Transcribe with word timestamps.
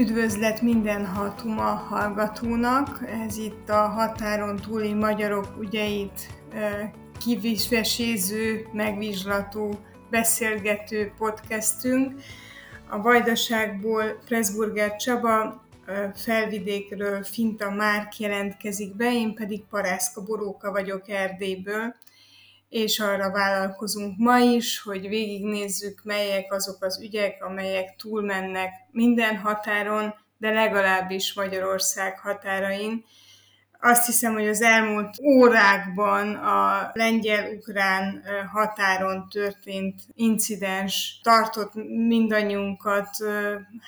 Üdvözlet 0.00 0.62
minden 0.62 1.06
hatuma 1.06 1.62
hallgatónak! 1.62 3.04
Ez 3.26 3.36
itt 3.36 3.68
a 3.68 3.88
határon 3.88 4.56
túli 4.56 4.92
magyarok 4.92 5.46
ügyeit 5.60 6.28
kivisveséző, 7.24 8.68
megvizslató, 8.72 9.78
beszélgető 10.10 11.12
podcastünk. 11.18 12.20
A 12.88 13.02
Vajdaságból 13.02 14.04
Pressburger 14.24 14.96
Csaba, 14.96 15.64
felvidékről 16.14 17.22
Finta 17.22 17.70
Márk 17.70 18.18
jelentkezik 18.18 18.96
be, 18.96 19.12
én 19.12 19.34
pedig 19.34 19.62
Parászka 19.70 20.22
Boróka 20.22 20.70
vagyok 20.70 21.08
Erdélyből 21.08 21.94
és 22.70 22.98
arra 22.98 23.30
vállalkozunk 23.30 24.18
ma 24.18 24.38
is, 24.38 24.80
hogy 24.80 25.08
végignézzük, 25.08 26.00
melyek 26.04 26.52
azok 26.52 26.84
az 26.84 27.00
ügyek, 27.00 27.44
amelyek 27.44 27.96
túlmennek 27.96 28.70
minden 28.90 29.36
határon, 29.36 30.14
de 30.38 30.50
legalábbis 30.50 31.34
Magyarország 31.34 32.18
határain. 32.18 33.04
Azt 33.80 34.06
hiszem, 34.06 34.32
hogy 34.32 34.48
az 34.48 34.62
elmúlt 34.62 35.20
órákban 35.22 36.34
a 36.34 36.90
lengyel-ukrán 36.92 38.22
határon 38.52 39.28
történt 39.28 40.00
incidens 40.14 41.20
tartott 41.22 41.74
mindannyiunkat, 42.06 43.08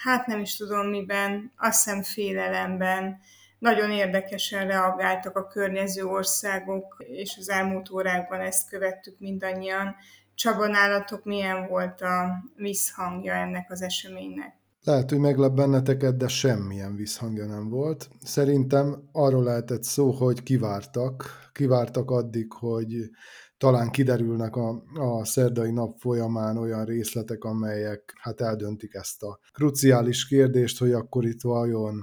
hát 0.03 0.27
nem 0.27 0.41
is 0.41 0.57
tudom 0.57 0.87
miben, 0.87 1.53
azt 1.57 1.85
hiszem 1.85 2.03
félelemben, 2.03 3.21
nagyon 3.63 3.91
érdekesen 3.91 4.67
reagáltak 4.67 5.37
a 5.37 5.47
környező 5.47 6.05
országok, 6.05 6.97
és 6.99 7.37
az 7.39 7.51
elmúlt 7.51 7.91
órákban 7.91 8.41
ezt 8.41 8.69
követtük 8.69 9.19
mindannyian. 9.19 9.95
Csaba, 10.35 10.67
nálatok 10.67 11.25
milyen 11.25 11.67
volt 11.69 12.01
a 12.01 12.43
visszhangja 12.57 13.33
ennek 13.33 13.71
az 13.71 13.83
eseménynek? 13.83 14.55
Lehet, 14.85 15.11
hogy 15.11 15.19
meglep 15.19 15.53
benneteket, 15.53 16.17
de 16.17 16.29
semmilyen 16.29 16.97
visszhangja 16.97 17.47
nem 17.47 17.69
volt. 17.69 18.09
Szerintem 18.23 19.09
arról 19.13 19.43
lehetett 19.43 19.83
szó, 19.83 20.11
hogy 20.11 20.43
kivártak, 20.43 21.25
kivártak 21.53 22.11
addig, 22.11 22.53
hogy 22.53 23.11
talán 23.59 23.91
kiderülnek 23.91 24.57
a, 24.57 24.83
a 24.95 25.25
szerdai 25.25 25.71
nap 25.71 25.99
folyamán 25.99 26.57
olyan 26.57 26.85
részletek, 26.85 27.45
amelyek 27.45 28.13
hát 28.21 28.41
eldöntik 28.41 28.95
ezt 28.95 29.23
a 29.23 29.39
kruciális 29.53 30.27
kérdést, 30.27 30.79
hogy 30.79 30.93
akkor 30.93 31.25
itt 31.25 31.41
vajon 31.43 31.95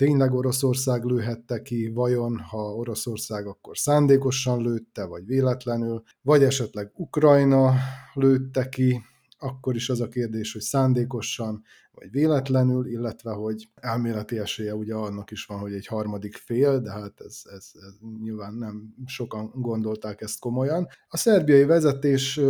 tényleg 0.00 0.34
Oroszország 0.34 1.04
lőhette 1.04 1.62
ki, 1.62 1.88
vajon 1.88 2.38
ha 2.38 2.74
Oroszország 2.74 3.46
akkor 3.46 3.78
szándékosan 3.78 4.62
lőtte, 4.62 5.04
vagy 5.04 5.26
véletlenül, 5.26 6.02
vagy 6.22 6.42
esetleg 6.42 6.90
Ukrajna 6.94 7.74
lőtte 8.14 8.68
ki, 8.68 9.02
akkor 9.38 9.74
is 9.74 9.88
az 9.88 10.00
a 10.00 10.08
kérdés, 10.08 10.52
hogy 10.52 10.62
szándékosan, 10.62 11.62
vagy 11.92 12.10
véletlenül, 12.10 12.86
illetve 12.86 13.30
hogy 13.30 13.68
elméleti 13.74 14.38
esélye 14.38 14.74
ugye 14.74 14.94
annak 14.94 15.30
is 15.30 15.44
van, 15.44 15.58
hogy 15.58 15.72
egy 15.72 15.86
harmadik 15.86 16.36
fél, 16.36 16.80
de 16.80 16.90
hát 16.90 17.20
ez, 17.20 17.42
ez, 17.44 17.70
ez 17.74 17.94
nyilván 18.22 18.54
nem 18.54 18.94
sokan 19.06 19.50
gondolták 19.54 20.20
ezt 20.20 20.38
komolyan. 20.38 20.88
A 21.08 21.16
szerbiai 21.16 21.64
vezetés 21.64 22.40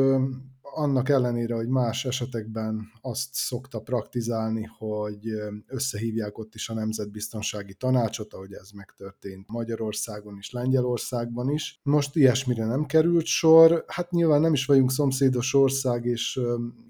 annak 0.75 1.09
ellenére, 1.09 1.55
hogy 1.55 1.69
más 1.69 2.05
esetekben 2.05 2.91
azt 3.01 3.29
szokta 3.33 3.81
praktizálni, 3.81 4.69
hogy 4.79 5.27
összehívják 5.67 6.39
ott 6.39 6.55
is 6.55 6.69
a 6.69 6.75
Nemzetbiztonsági 6.75 7.75
Tanácsot, 7.75 8.35
ahogy 8.35 8.53
ez 8.53 8.71
megtörtént 8.71 9.49
Magyarországon 9.49 10.37
és 10.39 10.51
Lengyelországban 10.51 11.51
is. 11.51 11.81
Most 11.83 12.17
ilyesmire 12.17 12.67
nem 12.67 12.87
került 12.87 13.25
sor. 13.27 13.85
Hát 13.87 14.11
nyilván 14.11 14.41
nem 14.41 14.53
is 14.53 14.65
vagyunk 14.67 14.91
szomszédos 14.91 15.55
ország, 15.55 16.05
és 16.05 16.41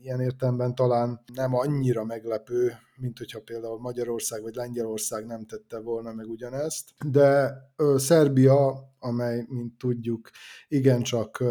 ilyen 0.02 0.20
értelemben 0.20 0.74
talán 0.74 1.20
nem 1.34 1.54
annyira 1.54 2.04
meglepő, 2.04 2.72
mint 2.96 3.18
hogyha 3.18 3.40
például 3.40 3.80
Magyarország 3.80 4.42
vagy 4.42 4.54
Lengyelország 4.54 5.26
nem 5.26 5.46
tette 5.46 5.78
volna 5.78 6.12
meg 6.12 6.28
ugyanezt. 6.28 6.90
De 7.06 7.52
Szerbia, 7.96 8.88
amely, 8.98 9.44
mint 9.48 9.78
tudjuk, 9.78 10.30
igencsak 10.68 11.44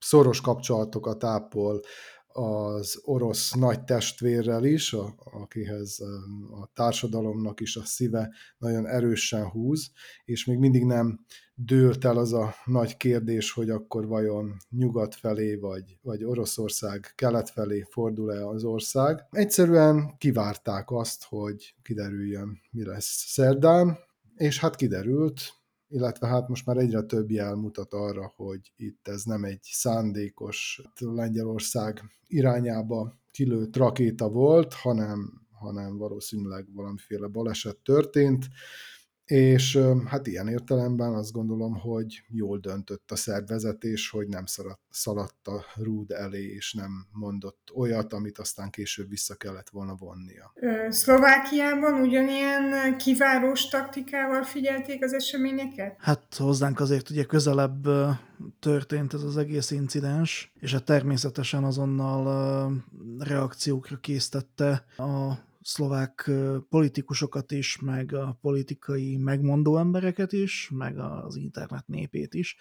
szoros 0.00 0.40
kapcsolatokat 0.40 1.24
ápol 1.24 1.80
az 2.32 3.00
orosz 3.04 3.52
nagy 3.52 3.84
testvérrel 3.84 4.64
is, 4.64 4.92
a, 4.92 5.14
akihez 5.24 6.00
a 6.60 6.70
társadalomnak 6.74 7.60
is 7.60 7.76
a 7.76 7.84
szíve 7.84 8.30
nagyon 8.58 8.86
erősen 8.86 9.48
húz, 9.48 9.90
és 10.24 10.44
még 10.44 10.58
mindig 10.58 10.84
nem 10.84 11.24
dőlt 11.54 12.04
el 12.04 12.16
az 12.16 12.32
a 12.32 12.54
nagy 12.64 12.96
kérdés, 12.96 13.52
hogy 13.52 13.70
akkor 13.70 14.06
vajon 14.06 14.56
nyugat 14.70 15.14
felé, 15.14 15.54
vagy, 15.56 15.98
vagy 16.02 16.24
Oroszország 16.24 17.12
kelet 17.14 17.50
felé 17.50 17.86
fordul-e 17.90 18.46
az 18.48 18.64
ország. 18.64 19.26
Egyszerűen 19.30 20.14
kivárták 20.18 20.90
azt, 20.90 21.24
hogy 21.24 21.74
kiderüljön, 21.82 22.60
mi 22.70 22.84
lesz 22.84 23.24
szerdán, 23.26 23.98
és 24.36 24.58
hát 24.58 24.76
kiderült, 24.76 25.59
illetve 25.90 26.26
hát 26.26 26.48
most 26.48 26.66
már 26.66 26.76
egyre 26.76 27.02
több 27.02 27.30
jel 27.30 27.54
mutat 27.54 27.92
arra, 27.92 28.32
hogy 28.36 28.72
itt 28.76 29.08
ez 29.08 29.22
nem 29.22 29.44
egy 29.44 29.62
szándékos 29.62 30.82
Lengyelország 30.98 32.02
irányába 32.26 33.18
kilőtt 33.30 33.76
rakéta 33.76 34.28
volt, 34.28 34.74
hanem, 34.74 35.46
hanem 35.52 35.96
valószínűleg 35.96 36.66
valamiféle 36.74 37.26
baleset 37.26 37.76
történt, 37.76 38.46
és 39.30 39.78
hát 40.06 40.26
ilyen 40.26 40.48
értelemben 40.48 41.14
azt 41.14 41.32
gondolom, 41.32 41.74
hogy 41.74 42.24
jól 42.28 42.58
döntött 42.58 43.10
a 43.10 43.16
szervezetés, 43.16 44.10
hogy 44.10 44.28
nem 44.28 44.44
szaladt 44.90 45.46
a 45.46 45.64
rúd 45.74 46.10
elé, 46.10 46.44
és 46.44 46.72
nem 46.72 47.06
mondott 47.12 47.70
olyat, 47.74 48.12
amit 48.12 48.38
aztán 48.38 48.70
később 48.70 49.08
vissza 49.08 49.34
kellett 49.34 49.68
volna 49.68 49.94
vonnia. 49.94 50.52
Szlovákiában 50.88 52.00
ugyanilyen 52.00 52.96
kivárós 52.96 53.68
taktikával 53.68 54.42
figyelték 54.42 55.04
az 55.04 55.12
eseményeket? 55.12 55.96
Hát 55.98 56.34
hozzánk 56.36 56.80
azért 56.80 57.10
ugye 57.10 57.24
közelebb 57.24 57.88
történt 58.60 59.14
ez 59.14 59.22
az 59.22 59.36
egész 59.36 59.70
incidens, 59.70 60.52
és 60.60 60.72
hát 60.72 60.84
természetesen 60.84 61.64
azonnal 61.64 62.72
reakciókra 63.18 63.96
késztette 63.96 64.84
a 64.96 65.32
szlovák 65.62 66.30
politikusokat 66.68 67.52
is, 67.52 67.78
meg 67.80 68.14
a 68.14 68.38
politikai 68.40 69.16
megmondó 69.16 69.78
embereket 69.78 70.32
is, 70.32 70.70
meg 70.74 70.98
az 70.98 71.36
internet 71.36 71.86
népét 71.86 72.34
is. 72.34 72.56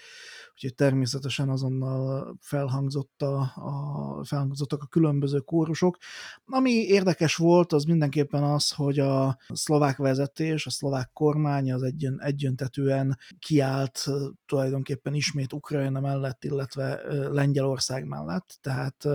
Úgyhogy 0.53 0.75
természetesen 0.75 1.49
azonnal 1.49 2.37
felhangzott 2.41 3.21
a, 3.21 3.39
a, 3.55 4.23
felhangzottak 4.23 4.83
a 4.83 4.87
különböző 4.87 5.39
kórusok. 5.39 5.97
Ami 6.45 6.71
érdekes 6.71 7.35
volt, 7.35 7.73
az 7.73 7.83
mindenképpen 7.83 8.43
az, 8.43 8.71
hogy 8.71 8.99
a 8.99 9.37
szlovák 9.47 9.97
vezetés, 9.97 10.65
a 10.65 10.69
szlovák 10.69 11.09
kormány 11.13 11.73
az 11.73 11.83
egyen, 11.83 12.21
egyöntetően 12.21 13.17
kiállt 13.39 14.05
tulajdonképpen 14.45 15.13
ismét 15.13 15.53
Ukrajna 15.53 15.99
mellett, 15.99 16.43
illetve 16.43 17.01
Lengyelország 17.31 18.05
mellett, 18.05 18.57
tehát 18.61 19.05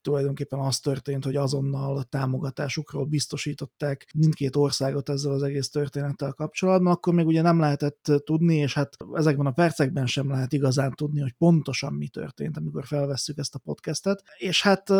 tulajdonképpen 0.00 0.58
az 0.58 0.78
történt, 0.78 1.24
hogy 1.24 1.36
azonnal 1.36 2.02
támogatásukról 2.02 3.04
biztosították 3.04 4.06
mindkét 4.14 4.56
országot 4.56 5.08
ezzel 5.08 5.32
az 5.32 5.42
egész 5.42 5.70
történettel 5.70 6.32
kapcsolatban, 6.32 6.92
akkor 6.92 7.14
még 7.14 7.26
ugye 7.26 7.42
nem 7.42 7.60
lehetett 7.60 8.12
tudni, 8.24 8.56
és 8.56 8.74
hát 8.74 8.96
ezekben 9.12 9.46
a 9.46 9.50
percekben 9.50 10.06
sem 10.06 10.30
lehet 10.30 10.52
igazán 10.52 10.92
tudni, 10.94 11.20
hogy 11.20 11.32
pontosan 11.32 11.92
mi 11.92 12.08
történt, 12.08 12.56
amikor 12.56 12.86
felvesszük 12.86 13.38
ezt 13.38 13.54
a 13.54 13.58
podcastet. 13.58 14.22
És 14.36 14.62
hát 14.62 14.90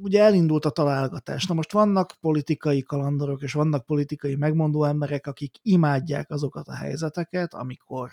ugye 0.00 0.22
elindult 0.22 0.64
a 0.64 0.70
találgatás. 0.70 1.46
Na 1.46 1.54
most 1.54 1.72
vannak 1.72 2.16
politikai 2.20 2.82
kalandorok, 2.82 3.42
és 3.42 3.52
vannak 3.52 3.86
politikai 3.86 4.34
megmondó 4.34 4.84
emberek, 4.84 5.26
akik 5.26 5.56
imádják 5.62 6.30
azokat 6.30 6.68
a 6.68 6.74
helyzeteket, 6.74 7.54
amikor 7.54 8.10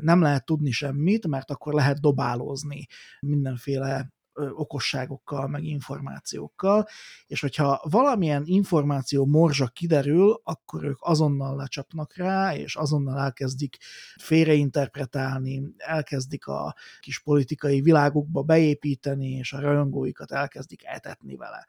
nem 0.00 0.20
lehet 0.20 0.44
tudni 0.44 0.70
semmit, 0.70 1.26
mert 1.26 1.50
akkor 1.50 1.74
lehet 1.74 2.00
dobálózni 2.00 2.86
mindenféle 3.20 4.12
okosságokkal, 4.34 5.48
meg 5.48 5.64
információkkal, 5.64 6.86
és 7.26 7.40
hogyha 7.40 7.80
valamilyen 7.90 8.42
információ 8.44 9.26
morzsa 9.26 9.66
kiderül, 9.66 10.40
akkor 10.44 10.84
ők 10.84 10.98
azonnal 11.00 11.56
lecsapnak 11.56 12.16
rá, 12.16 12.54
és 12.54 12.76
azonnal 12.76 13.18
elkezdik 13.18 13.76
félreinterpretálni, 14.16 15.62
elkezdik 15.76 16.46
a 16.46 16.74
kis 17.00 17.22
politikai 17.22 17.80
világukba 17.80 18.42
beépíteni, 18.42 19.30
és 19.30 19.52
a 19.52 19.60
rajongóikat 19.60 20.32
elkezdik 20.32 20.84
etetni 20.84 21.36
vele. 21.36 21.66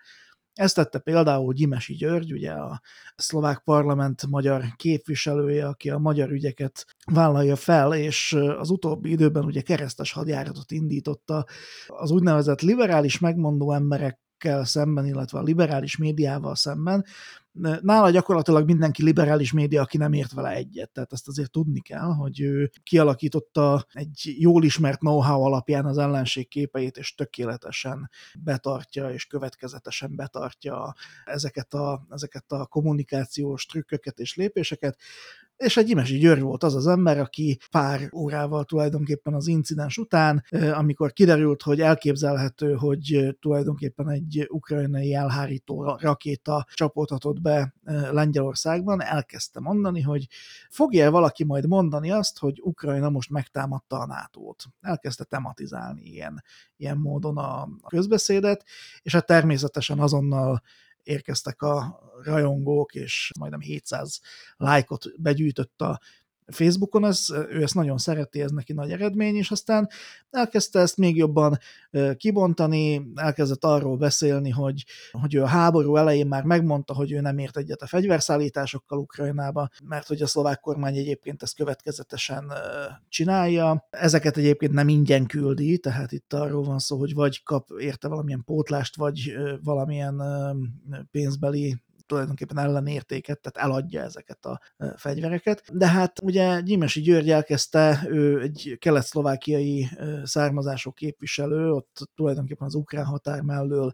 Ezt 0.53 0.75
tette 0.75 0.99
például 0.99 1.53
Gyimesi 1.53 1.93
György, 1.93 2.31
ugye 2.31 2.51
a 2.51 2.81
szlovák 3.15 3.59
parlament 3.59 4.27
magyar 4.27 4.63
képviselője, 4.75 5.67
aki 5.67 5.89
a 5.89 5.97
magyar 5.97 6.31
ügyeket 6.31 6.85
vállalja 7.11 7.55
fel, 7.55 7.93
és 7.93 8.33
az 8.57 8.69
utóbbi 8.69 9.09
időben 9.09 9.45
ugye 9.45 9.61
keresztes 9.61 10.11
hadjáratot 10.11 10.71
indította 10.71 11.45
az 11.87 12.11
úgynevezett 12.11 12.61
liberális 12.61 13.19
megmondó 13.19 13.71
emberek 13.71 14.21
szemben, 14.61 15.05
illetve 15.05 15.39
a 15.39 15.43
liberális 15.43 15.97
médiával 15.97 16.55
szemben, 16.55 17.05
nála 17.81 18.09
gyakorlatilag 18.09 18.65
mindenki 18.65 19.03
liberális 19.03 19.51
média, 19.51 19.81
aki 19.81 19.97
nem 19.97 20.13
ért 20.13 20.33
vele 20.33 20.49
egyet. 20.49 20.91
Tehát 20.91 21.13
ezt 21.13 21.27
azért 21.27 21.51
tudni 21.51 21.79
kell, 21.79 22.13
hogy 22.13 22.41
ő 22.41 22.71
kialakította 22.83 23.85
egy 23.91 24.35
jól 24.37 24.63
ismert 24.63 24.99
know-how 24.99 25.41
alapján 25.41 25.85
az 25.85 25.97
ellenség 25.97 26.47
képeit, 26.47 26.97
és 26.97 27.15
tökéletesen 27.15 28.09
betartja, 28.39 29.09
és 29.09 29.25
következetesen 29.25 30.15
betartja 30.15 30.93
ezeket 31.25 31.73
a, 31.73 32.05
ezeket 32.09 32.51
a 32.51 32.65
kommunikációs 32.65 33.65
trükköket 33.65 34.19
és 34.19 34.35
lépéseket, 34.35 34.97
és 35.63 35.77
egy 35.77 35.89
Imesi 35.89 36.17
György 36.17 36.41
volt 36.41 36.63
az 36.63 36.75
az 36.75 36.87
ember, 36.87 37.19
aki 37.19 37.57
pár 37.71 38.09
órával 38.13 38.63
tulajdonképpen 38.63 39.33
az 39.33 39.47
incidens 39.47 39.97
után, 39.97 40.43
amikor 40.73 41.13
kiderült, 41.13 41.61
hogy 41.61 41.81
elképzelhető, 41.81 42.73
hogy 42.73 43.35
tulajdonképpen 43.39 44.09
egy 44.09 44.47
ukrajnai 44.49 45.13
elhárító 45.13 45.97
rakéta 45.99 46.65
csapódhatott 46.73 47.41
be 47.41 47.73
Lengyelországban, 48.11 49.01
elkezdte 49.01 49.59
mondani, 49.59 50.01
hogy 50.01 50.27
fogja 50.69 51.11
valaki 51.11 51.43
majd 51.43 51.67
mondani 51.67 52.11
azt, 52.11 52.39
hogy 52.39 52.59
Ukrajna 52.61 53.09
most 53.09 53.29
megtámadta 53.29 53.99
a 53.99 54.05
NATO-t. 54.05 54.65
Elkezdte 54.81 55.23
tematizálni 55.23 56.01
ilyen, 56.01 56.43
ilyen 56.77 56.97
módon 56.97 57.37
a 57.37 57.69
közbeszédet, 57.87 58.65
és 59.01 59.13
hát 59.13 59.25
természetesen 59.25 59.99
azonnal 59.99 60.61
érkeztek 61.03 61.61
a 61.61 61.99
rajongók, 62.23 62.93
és 62.95 63.31
majdnem 63.39 63.59
700 63.59 64.19
lájkot 64.57 65.21
begyűjtött 65.21 65.81
a 65.81 65.99
Facebookon, 66.47 67.05
ez, 67.05 67.29
ő 67.49 67.61
ezt 67.61 67.73
nagyon 67.73 67.97
szereti, 67.97 68.41
ez 68.41 68.51
neki 68.51 68.73
nagy 68.73 68.91
eredmény, 68.91 69.35
és 69.35 69.51
aztán 69.51 69.89
elkezdte 70.29 70.79
ezt 70.79 70.97
még 70.97 71.15
jobban 71.15 71.57
kibontani, 72.17 73.11
elkezdett 73.15 73.63
arról 73.63 73.97
beszélni, 73.97 74.49
hogy, 74.49 74.85
hogy 75.11 75.35
ő 75.35 75.41
a 75.41 75.47
háború 75.47 75.95
elején 75.95 76.27
már 76.27 76.43
megmondta, 76.43 76.93
hogy 76.93 77.11
ő 77.11 77.21
nem 77.21 77.37
ért 77.37 77.57
egyet 77.57 77.81
a 77.81 77.87
fegyverszállításokkal 77.87 78.99
Ukrajnába, 78.99 79.69
mert 79.83 80.07
hogy 80.07 80.21
a 80.21 80.27
szlovák 80.27 80.59
kormány 80.59 80.97
egyébként 80.97 81.43
ezt 81.43 81.55
következetesen 81.55 82.53
csinálja. 83.09 83.87
Ezeket 83.89 84.37
egyébként 84.37 84.73
nem 84.73 84.87
ingyen 84.87 85.25
küldi, 85.25 85.77
tehát 85.77 86.11
itt 86.11 86.33
arról 86.33 86.63
van 86.63 86.79
szó, 86.79 86.97
hogy 86.97 87.13
vagy 87.13 87.43
kap 87.43 87.67
érte 87.79 88.07
valamilyen 88.07 88.43
pótlást, 88.43 88.95
vagy 88.95 89.33
valamilyen 89.63 90.21
pénzbeli 91.11 91.77
tulajdonképpen 92.13 92.57
ellenértéket, 92.57 93.39
tehát 93.39 93.69
eladja 93.69 94.01
ezeket 94.01 94.45
a 94.45 94.59
fegyvereket. 94.95 95.63
De 95.77 95.87
hát 95.87 96.21
ugye 96.21 96.61
Gyimesi 96.61 97.01
György 97.01 97.29
elkezdte, 97.29 98.05
ő 98.09 98.41
egy 98.41 98.77
kelet-szlovákiai 98.79 99.89
származású 100.23 100.91
képviselő, 100.91 101.71
ott 101.71 102.09
tulajdonképpen 102.15 102.67
az 102.67 102.75
ukrán 102.75 103.05
határ 103.05 103.41
mellől 103.41 103.93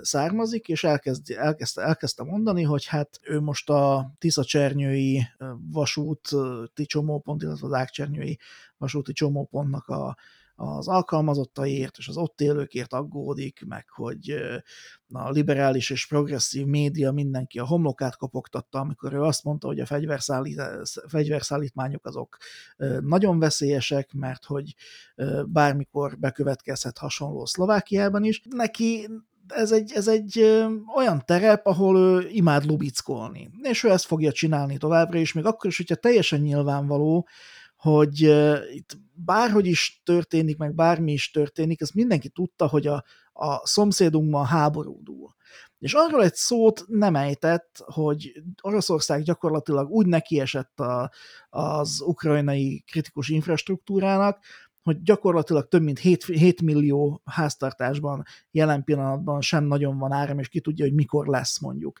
származik, 0.00 0.68
és 0.68 0.84
elkezd, 0.84 1.30
elkezdte, 1.30 1.82
elkezdte 1.82 2.22
mondani, 2.24 2.62
hogy 2.62 2.86
hát 2.86 3.20
ő 3.22 3.40
most 3.40 3.70
a 3.70 4.12
Tisza-csernyői 4.18 5.22
vasúti 5.70 6.86
csomópont, 6.86 7.42
illetve 7.42 7.66
az 7.66 7.72
Ágcsernyői 7.72 8.38
vasúti 8.76 9.12
csomópontnak 9.12 9.88
a 9.88 10.16
az 10.54 10.88
alkalmazottaiért 10.88 11.98
és 11.98 12.08
az 12.08 12.16
ott 12.16 12.40
élőkért 12.40 12.92
aggódik, 12.92 13.64
meg 13.66 13.88
hogy 13.88 14.34
a 15.12 15.30
liberális 15.30 15.90
és 15.90 16.06
progresszív 16.06 16.66
média 16.66 17.12
mindenki 17.12 17.58
a 17.58 17.66
homlokát 17.66 18.16
kopogtatta, 18.16 18.78
amikor 18.78 19.12
ő 19.12 19.22
azt 19.22 19.44
mondta, 19.44 19.66
hogy 19.66 19.80
a 19.80 19.86
fegyverszállít, 19.86 20.60
fegyverszállítmányok 21.08 22.06
azok 22.06 22.36
nagyon 23.00 23.38
veszélyesek, 23.38 24.12
mert 24.12 24.44
hogy 24.44 24.74
bármikor 25.46 26.18
bekövetkezhet 26.18 26.98
hasonló 26.98 27.44
Szlovákiában 27.44 28.24
is. 28.24 28.42
Neki 28.50 29.08
ez 29.48 29.72
egy, 29.72 29.92
ez 29.94 30.08
egy 30.08 30.40
olyan 30.96 31.22
terep, 31.24 31.66
ahol 31.66 31.98
ő 31.98 32.28
imád 32.28 32.64
lubickolni. 32.64 33.50
És 33.62 33.84
ő 33.84 33.90
ezt 33.90 34.04
fogja 34.04 34.32
csinálni 34.32 34.76
továbbra 34.76 35.18
is, 35.18 35.32
még 35.32 35.44
akkor 35.44 35.70
is, 35.70 35.76
hogyha 35.76 35.94
teljesen 35.94 36.40
nyilvánvaló, 36.40 37.28
hogy 37.84 38.20
itt 38.72 38.98
bárhogy 39.12 39.66
is 39.66 40.00
történik, 40.04 40.56
meg 40.56 40.74
bármi 40.74 41.12
is 41.12 41.30
történik, 41.30 41.80
ezt 41.80 41.94
mindenki 41.94 42.28
tudta, 42.28 42.66
hogy 42.66 42.86
a, 42.86 43.04
a 43.32 43.66
szomszédunkban 43.66 44.44
háborúdul. 44.46 45.34
És 45.78 45.92
arról 45.92 46.22
egy 46.22 46.34
szót 46.34 46.84
nem 46.86 47.16
ejtett, 47.16 47.82
hogy 47.84 48.32
Oroszország 48.60 49.22
gyakorlatilag 49.22 49.90
úgy 49.90 50.06
nekiesett 50.06 50.80
a, 50.80 51.10
az 51.50 52.00
ukrajnai 52.00 52.84
kritikus 52.90 53.28
infrastruktúrának, 53.28 54.44
hogy 54.84 55.02
gyakorlatilag 55.02 55.68
több 55.68 55.82
mint 55.82 55.98
7, 55.98 56.24
7 56.24 56.62
millió 56.62 57.22
háztartásban 57.24 58.24
jelen 58.50 58.84
pillanatban 58.84 59.40
sem 59.40 59.64
nagyon 59.64 59.98
van 59.98 60.12
áram, 60.12 60.38
és 60.38 60.48
ki 60.48 60.60
tudja, 60.60 60.84
hogy 60.84 60.94
mikor 60.94 61.26
lesz 61.26 61.60
mondjuk 61.60 61.98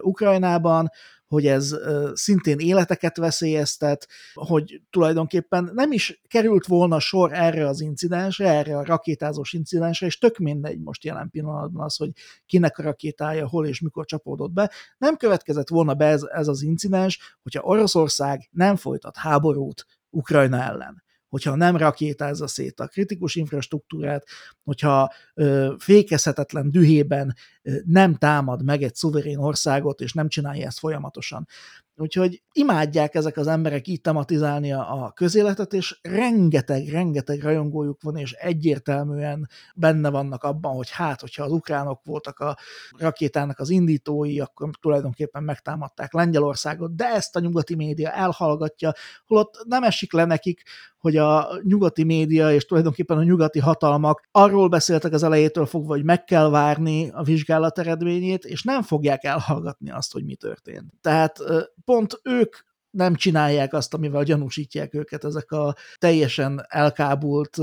Ukrajnában, 0.00 0.90
hogy 1.26 1.46
ez 1.46 1.76
szintén 2.12 2.58
életeket 2.58 3.16
veszélyeztet, 3.16 4.08
hogy 4.34 4.80
tulajdonképpen 4.90 5.70
nem 5.74 5.92
is 5.92 6.20
került 6.28 6.66
volna 6.66 6.98
sor 6.98 7.32
erre 7.32 7.66
az 7.66 7.80
incidensre, 7.80 8.48
erre 8.48 8.76
a 8.76 8.84
rakétázós 8.84 9.52
incidensre, 9.52 10.06
és 10.06 10.18
tök 10.18 10.38
mindegy 10.38 10.80
most 10.80 11.04
jelen 11.04 11.30
pillanatban 11.30 11.84
az, 11.84 11.96
hogy 11.96 12.10
kinek 12.46 12.78
a 12.78 12.82
rakétája 12.82 13.48
hol 13.48 13.66
és 13.66 13.80
mikor 13.80 14.04
csapódott 14.04 14.52
be. 14.52 14.70
Nem 14.98 15.16
következett 15.16 15.68
volna 15.68 15.94
be 15.94 16.06
ez, 16.06 16.22
ez 16.22 16.48
az 16.48 16.62
incidens, 16.62 17.38
hogyha 17.42 17.62
Oroszország 17.62 18.48
nem 18.50 18.76
folytat 18.76 19.16
háborút 19.16 19.86
Ukrajna 20.10 20.62
ellen 20.62 21.02
hogyha 21.34 21.54
nem 21.54 21.76
rakétázza 21.76 22.46
szét 22.46 22.80
a 22.80 22.86
kritikus 22.86 23.34
infrastruktúrát, 23.34 24.26
hogyha 24.64 25.12
ö, 25.34 25.74
fékezhetetlen 25.78 26.70
dühében 26.70 27.34
ö, 27.62 27.76
nem 27.84 28.14
támad 28.14 28.64
meg 28.64 28.82
egy 28.82 28.94
szuverén 28.94 29.38
országot, 29.38 30.00
és 30.00 30.12
nem 30.12 30.28
csinálja 30.28 30.66
ezt 30.66 30.78
folyamatosan. 30.78 31.46
Úgyhogy 31.96 32.42
imádják 32.52 33.14
ezek 33.14 33.36
az 33.36 33.46
emberek 33.46 33.88
így 33.88 34.00
tematizálni 34.00 34.72
a, 34.72 35.04
a 35.04 35.12
közéletet, 35.12 35.72
és 35.72 35.98
rengeteg, 36.02 36.88
rengeteg 36.88 37.42
rajongójuk 37.42 38.02
van, 38.02 38.16
és 38.16 38.32
egyértelműen 38.32 39.48
benne 39.74 40.10
vannak 40.10 40.42
abban, 40.42 40.74
hogy 40.74 40.90
hát, 40.90 41.20
hogyha 41.20 41.44
az 41.44 41.52
ukránok 41.52 42.00
voltak 42.04 42.38
a 42.38 42.56
rakétának 42.98 43.58
az 43.58 43.70
indítói, 43.70 44.40
akkor 44.40 44.70
tulajdonképpen 44.80 45.42
megtámadták 45.42 46.12
Lengyelországot, 46.12 46.94
de 46.96 47.04
ezt 47.04 47.36
a 47.36 47.40
nyugati 47.40 47.74
média 47.74 48.10
elhallgatja, 48.10 48.92
holott 49.26 49.64
nem 49.68 49.82
esik 49.82 50.12
le 50.12 50.24
nekik, 50.24 50.62
hogy 51.04 51.16
a 51.16 51.58
nyugati 51.62 52.04
média 52.04 52.52
és 52.52 52.64
tulajdonképpen 52.64 53.18
a 53.18 53.22
nyugati 53.22 53.58
hatalmak 53.58 54.28
arról 54.30 54.68
beszéltek 54.68 55.12
az 55.12 55.22
elejétől 55.22 55.66
fogva, 55.66 55.94
hogy 55.94 56.04
meg 56.04 56.24
kell 56.24 56.50
várni 56.50 57.10
a 57.10 57.22
vizsgálat 57.22 57.78
eredményét, 57.78 58.44
és 58.44 58.62
nem 58.62 58.82
fogják 58.82 59.24
elhallgatni 59.24 59.90
azt, 59.90 60.12
hogy 60.12 60.24
mi 60.24 60.34
történt. 60.34 60.92
Tehát 61.00 61.38
pont 61.84 62.20
ők 62.22 62.56
nem 62.94 63.14
csinálják 63.14 63.72
azt, 63.72 63.94
amivel 63.94 64.22
gyanúsítják 64.22 64.94
őket 64.94 65.24
ezek 65.24 65.50
a 65.52 65.74
teljesen 65.98 66.64
elkábult, 66.68 67.56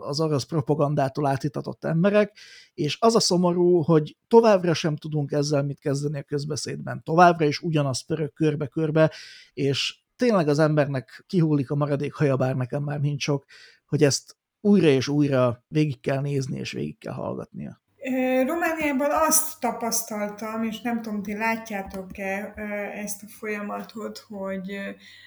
az 0.00 0.20
orosz 0.20 0.44
propagandától 0.44 1.26
átitatott 1.26 1.84
emberek, 1.84 2.36
és 2.74 2.96
az 3.00 3.14
a 3.14 3.20
szomorú, 3.20 3.82
hogy 3.82 4.16
továbbra 4.28 4.74
sem 4.74 4.96
tudunk 4.96 5.32
ezzel 5.32 5.62
mit 5.62 5.78
kezdeni 5.78 6.18
a 6.18 6.22
közbeszédben, 6.22 7.02
továbbra 7.02 7.46
is 7.46 7.60
ugyanaz 7.60 8.00
pörög 8.00 8.32
körbe-körbe, 8.32 9.10
és 9.52 9.98
tényleg 10.16 10.48
az 10.48 10.58
embernek 10.58 11.24
kihullik 11.26 11.70
a 11.70 11.74
maradék 11.74 12.12
haja, 12.12 12.36
bár 12.36 12.56
nekem 12.56 12.82
már 12.82 13.00
nincs 13.00 13.22
sok, 13.22 13.44
hogy 13.86 14.02
ezt 14.02 14.36
újra 14.60 14.86
és 14.86 15.08
újra 15.08 15.64
végig 15.68 16.00
kell 16.00 16.20
nézni, 16.20 16.58
és 16.58 16.72
végig 16.72 16.98
kell 16.98 17.12
hallgatnia. 17.12 17.82
Romániában 18.46 19.10
azt 19.10 19.60
tapasztaltam, 19.60 20.62
és 20.62 20.80
nem 20.80 21.02
tudom, 21.02 21.22
ti 21.22 21.34
látjátok-e 21.36 22.52
ezt 22.94 23.22
a 23.22 23.26
folyamatot, 23.38 24.18
hogy 24.28 24.78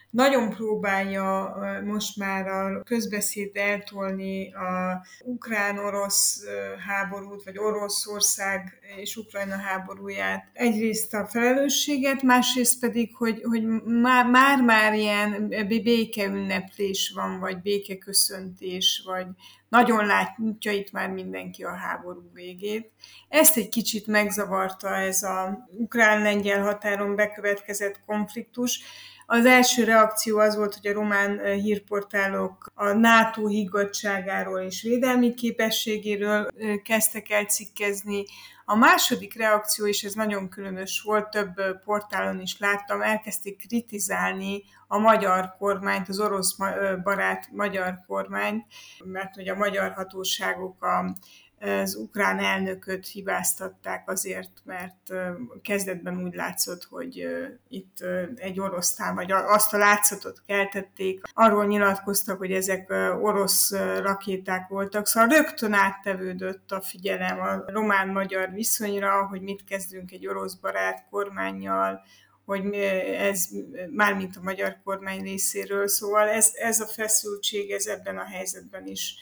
nagyon 0.10 0.50
próbálja 0.50 1.55
most 1.86 2.17
már 2.17 2.48
a 2.48 2.84
közbeszéd 2.84 3.55
eltolni 3.57 4.53
a 4.53 5.01
ukrán-orosz 5.24 6.43
háborút, 6.88 7.43
vagy 7.43 7.57
Oroszország 7.57 8.79
és 8.98 9.15
Ukrajna 9.15 9.55
háborúját. 9.55 10.50
Egyrészt 10.53 11.13
a 11.13 11.27
felelősséget, 11.27 12.22
másrészt 12.22 12.79
pedig, 12.79 13.15
hogy, 13.15 13.41
hogy 13.43 13.63
már-már 14.01 14.93
ilyen 14.93 15.53
békeünneplés 15.67 17.12
van, 17.15 17.39
vagy 17.39 17.62
békeköszöntés, 17.62 19.03
vagy 19.05 19.25
nagyon 19.69 20.05
látja 20.05 20.71
itt 20.71 20.91
már 20.91 21.09
mindenki 21.09 21.63
a 21.63 21.75
háború 21.75 22.31
végét. 22.33 22.91
Ezt 23.29 23.57
egy 23.57 23.69
kicsit 23.69 24.07
megzavarta 24.07 24.95
ez 24.95 25.24
a 25.24 25.67
ukrán-lengyel 25.77 26.62
határon 26.62 27.15
bekövetkezett 27.15 28.01
konfliktus. 28.05 28.79
Az 29.25 29.45
első 29.45 29.83
reakció 29.83 30.38
az 30.38 30.55
volt, 30.55 30.75
hogy 30.75 30.88
a 30.88 30.93
román 30.93 31.53
hírportálok 31.53 32.71
a 32.74 32.91
NATO 32.91 33.47
higgadságáról 33.47 34.59
és 34.59 34.81
védelmi 34.81 35.33
képességéről 35.33 36.47
kezdtek 36.83 37.29
el 37.29 37.45
cikkezni, 37.45 38.25
a 38.69 38.75
második 38.75 39.38
reakció, 39.38 39.88
és 39.88 40.03
ez 40.03 40.13
nagyon 40.13 40.50
különös 40.50 41.01
volt, 41.01 41.29
több 41.29 41.83
portálon 41.83 42.41
is 42.41 42.59
láttam, 42.59 43.01
elkezdték 43.01 43.67
kritizálni 43.67 44.63
a 44.88 44.97
magyar 44.97 45.55
kormányt, 45.57 46.09
az 46.09 46.19
orosz 46.19 46.57
barát 47.03 47.50
magyar 47.51 48.00
kormányt, 48.07 48.65
mert 49.03 49.36
hogy 49.36 49.47
a 49.47 49.55
magyar 49.55 49.91
hatóságok 49.91 50.83
a 50.83 51.15
az 51.59 51.95
ukrán 51.95 52.39
elnököt 52.39 53.07
hibáztatták 53.07 54.09
azért, 54.09 54.51
mert 54.63 55.13
kezdetben 55.61 56.23
úgy 56.23 56.33
látszott, 56.33 56.83
hogy 56.83 57.27
itt 57.69 57.97
egy 58.35 58.59
orosz 58.59 58.97
vagy 59.13 59.31
azt 59.31 59.73
a 59.73 59.77
látszatot 59.77 60.41
keltették. 60.45 61.21
Arról 61.33 61.65
nyilatkoztak, 61.65 62.37
hogy 62.37 62.51
ezek 62.51 62.89
orosz 63.21 63.71
rakéták 63.99 64.67
voltak, 64.67 65.07
szóval 65.07 65.29
rögtön 65.29 65.73
áttevődött 65.73 66.71
a 66.71 66.81
figyelem 66.81 67.39
a 67.39 67.63
román-magyar 67.71 68.51
viszonyra, 68.51 69.27
hogy 69.27 69.41
mit 69.41 69.63
kezdünk 69.63 70.11
egy 70.11 70.27
orosz 70.27 70.53
barát 70.53 71.05
kormányjal, 71.09 72.01
hogy 72.45 72.73
ez 73.17 73.47
mármint 73.89 74.35
a 74.35 74.43
magyar 74.43 74.77
kormány 74.83 75.21
részéről, 75.21 75.87
szóval 75.87 76.27
ez, 76.27 76.51
ez 76.53 76.79
a 76.79 76.85
feszültség, 76.85 77.71
ez 77.71 77.85
ebben 77.85 78.17
a 78.17 78.23
helyzetben 78.23 78.85
is 78.85 79.15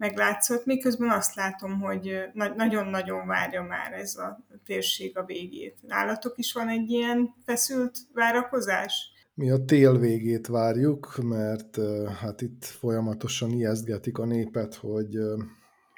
meglátszott, 0.00 0.64
miközben 0.64 1.10
azt 1.10 1.34
látom, 1.34 1.80
hogy 1.80 2.10
nagyon-nagyon 2.56 3.26
várja 3.26 3.62
már 3.62 3.92
ez 3.92 4.16
a 4.16 4.44
térség 4.64 5.18
a 5.18 5.24
végét. 5.24 5.78
Nálatok 5.82 6.38
is 6.38 6.52
van 6.52 6.68
egy 6.68 6.90
ilyen 6.90 7.34
feszült 7.44 7.98
várakozás? 8.14 9.12
Mi 9.34 9.50
a 9.50 9.64
tél 9.64 9.98
végét 9.98 10.46
várjuk, 10.46 11.18
mert 11.22 11.78
hát 12.20 12.40
itt 12.40 12.64
folyamatosan 12.64 13.50
ijesztgetik 13.50 14.18
a 14.18 14.24
népet, 14.24 14.74
hogy 14.74 15.18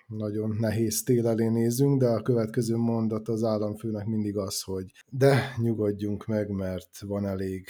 nagyon 0.06 0.56
nehéz 0.60 1.02
tél 1.02 1.28
elé 1.28 1.48
nézünk, 1.48 2.00
de 2.00 2.06
a 2.06 2.22
következő 2.22 2.76
mondat 2.76 3.28
az 3.28 3.44
államfőnek 3.44 4.06
mindig 4.06 4.36
az, 4.36 4.62
hogy 4.62 4.92
de 5.08 5.54
nyugodjunk 5.56 6.26
meg, 6.26 6.48
mert 6.48 7.00
van 7.00 7.26
elég 7.26 7.68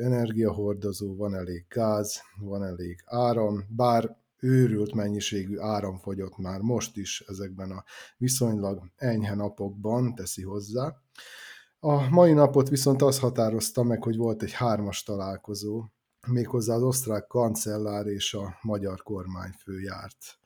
energiahordozó, 0.00 1.16
van 1.16 1.34
elég 1.34 1.64
gáz, 1.68 2.20
van 2.40 2.64
elég 2.64 3.02
áram, 3.06 3.64
bár 3.68 4.20
őrült 4.42 4.94
mennyiségű 4.94 5.58
áram 5.58 5.98
fogyott 5.98 6.38
már 6.38 6.60
most 6.60 6.96
is 6.96 7.24
ezekben 7.26 7.70
a 7.70 7.84
viszonylag 8.16 8.90
enyhe 8.96 9.34
napokban, 9.34 10.14
teszi 10.14 10.42
hozzá. 10.42 10.96
A 11.78 12.08
mai 12.08 12.32
napot 12.32 12.68
viszont 12.68 13.02
az 13.02 13.18
határozta 13.18 13.82
meg, 13.82 14.02
hogy 14.02 14.16
volt 14.16 14.42
egy 14.42 14.52
hármas 14.52 15.02
találkozó, 15.02 15.84
méghozzá 16.26 16.74
az 16.74 16.82
osztrák 16.82 17.26
kancellár 17.26 18.06
és 18.06 18.34
a 18.34 18.58
magyar 18.62 19.02
kormányfő 19.02 19.80
járt 19.80 20.38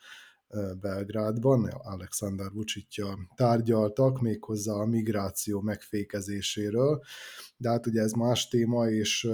Belgrádban, 0.80 1.64
Alexander 1.64 2.50
Vucicja 2.52 3.18
tárgyaltak 3.34 4.20
méghozzá 4.20 4.72
a 4.72 4.86
migráció 4.86 5.60
megfékezéséről, 5.60 7.02
de 7.56 7.68
hát 7.68 7.86
ugye 7.86 8.00
ez 8.00 8.12
más 8.12 8.48
téma, 8.48 8.88
és 8.88 9.28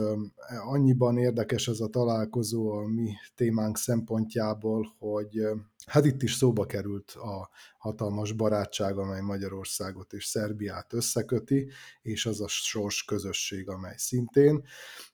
annyiban 0.65 1.19
érdekes 1.19 1.69
ez 1.69 1.81
a 1.81 1.89
találkozó 1.89 2.71
a 2.71 2.87
mi 2.87 3.13
témánk 3.35 3.77
szempontjából, 3.77 4.95
hogy 4.99 5.41
hát 5.87 6.05
itt 6.05 6.23
is 6.23 6.35
szóba 6.35 6.67
került 6.67 7.11
a 7.11 7.51
hatalmas 7.79 8.33
barátság, 8.33 8.99
amely 8.99 9.21
Magyarországot 9.21 10.13
és 10.13 10.25
Szerbiát 10.25 10.93
összeköti, 10.93 11.69
és 12.03 12.27
az 12.27 12.41
a 12.41 12.49
sors 12.49 13.05
közösség, 13.05 13.69
amely 13.69 13.97
szintén, 13.97 14.65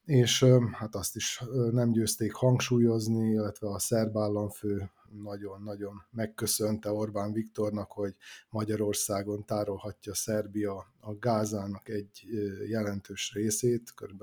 és 0.04 0.44
hát 0.72 0.94
azt 0.94 1.16
is 1.16 1.42
nem 1.70 1.92
győzték 1.92 2.32
hangsúlyozni, 2.32 3.28
illetve 3.28 3.68
a 3.68 3.78
szerb 3.78 4.18
államfő 4.18 4.90
nagyon-nagyon 5.22 6.02
megköszönte 6.10 6.90
Orbán 6.92 7.32
Viktornak, 7.32 7.92
hogy 7.92 8.14
Magyarországon 8.50 9.44
tárolhatja 9.44 10.14
Szerbia 10.14 10.86
a 11.00 11.18
gázának 11.18 11.88
egy 11.88 12.26
jelentős 12.68 13.32
részét, 13.34 13.92
kb. 13.94 14.22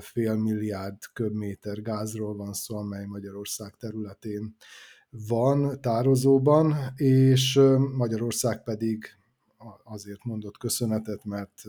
fél 0.00 0.34
milliárd 0.34 0.98
köbméter 1.12 1.82
gázról 1.82 2.36
van 2.36 2.52
szó, 2.52 2.76
amely 2.76 3.04
Magyarország 3.04 3.76
területén 3.76 4.56
van 5.10 5.80
tározóban, 5.80 6.74
és 6.96 7.60
Magyarország 7.96 8.62
pedig 8.62 9.16
azért 9.84 10.24
mondott 10.24 10.58
köszönetet, 10.58 11.24
mert 11.24 11.62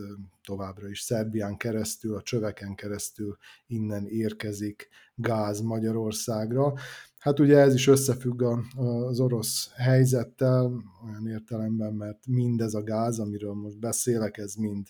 továbbra 0.44 0.88
is 0.88 1.00
Szerbián 1.00 1.56
keresztül, 1.56 2.14
a 2.14 2.22
csöveken 2.22 2.74
keresztül 2.74 3.36
innen 3.66 4.06
érkezik 4.06 4.88
gáz 5.14 5.60
Magyarországra. 5.60 6.74
Hát 7.24 7.40
ugye 7.40 7.58
ez 7.58 7.74
is 7.74 7.86
összefügg 7.86 8.42
az 8.76 9.20
orosz 9.20 9.70
helyzettel, 9.74 10.82
olyan 11.06 11.26
értelemben, 11.26 11.92
mert 11.92 12.26
mindez 12.26 12.74
a 12.74 12.82
gáz, 12.82 13.18
amiről 13.18 13.52
most 13.52 13.78
beszélek, 13.78 14.38
ez 14.38 14.54
mind 14.54 14.86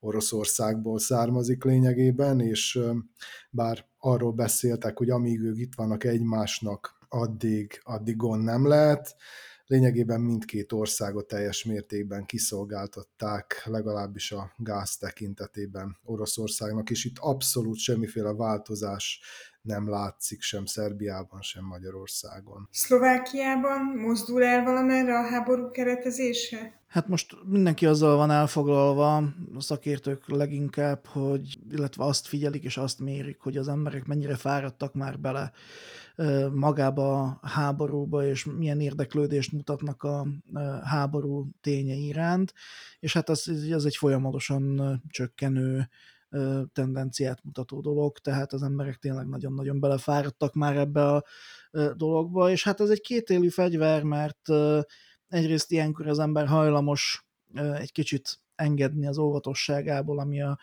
Oroszországból 0.00 0.98
származik 0.98 1.64
lényegében, 1.64 2.40
és 2.40 2.80
bár 3.50 3.86
arról 3.98 4.32
beszéltek, 4.32 4.98
hogy 4.98 5.10
amíg 5.10 5.40
ők 5.40 5.58
itt 5.58 5.74
vannak 5.76 6.04
egymásnak, 6.04 6.98
addig, 7.08 7.80
addig 7.84 8.16
gond 8.16 8.42
nem 8.42 8.66
lehet, 8.66 9.16
lényegében 9.66 10.20
mindkét 10.20 10.72
országot 10.72 11.26
teljes 11.26 11.64
mértékben 11.64 12.24
kiszolgáltatták, 12.24 13.62
legalábbis 13.64 14.32
a 14.32 14.52
gáz 14.56 14.96
tekintetében 14.96 15.96
Oroszországnak, 16.04 16.90
és 16.90 17.04
itt 17.04 17.18
abszolút 17.18 17.76
semmiféle 17.76 18.32
változás 18.32 19.20
nem 19.68 19.88
látszik 19.88 20.42
sem 20.42 20.64
Szerbiában, 20.64 21.42
sem 21.42 21.64
Magyarországon. 21.64 22.68
Szlovákiában 22.70 23.80
mozdul 23.96 24.44
el 24.44 24.64
valamerre 24.64 25.18
a 25.18 25.28
háború 25.28 25.70
keretezése? 25.70 26.80
Hát 26.86 27.08
most 27.08 27.36
mindenki 27.44 27.86
azzal 27.86 28.16
van 28.16 28.30
elfoglalva, 28.30 29.16
a 29.16 29.60
szakértők 29.60 30.28
leginkább, 30.28 31.06
hogy, 31.06 31.58
illetve 31.70 32.04
azt 32.04 32.26
figyelik 32.26 32.64
és 32.64 32.76
azt 32.76 33.00
mérik, 33.00 33.40
hogy 33.40 33.56
az 33.56 33.68
emberek 33.68 34.06
mennyire 34.06 34.36
fáradtak 34.36 34.94
már 34.94 35.18
bele 35.18 35.52
magába 36.52 37.22
a 37.22 37.48
háborúba, 37.48 38.26
és 38.26 38.44
milyen 38.44 38.80
érdeklődést 38.80 39.52
mutatnak 39.52 40.02
a 40.02 40.26
háború 40.84 41.48
tényei 41.60 42.06
iránt, 42.06 42.54
és 43.00 43.12
hát 43.12 43.28
az, 43.28 43.50
az 43.72 43.86
egy 43.86 43.96
folyamatosan 43.96 45.02
csökkenő 45.08 45.88
tendenciát 46.72 47.44
mutató 47.44 47.80
dolog, 47.80 48.18
tehát 48.18 48.52
az 48.52 48.62
emberek 48.62 48.96
tényleg 48.96 49.26
nagyon-nagyon 49.26 49.80
belefáradtak 49.80 50.54
már 50.54 50.76
ebbe 50.76 51.04
a 51.04 51.24
dologba, 51.96 52.50
és 52.50 52.64
hát 52.64 52.80
ez 52.80 52.90
egy 52.90 53.00
kétélű 53.00 53.48
fegyver, 53.48 54.02
mert 54.02 54.48
egyrészt 55.28 55.70
ilyenkor 55.70 56.06
az 56.06 56.18
ember 56.18 56.46
hajlamos 56.46 57.26
egy 57.54 57.92
kicsit 57.92 58.40
engedni 58.54 59.06
az 59.06 59.18
óvatosságából, 59.18 60.18
ami 60.18 60.42
a 60.42 60.58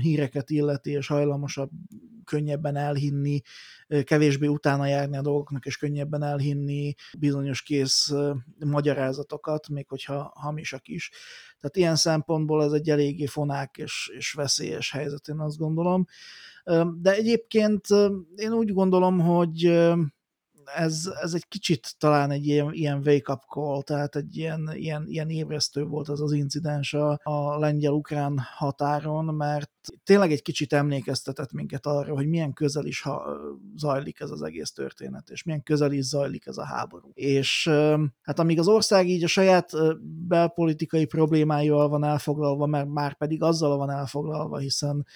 híreket 0.00 0.50
illeti, 0.50 0.90
és 0.90 1.06
hajlamosabb 1.06 1.70
könnyebben 2.24 2.76
elhinni, 2.76 3.40
kevésbé 4.04 4.46
utána 4.46 4.86
járni 4.86 5.16
a 5.16 5.22
dolgoknak, 5.22 5.66
és 5.66 5.76
könnyebben 5.76 6.22
elhinni 6.22 6.94
bizonyos 7.18 7.62
kész 7.62 8.12
magyarázatokat, 8.58 9.68
még 9.68 9.88
hogyha 9.88 10.32
hamisak 10.34 10.88
is. 10.88 11.10
Tehát 11.60 11.76
ilyen 11.76 11.96
szempontból 11.96 12.64
ez 12.64 12.72
egy 12.72 12.90
eléggé 12.90 13.26
fonák 13.26 13.76
és, 13.76 14.10
és 14.16 14.32
veszélyes 14.32 14.90
helyzet, 14.90 15.28
én 15.28 15.38
azt 15.38 15.58
gondolom. 15.58 16.06
De 17.00 17.14
egyébként 17.14 17.86
én 18.36 18.52
úgy 18.52 18.72
gondolom, 18.72 19.20
hogy 19.20 19.82
ez, 20.74 21.10
ez 21.22 21.34
egy 21.34 21.48
kicsit 21.48 21.94
talán 21.98 22.30
egy 22.30 22.46
ilyen, 22.46 22.72
ilyen 22.72 23.02
wake-up 23.04 23.42
call, 23.48 23.82
tehát 23.82 24.16
egy 24.16 24.36
ilyen, 24.36 24.70
ilyen, 24.74 25.04
ilyen 25.06 25.28
ébresztő 25.28 25.84
volt 25.84 26.08
az 26.08 26.20
az 26.20 26.32
incidens 26.32 26.94
a, 26.94 27.20
a 27.22 27.58
lengyel-ukrán 27.58 28.38
határon, 28.56 29.24
mert 29.24 29.70
tényleg 30.04 30.32
egy 30.32 30.42
kicsit 30.42 30.72
emlékeztetett 30.72 31.52
minket 31.52 31.86
arra, 31.86 32.14
hogy 32.14 32.28
milyen 32.28 32.52
közel 32.52 32.86
is 32.86 33.00
ha, 33.00 33.36
zajlik 33.76 34.20
ez 34.20 34.30
az 34.30 34.42
egész 34.42 34.72
történet, 34.72 35.30
és 35.30 35.42
milyen 35.42 35.62
közel 35.62 35.92
is 35.92 36.04
zajlik 36.04 36.46
ez 36.46 36.56
a 36.56 36.64
háború. 36.64 37.10
És 37.14 37.70
hát 38.22 38.38
amíg 38.38 38.58
az 38.58 38.68
ország 38.68 39.08
így 39.08 39.24
a 39.24 39.28
saját 39.28 39.70
belpolitikai 40.26 41.04
problémáival 41.04 41.88
van 41.88 42.04
elfoglalva, 42.04 42.66
mert 42.66 42.88
már 42.88 43.16
pedig 43.16 43.42
azzal 43.42 43.76
van 43.76 43.90
elfoglalva, 43.90 44.58
hiszen 44.58 45.06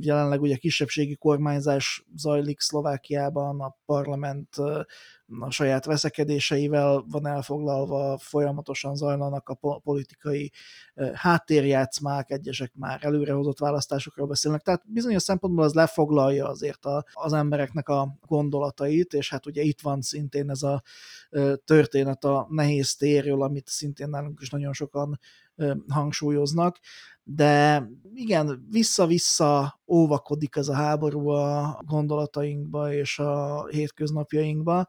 Jelenleg 0.00 0.40
ugye 0.40 0.56
kisebbségi 0.56 1.16
kormányzás 1.16 2.04
zajlik 2.16 2.60
Szlovákiában, 2.60 3.60
a 3.60 3.76
parlament 3.86 4.48
a 5.40 5.50
saját 5.50 5.84
veszekedéseivel 5.84 7.04
van 7.10 7.26
elfoglalva, 7.26 8.18
folyamatosan 8.18 8.96
zajlanak 8.96 9.48
a 9.48 9.78
politikai 9.78 10.52
háttérjátszmák, 11.12 12.30
egyesek 12.30 12.72
már 12.74 12.98
előrehozott 13.04 13.58
választásokról 13.58 14.26
beszélnek, 14.26 14.62
tehát 14.62 14.82
bizonyos 14.86 15.22
szempontból 15.22 15.64
az 15.64 15.74
lefoglalja 15.74 16.48
azért 16.48 16.84
a, 16.84 17.04
az 17.12 17.32
embereknek 17.32 17.88
a 17.88 18.18
gondolatait, 18.26 19.12
és 19.12 19.30
hát 19.30 19.46
ugye 19.46 19.62
itt 19.62 19.80
van 19.80 20.00
szintén 20.00 20.50
ez 20.50 20.62
a 20.62 20.82
történet 21.64 22.24
a 22.24 22.46
nehéz 22.50 22.96
térről, 22.96 23.42
amit 23.42 23.68
szintén 23.68 24.08
nálunk 24.08 24.40
is 24.40 24.50
nagyon 24.50 24.72
sokan 24.72 25.18
hangsúlyoznak, 25.88 26.78
de 27.22 27.84
igen, 28.14 28.66
vissza-vissza 28.70 29.80
óvakodik 29.86 30.56
ez 30.56 30.68
a 30.68 30.74
háború 30.74 31.28
a 31.28 31.82
gondolatainkba 31.86 32.92
és 32.92 33.18
a 33.18 33.66
hétköznapjainkba, 33.66 34.88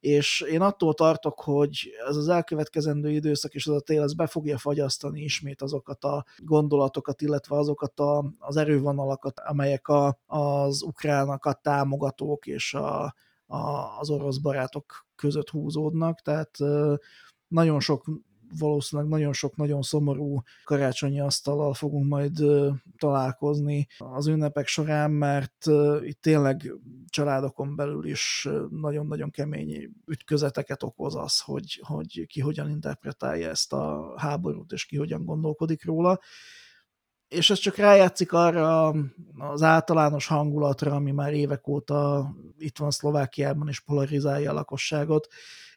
és 0.00 0.40
én 0.40 0.60
attól 0.60 0.94
tartok, 0.94 1.40
hogy 1.40 1.90
ez 2.08 2.16
az 2.16 2.28
elkövetkezendő 2.28 3.10
időszak 3.10 3.54
és 3.54 3.66
az 3.66 3.74
a 3.74 3.80
tél, 3.80 4.02
ez 4.02 4.14
be 4.14 4.26
fogja 4.26 4.58
fagyasztani 4.58 5.20
ismét 5.20 5.62
azokat 5.62 6.04
a 6.04 6.24
gondolatokat, 6.38 7.20
illetve 7.22 7.56
azokat 7.56 8.00
a, 8.00 8.24
az 8.38 8.56
erővonalakat, 8.56 9.40
amelyek 9.40 9.88
a, 9.88 10.18
az 10.26 10.82
ukránakat 10.82 11.62
támogatók 11.62 12.46
és 12.46 12.74
a, 12.74 13.14
a, 13.46 13.98
az 13.98 14.10
orosz 14.10 14.38
barátok 14.38 15.06
között 15.16 15.50
húzódnak, 15.50 16.20
tehát 16.20 16.58
nagyon 17.48 17.80
sok 17.80 18.04
valószínűleg 18.58 19.10
nagyon 19.10 19.32
sok 19.32 19.56
nagyon 19.56 19.82
szomorú 19.82 20.42
karácsonyi 20.64 21.20
asztallal 21.20 21.74
fogunk 21.74 22.08
majd 22.08 22.38
találkozni 22.98 23.86
az 23.98 24.26
ünnepek 24.26 24.66
során, 24.66 25.10
mert 25.10 25.66
itt 26.00 26.20
tényleg 26.20 26.72
családokon 27.08 27.76
belül 27.76 28.06
is 28.06 28.48
nagyon-nagyon 28.70 29.30
kemény 29.30 29.90
ütközeteket 30.06 30.82
okoz 30.82 31.16
az, 31.16 31.40
hogy, 31.40 31.80
hogy 31.82 32.26
ki 32.26 32.40
hogyan 32.40 32.70
interpretálja 32.70 33.48
ezt 33.48 33.72
a 33.72 34.14
háborút, 34.16 34.72
és 34.72 34.86
ki 34.86 34.96
hogyan 34.96 35.24
gondolkodik 35.24 35.84
róla 35.84 36.20
és 37.28 37.50
ez 37.50 37.58
csak 37.58 37.76
rájátszik 37.76 38.32
arra 38.32 38.94
az 39.38 39.62
általános 39.62 40.26
hangulatra, 40.26 40.94
ami 40.94 41.10
már 41.10 41.32
évek 41.32 41.66
óta 41.68 42.30
itt 42.58 42.78
van 42.78 42.90
Szlovákiában, 42.90 43.68
és 43.68 43.80
polarizálja 43.80 44.50
a 44.50 44.54
lakosságot, 44.54 45.26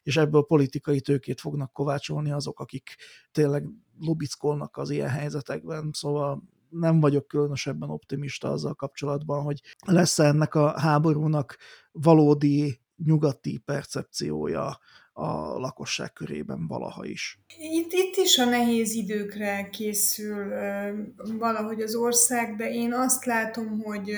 és 0.02 0.16
ebből 0.16 0.44
politikai 0.46 1.00
tőkét 1.00 1.40
fognak 1.40 1.72
kovácsolni 1.72 2.32
azok, 2.32 2.60
akik 2.60 2.96
tényleg 3.32 3.68
lobickolnak 3.98 4.76
az 4.76 4.90
ilyen 4.90 5.08
helyzetekben, 5.08 5.90
szóval 5.92 6.42
nem 6.68 7.00
vagyok 7.00 7.26
különösebben 7.26 7.90
optimista 7.90 8.50
azzal 8.50 8.74
kapcsolatban, 8.74 9.42
hogy 9.42 9.60
lesz 9.86 10.18
-e 10.18 10.24
ennek 10.24 10.54
a 10.54 10.80
háborúnak 10.80 11.56
valódi 11.92 12.80
nyugati 12.96 13.58
percepciója 13.58 14.78
a 15.22 15.58
lakosság 15.58 16.12
körében 16.12 16.66
valaha 16.66 17.04
is. 17.04 17.38
Itt, 17.58 17.92
itt 17.92 18.16
is 18.16 18.38
a 18.38 18.44
nehéz 18.44 18.92
időkre 18.92 19.68
készül 19.72 20.52
valahogy 21.38 21.80
az 21.80 21.94
ország, 21.94 22.56
de 22.56 22.70
én 22.70 22.92
azt 22.92 23.24
látom, 23.24 23.80
hogy 23.80 24.16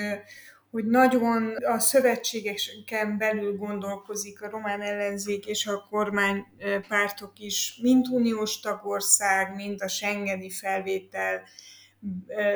hogy 0.71 0.85
nagyon 0.85 1.55
a 1.55 1.79
szövetségeken 1.79 3.17
belül 3.17 3.57
gondolkozik 3.57 4.41
a 4.41 4.49
román 4.49 4.81
ellenzék 4.81 5.45
és 5.45 5.67
a 5.67 5.87
kormánypártok 5.89 7.39
is, 7.39 7.79
mint 7.81 8.07
uniós 8.07 8.59
tagország, 8.59 9.55
mint 9.55 9.81
a 9.81 9.87
Schengeni 9.87 10.49
felvétel 10.49 11.41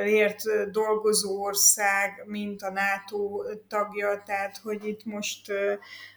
ért 0.05 0.71
dolgozó 0.71 1.41
ország, 1.43 2.23
mint 2.25 2.61
a 2.61 2.71
NATO 2.71 3.41
tagja, 3.67 4.23
tehát 4.25 4.57
hogy 4.57 4.85
itt 4.85 5.05
most 5.05 5.51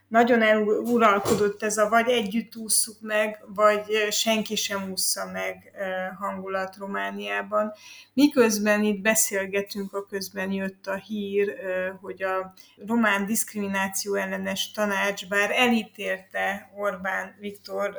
nagyon 0.09 0.43
eluralkodott 0.43 1.63
ez 1.63 1.77
a 1.77 1.89
vagy 1.89 2.09
együtt 2.09 2.57
ússzuk 2.57 2.97
meg, 3.01 3.45
vagy 3.47 4.07
senki 4.11 4.57
sem 4.57 4.91
ússza 4.91 5.31
meg 5.31 5.73
hangulat 6.19 6.77
Romániában. 6.77 7.73
Miközben 8.13 8.83
itt 8.83 9.01
beszélgetünk, 9.01 9.95
a 9.95 10.07
közben 10.07 10.53
jött 10.53 10.87
a 10.87 10.95
hír, 10.95 11.55
hogy 12.01 12.23
a 12.23 12.55
román 12.87 13.27
diszkrimináció 13.27 14.15
ellenes 14.15 14.71
tanács, 14.71 15.29
bár 15.29 15.51
elítélte 15.51 16.71
Orbán 16.77 17.37
Viktor 17.41 17.99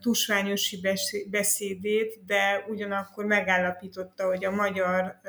tusványosi 0.00 0.80
beszédét, 1.30 2.24
de 2.26 2.64
ugyanakkor 2.68 3.24
megállapította, 3.24 4.26
hogy 4.26 4.44
a 4.44 4.50
magyar 4.50 5.20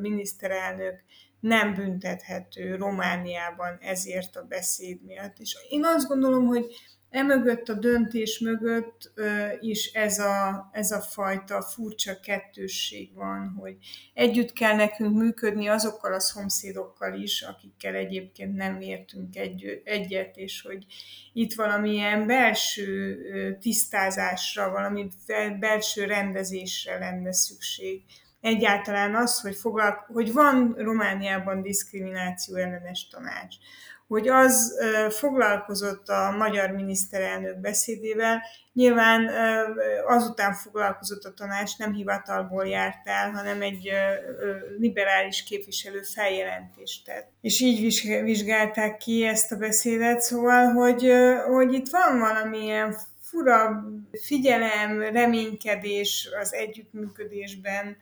miniszterelnök 0.00 1.04
nem 1.40 1.74
büntethető 1.74 2.76
Romániában 2.76 3.78
ezért 3.80 4.36
a 4.36 4.42
beszéd 4.42 5.04
miatt. 5.04 5.38
És 5.38 5.56
én 5.68 5.84
azt 5.84 6.08
gondolom, 6.08 6.46
hogy 6.46 6.66
emögött 7.10 7.68
a 7.68 7.74
döntés 7.74 8.38
mögött 8.38 9.12
is 9.60 9.92
ez 9.92 10.18
a, 10.18 10.68
ez 10.72 10.90
a 10.90 11.00
fajta 11.00 11.62
furcsa 11.62 12.20
kettősség 12.20 13.14
van, 13.14 13.54
hogy 13.58 13.76
együtt 14.14 14.52
kell 14.52 14.76
nekünk 14.76 15.16
működni 15.16 15.68
azokkal 15.68 16.12
a 16.12 16.20
szomszédokkal 16.20 17.14
is, 17.14 17.42
akikkel 17.42 17.94
egyébként 17.94 18.56
nem 18.56 18.80
értünk 18.80 19.36
egy, 19.36 19.82
egyet, 19.84 20.36
és 20.36 20.62
hogy 20.62 20.86
itt 21.32 21.54
valamilyen 21.54 22.26
belső 22.26 23.56
tisztázásra, 23.60 24.70
valami 24.70 25.08
belső 25.60 26.04
rendezésre 26.04 26.98
lenne 26.98 27.32
szükség. 27.32 28.02
Egyáltalán 28.40 29.14
az, 29.14 29.40
hogy, 29.40 29.56
foglal, 29.56 30.06
hogy 30.12 30.32
van 30.32 30.74
Romániában 30.78 31.62
diszkrimináció 31.62 32.56
ellenes 32.56 33.08
tanács, 33.08 33.56
hogy 34.08 34.28
az 34.28 34.72
foglalkozott 35.08 36.08
a 36.08 36.34
magyar 36.38 36.70
miniszterelnök 36.70 37.60
beszédével, 37.60 38.42
nyilván 38.72 39.30
azután 40.06 40.54
foglalkozott 40.54 41.24
a 41.24 41.34
tanács, 41.34 41.78
nem 41.78 41.92
hivatalból 41.92 42.66
járt 42.66 43.08
el, 43.08 43.30
hanem 43.30 43.62
egy 43.62 43.90
liberális 44.78 45.42
képviselő 45.42 46.00
feljelentést 46.02 47.04
tett. 47.04 47.30
És 47.40 47.60
így 47.60 48.02
vizsgálták 48.22 48.96
ki 48.96 49.24
ezt 49.24 49.52
a 49.52 49.56
beszédet, 49.56 50.20
szóval, 50.20 50.72
hogy, 50.72 51.12
hogy 51.46 51.72
itt 51.72 51.88
van 51.88 52.18
valamilyen 52.18 52.96
fura 53.20 53.84
figyelem, 54.22 55.00
reménykedés 55.00 56.28
az 56.40 56.54
együttműködésben, 56.54 57.96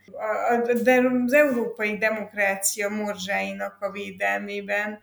de 0.82 1.02
az 1.24 1.32
európai 1.32 1.98
demokrácia 1.98 2.88
morzsáinak 2.88 3.76
a 3.80 3.90
védelmében. 3.90 5.00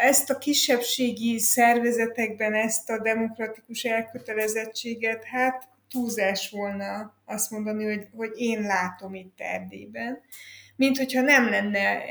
Ezt 0.00 0.30
a 0.30 0.38
kisebbségi 0.38 1.38
szervezetekben, 1.38 2.54
ezt 2.54 2.90
a 2.90 3.02
demokratikus 3.02 3.82
elkötelezettséget, 3.84 5.24
hát 5.24 5.68
túlzás 5.90 6.50
volna 6.50 7.14
azt 7.24 7.50
mondani, 7.50 7.84
hogy, 7.84 8.06
hogy 8.16 8.30
én 8.34 8.60
látom 8.60 9.14
itt 9.14 9.40
Erdélyben. 9.40 10.20
Mint 10.76 10.96
hogyha 10.96 11.20
nem 11.20 11.48
lenne 11.48 12.04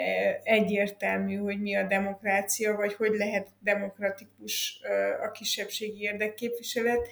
egyértelmű, 0.43 1.35
hogy 1.35 1.61
mi 1.61 1.75
a 1.75 1.87
demokrácia, 1.87 2.75
vagy 2.75 2.93
hogy 2.93 3.13
lehet 3.13 3.47
demokratikus 3.59 4.79
a 5.23 5.31
kisebbségi 5.31 6.01
érdekképviselet. 6.01 7.07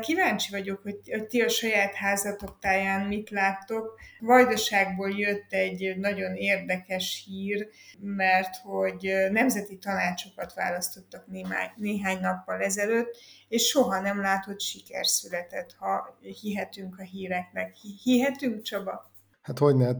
Kíváncsi 0.00 0.50
vagyok, 0.50 0.82
hogy, 0.82 1.26
ti 1.28 1.40
a 1.40 1.48
saját 1.48 1.94
házatok 1.94 2.58
táján 2.60 3.06
mit 3.06 3.30
láttok. 3.30 3.98
Vajdaságból 4.20 5.10
jött 5.10 5.52
egy 5.52 5.96
nagyon 5.98 6.34
érdekes 6.34 7.24
hír, 7.26 7.68
mert 8.00 8.56
hogy 8.56 9.14
nemzeti 9.30 9.78
tanácsokat 9.78 10.54
választottak 10.54 11.26
néhány, 11.26 11.70
néhány 11.76 12.20
nappal 12.20 12.60
ezelőtt, 12.60 13.16
és 13.48 13.66
soha 13.66 14.00
nem 14.00 14.20
látott 14.20 14.60
siker 14.60 15.06
született, 15.06 15.74
ha 15.78 16.18
hihetünk 16.40 16.98
a 16.98 17.02
híreknek. 17.02 17.74
Hihetünk, 18.02 18.62
Csaba? 18.62 19.10
Hát 19.42 19.58
hogy 19.58 19.76
ne, 19.76 19.94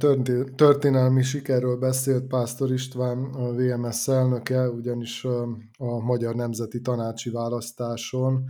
történelmi 0.56 1.22
sikerről 1.22 1.76
beszélt 1.76 2.26
Pásztor 2.26 2.72
István, 2.72 3.18
a 3.24 3.52
VMS 3.52 4.08
elnöke, 4.08 4.68
ugyanis 4.68 5.24
a 5.78 6.00
Magyar 6.00 6.34
Nemzeti 6.34 6.80
Tanácsi 6.80 7.30
Választáson 7.30 8.44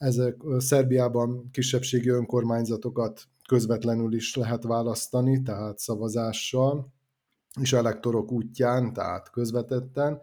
ezek 0.00 0.36
Szerbiában 0.58 1.50
kisebbségi 1.50 2.08
önkormányzatokat 2.08 3.22
közvetlenül 3.48 4.14
is 4.14 4.34
lehet 4.34 4.62
választani, 4.62 5.42
tehát 5.42 5.78
szavazással, 5.78 6.92
és 7.60 7.72
elektorok 7.72 8.32
útján, 8.32 8.92
tehát 8.92 9.30
közvetetten, 9.30 10.20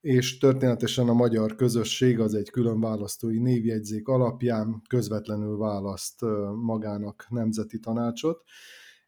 és 0.00 0.38
történetesen 0.38 1.08
a 1.08 1.12
magyar 1.12 1.54
közösség 1.54 2.20
az 2.20 2.34
egy 2.34 2.50
külön 2.50 2.80
választói 2.80 3.38
névjegyzék 3.38 4.08
alapján 4.08 4.82
közvetlenül 4.88 5.56
választ 5.56 6.20
magának 6.54 7.26
nemzeti 7.28 7.78
tanácsot, 7.78 8.42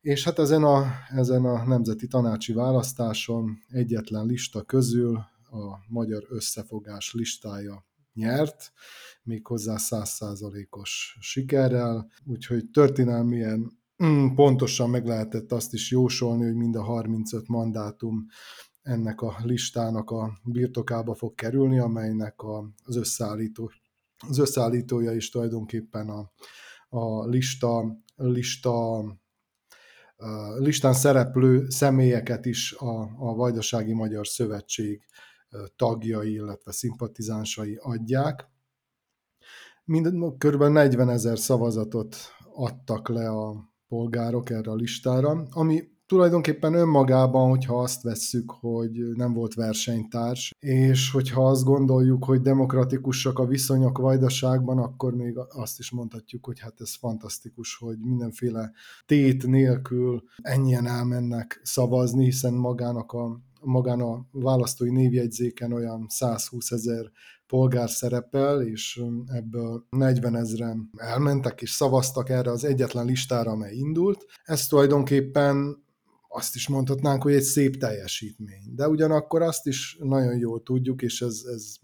és 0.01 0.25
hát 0.25 0.39
ezen 0.39 0.63
a, 0.63 0.85
ezen 1.09 1.45
a 1.45 1.67
nemzeti 1.67 2.07
tanácsi 2.07 2.53
választáson 2.53 3.59
egyetlen 3.69 4.27
lista 4.27 4.63
közül 4.63 5.17
a 5.51 5.79
magyar 5.89 6.25
összefogás 6.29 7.13
listája 7.13 7.85
nyert, 8.15 8.73
méghozzá 9.31 9.77
százszázalékos 9.77 11.17
sikerrel, 11.21 12.11
úgyhogy 12.25 12.71
történelmien 12.71 13.79
mm, 14.05 14.35
pontosan 14.35 14.91
meg 14.91 15.07
lehetett 15.07 15.53
azt 15.53 15.73
is 15.73 15.91
jósolni, 15.91 16.45
hogy 16.45 16.55
mind 16.55 16.77
a 16.77 16.83
35 16.83 17.49
mandátum 17.49 18.27
ennek 18.83 19.21
a 19.21 19.37
listának 19.43 20.11
a 20.11 20.39
birtokába 20.45 21.15
fog 21.15 21.35
kerülni, 21.35 21.79
amelynek 21.79 22.35
az, 22.85 22.97
összeállító, 22.97 23.71
az 24.29 24.39
összeállítója 24.39 25.13
is 25.13 25.31
tulajdonképpen 25.31 26.09
a, 26.09 26.33
a 26.89 27.27
lista, 27.27 28.03
lista 28.17 29.05
listán 30.59 30.93
szereplő 30.93 31.69
személyeket 31.69 32.47
is 32.47 32.73
a, 32.73 33.01
a 33.01 33.35
Vajdasági 33.35 33.93
Magyar 33.93 34.27
Szövetség 34.27 35.05
tagjai, 35.77 36.33
illetve 36.33 36.73
szimpatizánsai 36.73 37.79
adják. 37.81 38.49
Mind, 39.91 40.07
kb. 40.39 40.63
40 40.63 41.09
ezer 41.11 41.39
szavazatot 41.39 42.17
adtak 42.55 43.09
le 43.09 43.29
a 43.29 43.73
polgárok 43.89 44.51
erre 44.51 44.71
a 44.71 44.75
listára, 44.75 45.47
ami 45.51 45.83
tulajdonképpen 46.07 46.75
önmagában, 46.75 47.49
hogyha 47.49 47.83
azt 47.83 48.03
vesszük, 48.03 48.51
hogy 48.51 48.91
nem 49.15 49.33
volt 49.33 49.55
versenytárs, 49.55 50.55
és 50.59 51.11
hogyha 51.11 51.49
azt 51.49 51.65
gondoljuk, 51.65 52.25
hogy 52.25 52.41
demokratikusak 52.41 53.39
a 53.39 53.47
viszonyok 53.47 53.99
vajdaságban, 53.99 54.79
akkor 54.79 55.15
még 55.15 55.39
azt 55.49 55.79
is 55.79 55.91
mondhatjuk, 55.91 56.47
hogy 56.47 56.61
hát 56.61 56.81
ez 56.81 56.97
fantasztikus, 56.97 57.77
hogy 57.77 57.99
mindenféle 57.99 58.73
tét 59.07 59.47
nélkül 59.47 60.23
ennyien 60.37 60.87
elmennek 60.87 61.61
szavazni, 61.63 62.25
hiszen 62.25 62.55
magának 62.55 63.13
a 63.13 63.41
magán 63.63 64.01
a 64.01 64.27
választói 64.31 64.91
névjegyzéken 64.91 65.73
olyan 65.73 66.07
120 66.09 66.71
ezer 66.71 67.11
polgár 67.51 67.91
szerepel, 67.91 68.63
és 68.63 69.03
ebből 69.27 69.87
40 69.91 70.37
ezeren 70.37 70.91
elmentek 70.97 71.63
és 71.63 71.71
szavaztak 71.71 72.29
erre 72.29 72.51
az 72.51 72.65
egyetlen 72.65 73.07
listára, 73.07 73.51
amely 73.51 73.75
indult. 73.75 74.27
Ez 74.45 74.67
tulajdonképpen 74.67 75.85
azt 76.29 76.55
is 76.55 76.69
mondhatnánk, 76.69 77.23
hogy 77.23 77.33
egy 77.33 77.43
szép 77.43 77.77
teljesítmény. 77.77 78.75
De 78.75 78.89
ugyanakkor 78.89 79.43
azt 79.43 79.67
is 79.67 79.97
nagyon 80.01 80.39
jól 80.39 80.63
tudjuk, 80.63 81.03
és 81.03 81.23
ez, 81.23 81.43
ez 81.55 81.75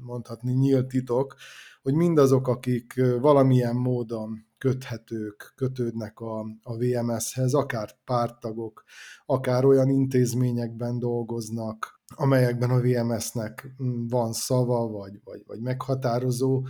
mondhatni 0.00 0.52
nyílt 0.52 0.86
titok, 0.86 1.34
hogy 1.82 1.94
mindazok, 1.94 2.48
akik 2.48 3.00
valamilyen 3.20 3.76
módon 3.76 4.46
köthetők, 4.58 5.52
kötődnek 5.56 6.20
a, 6.20 6.40
a 6.62 6.76
VMS-hez, 6.76 7.54
akár 7.54 7.90
pártagok, 8.04 8.84
akár 9.26 9.64
olyan 9.64 9.88
intézményekben 9.88 10.98
dolgoznak, 10.98 11.95
amelyekben 12.14 12.70
a 12.70 12.80
VMS-nek 12.80 13.74
van 14.08 14.32
szava, 14.32 14.88
vagy, 14.88 15.20
vagy, 15.24 15.42
vagy 15.46 15.60
meghatározó 15.60 16.66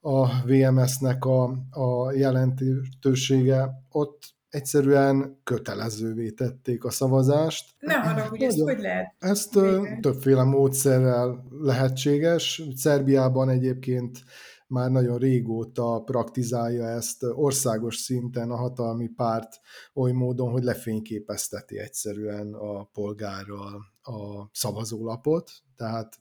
a 0.00 0.42
VMS-nek 0.44 1.24
a, 1.24 1.42
a 1.70 2.12
jelentősége, 2.12 3.70
ott 3.88 4.36
egyszerűen 4.48 5.40
kötelezővé 5.44 6.30
tették 6.30 6.84
a 6.84 6.90
szavazást. 6.90 7.74
Ne 7.78 7.94
haragudj, 7.94 8.44
ezt 8.44 8.60
hogy 8.60 8.78
lehet? 8.78 9.14
Ezt 9.18 9.54
Végre. 9.54 9.98
többféle 10.00 10.42
módszerrel 10.42 11.44
lehetséges. 11.60 12.62
Szerbiában 12.74 13.48
egyébként 13.48 14.18
már 14.66 14.90
nagyon 14.90 15.18
régóta 15.18 16.02
praktizálja 16.04 16.86
ezt 16.88 17.22
országos 17.22 17.96
szinten 17.96 18.50
a 18.50 18.56
hatalmi 18.56 19.08
párt 19.08 19.60
oly 19.94 20.12
módon, 20.12 20.50
hogy 20.50 20.62
lefényképezteti 20.62 21.78
egyszerűen 21.78 22.54
a 22.54 22.84
polgárral 22.84 23.80
a 24.08 24.48
szavazólapot, 24.52 25.50
tehát 25.76 26.20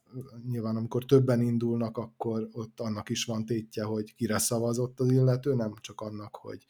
nyilván 0.50 0.76
amikor 0.76 1.06
többen 1.06 1.42
indulnak, 1.42 1.98
akkor 1.98 2.48
ott 2.52 2.80
annak 2.80 3.10
is 3.10 3.26
van 3.26 3.46
tétje, 3.46 3.84
hogy 3.84 4.16
kire 4.16 4.38
szavazott 4.38 5.00
az 5.00 5.12
illető, 5.12 5.54
nem 5.54 5.74
csak 5.82 6.02
annak, 6.02 6.36
hogy 6.36 6.66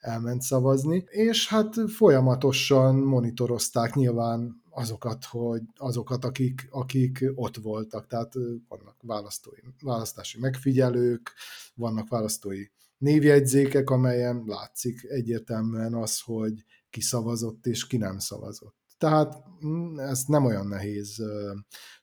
elment 0.00 0.42
szavazni. 0.42 1.04
És 1.08 1.48
hát 1.48 1.74
folyamatosan 1.90 2.94
monitorozták 2.94 3.94
nyilván 3.94 4.62
azokat, 4.70 5.24
hogy 5.24 5.62
azokat, 5.76 6.24
akik, 6.24 6.68
akik 6.70 7.24
ott 7.34 7.56
voltak. 7.56 8.06
Tehát 8.06 8.32
vannak 8.68 8.96
választói, 9.02 9.58
választási 9.80 10.38
megfigyelők, 10.38 11.32
vannak 11.74 12.08
választói 12.08 12.64
névjegyzékek, 12.98 13.90
amelyen 13.90 14.42
látszik 14.46 15.04
egyértelműen 15.04 15.94
az, 15.94 16.20
hogy 16.20 16.64
ki 16.90 17.00
szavazott 17.00 17.66
és 17.66 17.86
ki 17.86 17.96
nem 17.96 18.18
szavazott. 18.18 18.81
Tehát 19.02 19.34
mm, 19.66 19.98
ezt 19.98 20.28
nem 20.28 20.44
olyan 20.44 20.66
nehéz 20.66 21.22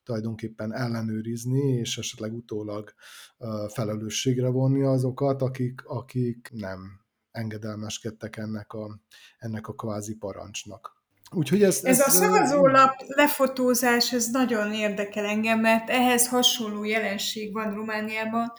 tulajdonképpen 0.03 0.73
ellenőrizni, 0.73 1.73
és 1.73 1.97
esetleg 1.97 2.33
utólag 2.33 2.93
felelősségre 3.67 4.49
vonni 4.49 4.83
azokat, 4.83 5.41
akik, 5.41 5.81
akik 5.85 6.49
nem 6.53 6.79
engedelmeskedtek 7.31 8.37
ennek 8.37 8.73
a, 8.73 8.99
ennek 9.37 9.67
a 9.67 9.73
kvázi 9.73 10.15
parancsnak. 10.15 10.97
Úgyhogy 11.31 11.63
ez, 11.63 11.79
ez, 11.83 11.99
ez 11.99 12.07
a 12.07 12.09
szavazólap 12.09 12.93
lefotózás, 13.07 14.13
ez 14.13 14.29
nagyon 14.31 14.73
érdekel 14.73 15.25
engem, 15.25 15.59
mert 15.59 15.89
ehhez 15.89 16.27
hasonló 16.27 16.83
jelenség 16.83 17.53
van 17.53 17.73
Romániában. 17.73 18.51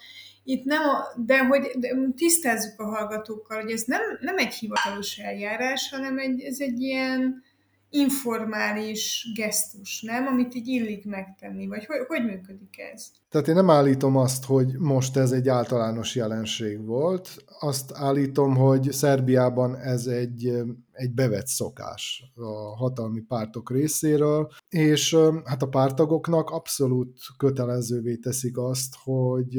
Itt 0.44 0.64
nem, 0.64 0.83
a, 0.83 1.20
de 1.24 1.46
hogy 1.46 1.70
de 1.79 1.88
tisztázzuk 2.16 2.81
a 2.81 2.85
hallgatókkal, 2.85 3.61
hogy 3.62 3.70
ez 3.70 3.83
nem, 3.83 4.00
nem 4.20 4.38
egy 4.38 4.55
hivatalos 4.55 5.16
eljárás, 5.16 5.90
hanem 5.90 6.18
egy, 6.18 6.40
ez 6.40 6.57
egy 6.61 6.81
ilyen 6.81 7.48
informális 7.90 9.31
gesztus, 9.35 10.03
nem? 10.03 10.26
Amit 10.26 10.55
így 10.55 10.66
illik 10.66 11.05
megtenni, 11.05 11.66
vagy 11.66 11.85
hogy, 11.85 11.96
hogy 12.07 12.24
működik 12.24 12.79
ez? 12.92 13.11
Tehát 13.29 13.48
én 13.48 13.55
nem 13.55 13.70
állítom 13.70 14.16
azt, 14.16 14.44
hogy 14.44 14.79
most 14.79 15.16
ez 15.16 15.33
egy 15.33 15.48
általános 15.48 16.14
jelenség 16.14 16.85
volt, 16.85 17.44
azt 17.61 17.92
állítom, 17.94 18.57
hogy 18.57 18.92
Szerbiában 18.92 19.76
ez 19.76 20.07
egy, 20.07 20.53
egy 20.92 21.11
bevett 21.11 21.46
szokás 21.46 22.33
a 22.35 22.76
hatalmi 22.76 23.20
pártok 23.20 23.70
részéről, 23.70 24.50
és 24.68 25.16
hát 25.44 25.62
a 25.62 25.68
pártagoknak 25.68 26.50
abszolút 26.50 27.18
kötelezővé 27.37 28.16
teszik 28.16 28.59
azt, 28.59 28.94
hogy 29.05 29.59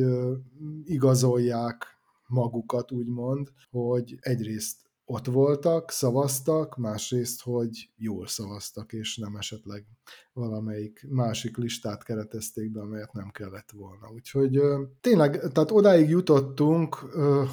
igazolják 0.84 1.86
magukat, 2.28 2.92
úgymond, 2.92 3.48
hogy 3.72 4.18
egyrészt 4.20 4.78
ott 5.12 5.26
voltak, 5.26 5.92
szavaztak, 5.92 6.78
másrészt, 6.78 7.42
hogy 7.42 7.90
jól 7.98 8.28
szavaztak, 8.28 8.94
és 8.94 9.18
nem 9.18 9.36
esetleg 9.36 9.86
valamelyik 10.34 11.06
másik 11.10 11.58
listát 11.58 12.04
keretezték 12.04 12.72
be, 12.72 12.82
amelyet 12.82 13.14
nem 13.14 13.30
kellett 13.32 13.72
volna. 13.76 14.12
Úgyhogy 14.14 14.62
tényleg, 15.02 15.40
tehát 15.52 15.72
odáig 15.72 16.10
jutottunk, 16.10 16.96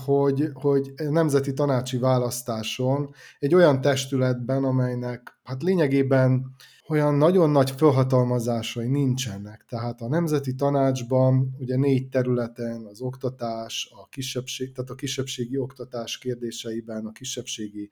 hogy, 0.05 0.51
hogy 0.53 0.92
nemzeti 0.97 1.53
tanácsi 1.53 1.99
választáson 1.99 3.14
egy 3.38 3.55
olyan 3.55 3.81
testületben, 3.81 4.64
amelynek 4.64 5.40
hát 5.44 5.62
lényegében 5.62 6.55
olyan 6.88 7.14
nagyon 7.14 7.51
nagy 7.51 7.70
felhatalmazásai 7.70 8.88
nincsenek. 8.88 9.64
Tehát 9.68 10.01
a 10.01 10.09
Nemzeti 10.09 10.55
Tanácsban 10.55 11.57
ugye 11.59 11.77
négy 11.77 12.09
területen 12.09 12.85
az 12.85 13.01
oktatás, 13.01 13.92
a 14.03 14.09
kisebbség, 14.09 14.72
tehát 14.72 14.90
a 14.90 14.94
kisebbségi 14.94 15.59
oktatás 15.59 16.18
kérdéseiben, 16.18 17.07
a 17.07 17.12
kisebbségi 17.12 17.90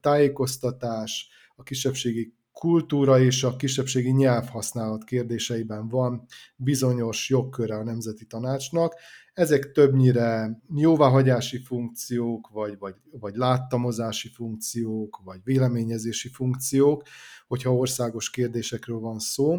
tájékoztatás, 0.00 1.28
a 1.56 1.62
kisebbségi 1.62 2.34
kultúra 2.52 3.20
és 3.20 3.44
a 3.44 3.56
kisebbségi 3.56 4.10
nyelvhasználat 4.10 5.04
kérdéseiben 5.04 5.88
van 5.88 6.26
bizonyos 6.56 7.28
jogköre 7.28 7.76
a 7.76 7.84
Nemzeti 7.84 8.24
Tanácsnak. 8.26 8.94
Ezek 9.40 9.72
többnyire 9.72 10.60
jóváhagyási 10.74 11.58
funkciók, 11.58 12.48
vagy, 12.48 12.78
vagy, 12.78 12.94
vagy 13.10 13.34
láttamozási 13.34 14.28
funkciók, 14.28 15.20
vagy 15.24 15.40
véleményezési 15.44 16.28
funkciók, 16.28 17.02
hogyha 17.46 17.74
országos 17.74 18.30
kérdésekről 18.30 18.98
van 18.98 19.18
szó. 19.18 19.58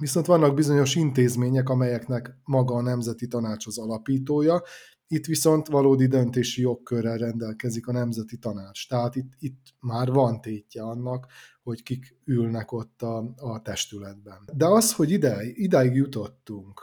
Viszont 0.00 0.26
vannak 0.26 0.54
bizonyos 0.54 0.94
intézmények, 0.94 1.68
amelyeknek 1.68 2.38
maga 2.44 2.74
a 2.74 2.82
Nemzeti 2.82 3.26
Tanács 3.26 3.66
az 3.66 3.78
alapítója, 3.78 4.62
itt 5.08 5.26
viszont 5.26 5.66
valódi 5.66 6.06
döntési 6.06 6.60
jogkörrel 6.60 7.16
rendelkezik 7.16 7.86
a 7.86 7.92
Nemzeti 7.92 8.36
Tanács. 8.36 8.88
Tehát 8.88 9.16
itt, 9.16 9.32
itt 9.38 9.74
már 9.80 10.10
van 10.10 10.40
tétje 10.40 10.82
annak, 10.82 11.26
hogy 11.62 11.82
kik 11.82 12.16
ülnek 12.24 12.72
ott 12.72 13.02
a, 13.02 13.34
a 13.36 13.62
testületben. 13.62 14.48
De 14.52 14.66
az, 14.66 14.92
hogy 14.92 15.10
ide, 15.10 15.44
idáig 15.44 15.94
jutottunk, 15.94 16.80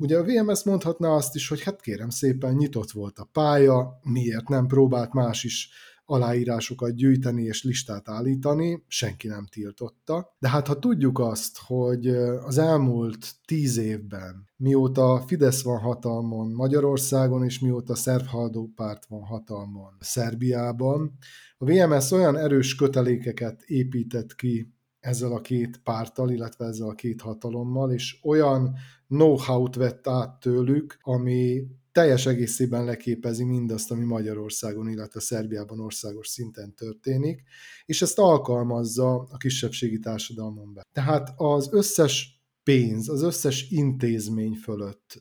ugye 0.00 0.18
a 0.18 0.24
VMS 0.24 0.64
mondhatná 0.64 1.08
azt 1.08 1.34
is, 1.34 1.48
hogy 1.48 1.62
hát 1.62 1.80
kérem 1.80 2.08
szépen 2.08 2.54
nyitott 2.54 2.90
volt 2.90 3.18
a 3.18 3.28
pálya, 3.32 4.00
miért 4.02 4.48
nem 4.48 4.66
próbált 4.66 5.12
más 5.12 5.44
is 5.44 5.70
aláírásokat 6.06 6.94
gyűjteni 6.94 7.42
és 7.42 7.62
listát 7.62 8.08
állítani, 8.08 8.84
senki 8.86 9.28
nem 9.28 9.46
tiltotta. 9.50 10.34
De 10.38 10.48
hát 10.48 10.66
ha 10.66 10.78
tudjuk 10.78 11.18
azt, 11.18 11.58
hogy 11.66 12.06
az 12.44 12.58
elmúlt 12.58 13.34
tíz 13.44 13.76
évben, 13.76 14.48
mióta 14.56 15.22
Fidesz 15.26 15.62
van 15.62 15.78
hatalmon 15.78 16.52
Magyarországon, 16.52 17.44
és 17.44 17.58
mióta 17.58 17.94
szerb 17.94 18.26
párt 18.74 19.06
van 19.06 19.22
hatalmon 19.22 19.96
Szerbiában, 20.00 21.18
a 21.58 21.64
VMS 21.64 22.10
olyan 22.10 22.36
erős 22.36 22.74
kötelékeket 22.74 23.62
épített 23.62 24.34
ki 24.34 24.74
ezzel 25.00 25.32
a 25.32 25.40
két 25.40 25.80
pártal, 25.82 26.30
illetve 26.30 26.66
ezzel 26.66 26.88
a 26.88 26.94
két 26.94 27.20
hatalommal, 27.20 27.92
és 27.92 28.18
olyan 28.22 28.74
know-how-t 29.08 29.74
vett 29.74 30.08
át 30.08 30.40
tőlük, 30.40 30.98
ami 31.00 31.66
teljes 31.96 32.26
egészében 32.26 32.84
leképezi 32.84 33.44
mindazt, 33.44 33.90
ami 33.90 34.04
Magyarországon, 34.04 34.88
illetve 34.88 35.20
Szerbiában 35.20 35.80
országos 35.80 36.28
szinten 36.28 36.74
történik, 36.74 37.42
és 37.86 38.02
ezt 38.02 38.18
alkalmazza 38.18 39.14
a 39.14 39.36
kisebbségi 39.36 39.98
társadalmon 39.98 40.74
be. 40.74 40.82
Tehát 40.92 41.32
az 41.36 41.68
összes 41.72 42.44
pénz, 42.62 43.08
az 43.08 43.22
összes 43.22 43.70
intézmény 43.70 44.54
fölött 44.54 45.20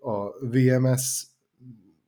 a 0.00 0.46
VMS 0.46 1.26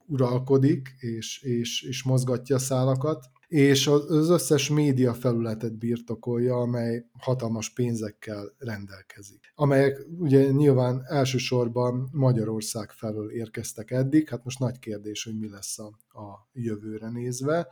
uralkodik, 0.06 0.94
és, 0.98 1.42
és, 1.42 1.82
és 1.82 2.02
mozgatja 2.02 2.56
a 2.56 2.58
szálakat, 2.58 3.24
és 3.46 3.86
az 3.86 4.30
összes 4.30 4.68
média 4.68 5.14
felületet 5.14 5.78
birtokolja, 5.78 6.56
amely 6.56 7.06
hatalmas 7.18 7.72
pénzekkel 7.72 8.54
rendelkezik. 8.58 9.52
Amelyek 9.54 10.06
ugye 10.18 10.50
nyilván 10.50 11.02
elsősorban 11.06 12.08
Magyarország 12.12 12.90
felől 12.90 13.30
érkeztek 13.30 13.90
eddig, 13.90 14.28
hát 14.28 14.44
most 14.44 14.58
nagy 14.58 14.78
kérdés, 14.78 15.24
hogy 15.24 15.38
mi 15.38 15.48
lesz 15.48 15.78
a, 15.78 15.86
a 16.20 16.48
jövőre 16.52 17.10
nézve. 17.10 17.68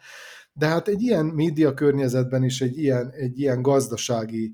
De 0.53 0.67
hát 0.67 0.89
egy 0.89 1.03
ilyen 1.03 1.27
média 1.27 1.75
környezetben 1.75 2.45
is, 2.45 2.61
egy 2.61 2.79
ilyen, 2.79 3.11
egy 3.11 3.39
ilyen 3.39 3.63
gazdasági 3.63 4.53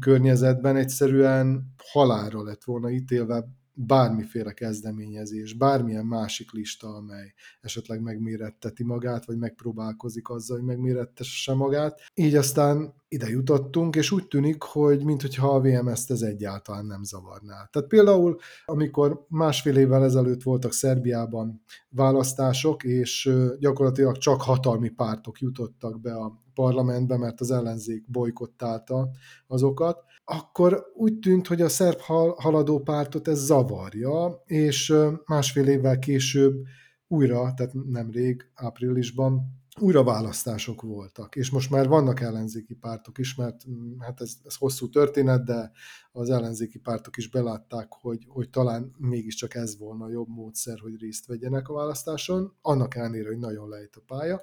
környezetben 0.00 0.76
egyszerűen 0.76 1.74
halálra 1.92 2.42
lett 2.42 2.64
volna 2.64 2.90
ítélve 2.90 3.48
bármiféle 3.78 4.52
kezdeményezés, 4.52 5.52
bármilyen 5.52 6.06
másik 6.06 6.52
lista, 6.52 6.88
amely 6.88 7.34
esetleg 7.60 8.00
megméretteti 8.00 8.84
magát, 8.84 9.24
vagy 9.24 9.36
megpróbálkozik 9.36 10.28
azzal, 10.28 10.56
hogy 10.56 10.66
megmérettesse 10.66 11.54
magát. 11.54 12.00
Így 12.14 12.34
aztán 12.34 12.94
ide 13.08 13.28
jutottunk, 13.28 13.96
és 13.96 14.10
úgy 14.10 14.28
tűnik, 14.28 14.62
hogy 14.62 15.04
mintha 15.04 15.54
a 15.54 15.60
VMS-t 15.60 16.10
ez 16.10 16.20
egyáltalán 16.20 16.86
nem 16.86 17.02
zavarná. 17.02 17.68
Tehát 17.72 17.88
például, 17.88 18.38
amikor 18.64 19.26
másfél 19.28 19.76
évvel 19.76 20.04
ezelőtt 20.04 20.42
voltak 20.42 20.72
Szerbiában 20.72 21.62
választások, 21.88 22.84
és 22.84 23.30
gyakorlatilag 23.58 24.16
csak 24.18 24.42
hatalmi 24.42 24.88
pártok 24.88 25.40
jutottak 25.40 26.00
be 26.00 26.14
a 26.14 26.44
parlamentbe, 26.54 27.16
mert 27.16 27.40
az 27.40 27.50
ellenzék 27.50 28.10
bolykottálta 28.10 29.08
azokat, 29.46 30.04
akkor 30.28 30.86
úgy 30.94 31.18
tűnt, 31.18 31.46
hogy 31.46 31.60
a 31.60 31.68
szerb 31.68 31.98
haladó 32.36 32.80
pártot 32.80 33.28
ez 33.28 33.38
zavarja, 33.38 34.42
és 34.44 34.94
másfél 35.26 35.68
évvel 35.68 35.98
később 35.98 36.62
újra, 37.08 37.54
tehát 37.54 37.72
nemrég, 37.72 38.50
áprilisban 38.54 39.56
újra 39.80 40.04
választások 40.04 40.82
voltak, 40.82 41.36
és 41.36 41.50
most 41.50 41.70
már 41.70 41.88
vannak 41.88 42.20
ellenzéki 42.20 42.74
pártok 42.74 43.18
is, 43.18 43.34
mert 43.34 43.64
hát 43.98 44.20
ez, 44.20 44.32
ez 44.44 44.56
hosszú 44.56 44.88
történet, 44.88 45.44
de 45.44 45.70
az 46.12 46.30
ellenzéki 46.30 46.78
pártok 46.78 47.16
is 47.16 47.30
belátták, 47.30 47.92
hogy, 47.92 48.24
hogy 48.28 48.50
talán 48.50 48.94
mégiscsak 48.98 49.54
ez 49.54 49.78
volna 49.78 50.04
a 50.04 50.10
jobb 50.10 50.28
módszer, 50.28 50.78
hogy 50.78 51.00
részt 51.00 51.26
vegyenek 51.26 51.68
a 51.68 51.74
választáson, 51.74 52.56
annak 52.60 52.94
ellenére, 52.94 53.28
hogy 53.28 53.38
nagyon 53.38 53.68
lejt 53.68 53.96
a 53.96 54.02
pálya. 54.06 54.42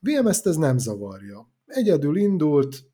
VMS-t 0.00 0.46
ez 0.46 0.56
nem 0.56 0.78
zavarja 0.78 1.54
egyedül 1.66 2.16
indult, 2.16 2.84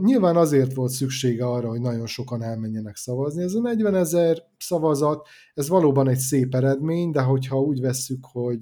nyilván 0.00 0.36
azért 0.36 0.74
volt 0.74 0.90
szüksége 0.90 1.44
arra, 1.44 1.68
hogy 1.68 1.80
nagyon 1.80 2.06
sokan 2.06 2.42
elmenjenek 2.42 2.96
szavazni. 2.96 3.42
Ez 3.42 3.54
a 3.54 3.60
40 3.60 3.94
ezer 3.94 4.42
szavazat, 4.58 5.28
ez 5.54 5.68
valóban 5.68 6.08
egy 6.08 6.18
szép 6.18 6.54
eredmény, 6.54 7.10
de 7.10 7.20
hogyha 7.20 7.60
úgy 7.60 7.80
vesszük, 7.80 8.24
hogy 8.32 8.60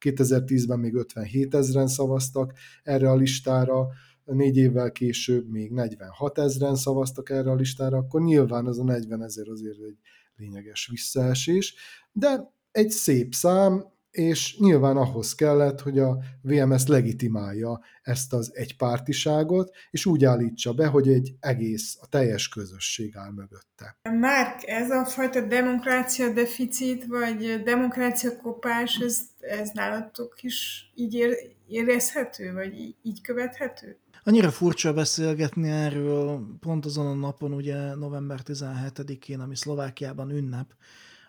2010-ben 0.00 0.78
még 0.78 0.94
57 0.94 1.54
ezeren 1.54 1.86
szavaztak 1.86 2.52
erre 2.82 3.10
a 3.10 3.16
listára, 3.16 3.88
négy 4.24 4.56
évvel 4.56 4.92
később 4.92 5.48
még 5.48 5.72
46 5.72 6.38
ezeren 6.38 6.74
szavaztak 6.74 7.30
erre 7.30 7.50
a 7.50 7.54
listára, 7.54 7.96
akkor 7.96 8.22
nyilván 8.22 8.66
az 8.66 8.78
a 8.78 8.84
40 8.84 9.22
ezer 9.22 9.48
azért 9.48 9.82
egy 9.82 9.96
lényeges 10.36 10.88
visszaesés, 10.90 11.74
de 12.12 12.52
egy 12.70 12.90
szép 12.90 13.34
szám, 13.34 13.84
és 14.12 14.58
nyilván 14.58 14.96
ahhoz 14.96 15.34
kellett, 15.34 15.80
hogy 15.80 15.98
a 15.98 16.18
VMS 16.42 16.86
legitimálja 16.86 17.80
ezt 18.02 18.32
az 18.32 18.50
egypártiságot, 18.54 19.70
és 19.90 20.06
úgy 20.06 20.24
állítsa 20.24 20.72
be, 20.72 20.86
hogy 20.86 21.08
egy 21.08 21.34
egész, 21.40 21.98
a 22.00 22.06
teljes 22.06 22.48
közösség 22.48 23.16
áll 23.16 23.30
mögötte. 23.30 23.96
Márk, 24.20 24.66
ez 24.66 24.90
a 24.90 25.04
fajta 25.04 25.40
demokrácia 25.40 26.32
deficit, 26.32 27.06
vagy 27.06 27.62
demokrácia 27.64 28.36
kopás, 28.36 28.98
ez, 28.98 29.20
ez 29.40 29.70
nálatok 29.70 30.42
is 30.42 30.90
így 30.94 31.14
ér, 31.14 31.36
érezhető, 31.68 32.52
vagy 32.52 32.78
így, 32.78 32.96
így 33.02 33.20
követhető? 33.20 33.96
Annyira 34.24 34.50
furcsa 34.50 34.92
beszélgetni 34.92 35.68
erről 35.68 36.46
pont 36.60 36.84
azon 36.84 37.06
a 37.06 37.14
napon, 37.14 37.52
ugye 37.52 37.94
november 37.94 38.40
17-én, 38.44 39.40
ami 39.40 39.56
Szlovákiában 39.56 40.30
ünnep, 40.30 40.66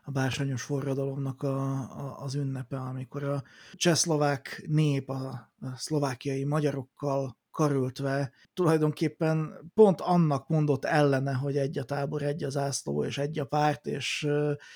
a 0.05 0.11
bársonyos 0.11 0.61
forradalomnak 0.61 1.43
a, 1.43 1.71
a, 1.79 2.17
az 2.19 2.35
ünnepe, 2.35 2.77
amikor 2.77 3.23
a 3.23 3.43
csehszlovák 3.73 4.63
nép 4.67 5.09
a, 5.09 5.51
a 5.59 5.75
szlovákiai 5.75 6.43
magyarokkal 6.43 7.37
karöltve 7.51 8.31
tulajdonképpen 8.53 9.53
pont 9.73 10.01
annak 10.01 10.47
mondott 10.47 10.85
ellene, 10.85 11.33
hogy 11.33 11.57
egy 11.57 11.77
a 11.77 11.83
tábor, 11.83 12.21
egy 12.21 12.43
az 12.43 12.57
ászló, 12.57 13.03
és 13.03 13.17
egy 13.17 13.39
a 13.39 13.45
párt, 13.45 13.85
és 13.87 14.27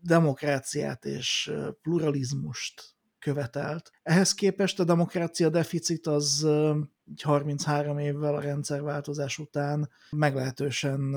demokráciát 0.04 1.06
és 1.06 1.52
pluralizmust 1.82 2.96
követelt. 3.20 3.92
Ehhez 4.04 4.34
képest 4.34 4.80
a 4.80 4.84
demokrácia 4.84 5.50
deficit 5.50 6.08
az 6.08 6.48
33 7.24 7.98
évvel 7.98 8.36
a 8.36 8.42
rendszerváltozás 8.42 9.38
után 9.38 9.90
meglehetősen 10.12 11.16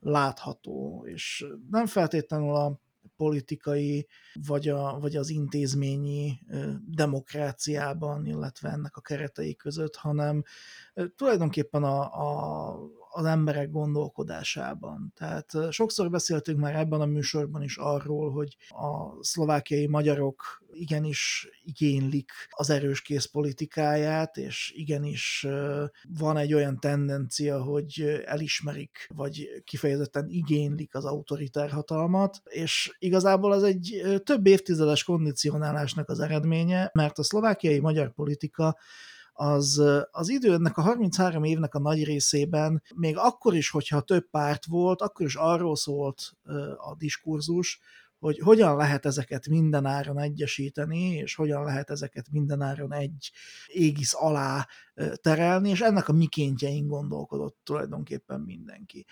látható, 0.00 1.04
és 1.06 1.46
nem 1.70 1.86
feltétlenül 1.86 2.54
a 2.54 2.80
politikai, 3.22 4.06
vagy, 4.46 4.68
a, 4.68 4.98
vagy 5.00 5.16
az 5.16 5.28
intézményi 5.30 6.38
demokráciában, 6.86 8.26
illetve 8.26 8.68
ennek 8.68 8.96
a 8.96 9.00
keretei 9.00 9.56
között, 9.56 9.96
hanem 9.96 10.42
tulajdonképpen 11.16 11.82
a, 11.82 12.00
a, 12.00 12.78
az 13.14 13.24
emberek 13.24 13.70
gondolkodásában. 13.70 15.12
Tehát 15.16 15.52
sokszor 15.70 16.10
beszéltünk 16.10 16.58
már 16.58 16.74
ebben 16.74 17.00
a 17.00 17.06
műsorban 17.06 17.62
is 17.62 17.76
arról, 17.76 18.30
hogy 18.30 18.56
a 18.68 19.22
szlovákiai 19.24 19.86
magyarok 19.86 20.62
igenis 20.72 21.48
igénylik 21.64 22.30
az 22.50 22.70
erős 22.70 23.02
készpolitikáját, 23.02 24.36
és 24.36 24.72
igenis 24.76 25.46
van 26.08 26.36
egy 26.36 26.54
olyan 26.54 26.80
tendencia, 26.80 27.62
hogy 27.62 28.22
elismerik, 28.24 29.08
vagy 29.14 29.62
kifejezetten 29.64 30.28
igénylik 30.28 30.94
az 30.94 31.04
autoritár 31.04 31.70
hatalmat, 31.70 32.40
és 32.44 32.96
igazából 32.98 33.52
az 33.52 33.62
egy 33.62 34.02
több 34.24 34.46
évtizedes 34.46 35.04
kondicionálásnak 35.04 36.08
az 36.08 36.20
eredménye, 36.20 36.90
mert 36.92 37.18
a 37.18 37.22
szlovákiai 37.22 37.80
magyar 37.80 38.12
politika 38.12 38.76
az, 39.42 39.82
az 40.10 40.28
idő 40.28 40.52
ennek 40.52 40.76
a 40.76 40.82
33 40.82 41.44
évnek 41.44 41.74
a 41.74 41.78
nagy 41.78 42.04
részében, 42.04 42.82
még 42.94 43.16
akkor 43.16 43.54
is, 43.54 43.70
hogyha 43.70 44.00
több 44.00 44.30
párt 44.30 44.66
volt, 44.66 45.00
akkor 45.00 45.26
is 45.26 45.34
arról 45.34 45.76
szólt 45.76 46.22
a 46.76 46.94
diskurzus, 46.96 47.80
hogy 48.22 48.38
hogyan 48.38 48.76
lehet 48.76 49.06
ezeket 49.06 49.48
mindenáron 49.48 50.18
egyesíteni, 50.18 51.14
és 51.14 51.34
hogyan 51.34 51.64
lehet 51.64 51.90
ezeket 51.90 52.26
mindenáron 52.30 52.92
egy 52.92 53.30
égisz 53.66 54.14
alá 54.14 54.68
terelni, 55.14 55.68
és 55.68 55.80
ennek 55.80 56.08
a 56.08 56.12
mikéntjein 56.12 56.86
gondolkodott 56.86 57.58
tulajdonképpen 57.64 58.40
mindenki. 58.40 59.06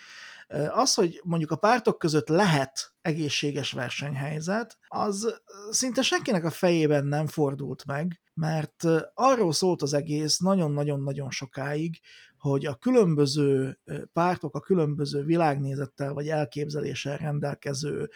Az, 0.69 0.95
hogy 0.95 1.21
mondjuk 1.25 1.51
a 1.51 1.57
pártok 1.57 1.99
között 1.99 2.29
lehet 2.29 2.93
egészséges 3.01 3.73
versenyhelyzet, 3.73 4.79
az 4.87 5.41
szinte 5.71 6.03
senkinek 6.03 6.45
a 6.45 6.51
fejében 6.51 7.07
nem 7.07 7.27
fordult 7.27 7.85
meg, 7.87 8.21
mert 8.35 8.85
arról 9.15 9.53
szólt 9.53 9.83
az 9.83 9.93
egész 9.93 10.39
nagyon-nagyon-nagyon 10.39 11.31
sokáig, 11.31 12.01
hogy 12.41 12.67
a 12.67 12.75
különböző 12.75 13.79
pártok, 14.13 14.55
a 14.55 14.61
különböző 14.61 15.25
világnézettel 15.25 16.13
vagy 16.13 16.29
elképzeléssel 16.29 17.17
rendelkező 17.17 18.11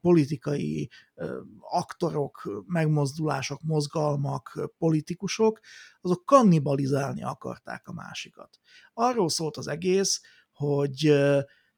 politikai 0.00 0.90
aktorok, 1.60 2.64
megmozdulások, 2.66 3.60
mozgalmak, 3.62 4.70
politikusok, 4.78 5.60
azok 6.00 6.24
kannibalizálni 6.24 7.22
akarták 7.22 7.88
a 7.88 7.92
másikat. 7.92 8.58
Arról 8.92 9.28
szólt 9.28 9.56
az 9.56 9.66
egész, 9.66 10.20
hogy 10.52 11.14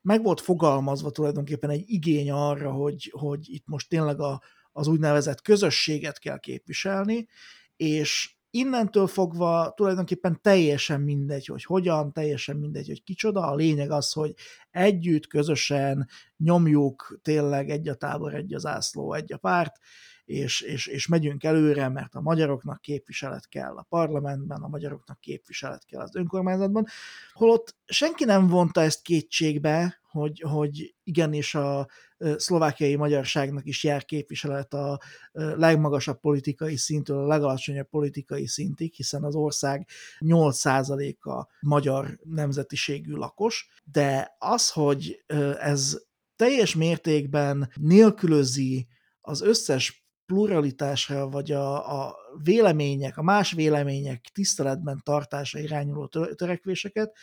meg 0.01 0.22
volt 0.22 0.40
fogalmazva 0.40 1.11
tulajdonképpen 1.11 1.70
egy 1.70 1.85
igény 1.87 2.31
arra, 2.31 2.70
hogy, 2.72 3.12
hogy 3.16 3.40
itt 3.49 3.66
most 3.66 3.88
tényleg 3.88 4.20
a, 4.20 4.42
az 4.72 4.87
úgynevezett 4.87 5.42
közösséget 5.42 6.18
kell 6.18 6.38
képviselni, 6.38 7.29
és 7.77 8.36
innentől 8.56 9.06
fogva 9.06 9.72
tulajdonképpen 9.76 10.38
teljesen 10.42 11.00
mindegy, 11.00 11.46
hogy 11.46 11.64
hogyan, 11.64 12.12
teljesen 12.12 12.56
mindegy, 12.56 12.86
hogy 12.86 13.02
kicsoda. 13.02 13.40
A 13.40 13.54
lényeg 13.54 13.90
az, 13.90 14.12
hogy 14.12 14.34
együtt, 14.70 15.26
közösen 15.26 16.08
nyomjuk 16.36 17.18
tényleg 17.22 17.70
egy 17.70 17.88
a 17.88 17.94
tábor, 17.94 18.34
egy 18.34 18.54
az 18.54 18.66
ászló, 18.66 19.12
egy 19.12 19.32
a 19.32 19.36
párt, 19.36 19.76
és, 20.24 20.60
és, 20.60 20.86
és 20.86 21.06
megyünk 21.06 21.44
előre, 21.44 21.88
mert 21.88 22.14
a 22.14 22.20
magyaroknak 22.20 22.80
képviselet 22.80 23.48
kell 23.48 23.76
a 23.76 23.86
parlamentben, 23.88 24.62
a 24.62 24.68
magyaroknak 24.68 25.20
képviselet 25.20 25.84
kell 25.84 26.00
az 26.00 26.16
önkormányzatban, 26.16 26.86
holott 27.32 27.76
senki 27.84 28.24
nem 28.24 28.46
vonta 28.46 28.80
ezt 28.80 29.02
kétségbe, 29.02 30.00
hogy, 30.16 30.40
hogy 30.40 30.94
igenis 31.02 31.55
a 31.55 31.88
szlovákiai 32.37 32.96
magyarságnak 32.96 33.66
is 33.66 33.85
jár 33.85 34.05
képviselet 34.05 34.74
a 34.74 35.00
legmagasabb 35.33 36.20
politikai 36.20 36.76
szintől 36.76 37.18
a 37.18 37.26
legalacsonyabb 37.26 37.88
politikai 37.88 38.46
szintig, 38.46 38.94
hiszen 38.94 39.24
az 39.24 39.35
ország 39.35 39.88
8%-a 40.20 41.46
magyar 41.61 42.18
nemzetiségű 42.22 43.12
lakos, 43.12 43.68
de 43.85 44.37
az, 44.38 44.70
hogy 44.70 45.24
ez 45.59 45.98
teljes 46.37 46.74
mértékben 46.74 47.70
nélkülözi 47.74 48.87
az 49.20 49.40
összes 49.40 50.07
pluralitásra, 50.26 51.29
vagy 51.29 51.52
a, 51.52 52.05
a 52.05 52.16
vélemények, 52.42 53.16
a 53.16 53.22
más 53.22 53.52
vélemények 53.52 54.20
tiszteletben 54.33 55.00
tartása 55.05 55.59
irányuló 55.59 56.07
törekvéseket, 56.35 57.16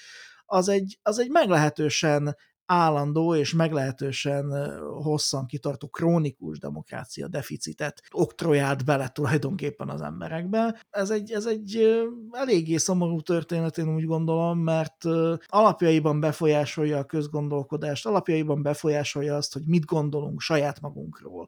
az 0.45 0.67
egy, 0.67 0.99
az 1.01 1.19
egy 1.19 1.29
meglehetősen 1.29 2.36
állandó 2.65 3.36
és 3.36 3.54
meglehetősen 3.54 4.52
hosszan 5.04 5.45
kitartó 5.45 5.88
krónikus 5.88 6.60
demokrácia 6.60 7.28
deficitet 7.28 8.02
oktrojált 8.12 8.86
bele 8.86 9.08
tulajdonképpen 9.08 9.89
az 9.89 10.02
emberekbe. 10.02 10.82
Ez 10.89 11.10
egy, 11.10 11.32
ez 11.32 11.45
egy 11.45 11.97
eléggé 12.32 12.78
szomorú 12.78 13.21
történet, 13.21 13.78
én 13.78 13.95
úgy 13.95 14.06
gondolom, 14.06 14.60
mert 14.60 15.06
alapjaiban 15.45 16.19
befolyásolja 16.19 16.97
a 16.97 17.06
közgondolkodást, 17.06 18.06
alapjaiban 18.06 18.62
befolyásolja 18.62 19.36
azt, 19.36 19.54
hogy 19.54 19.63
mit 19.65 19.86
gondolunk 19.86 20.41
saját 20.41 20.82
magunkról 20.82 21.47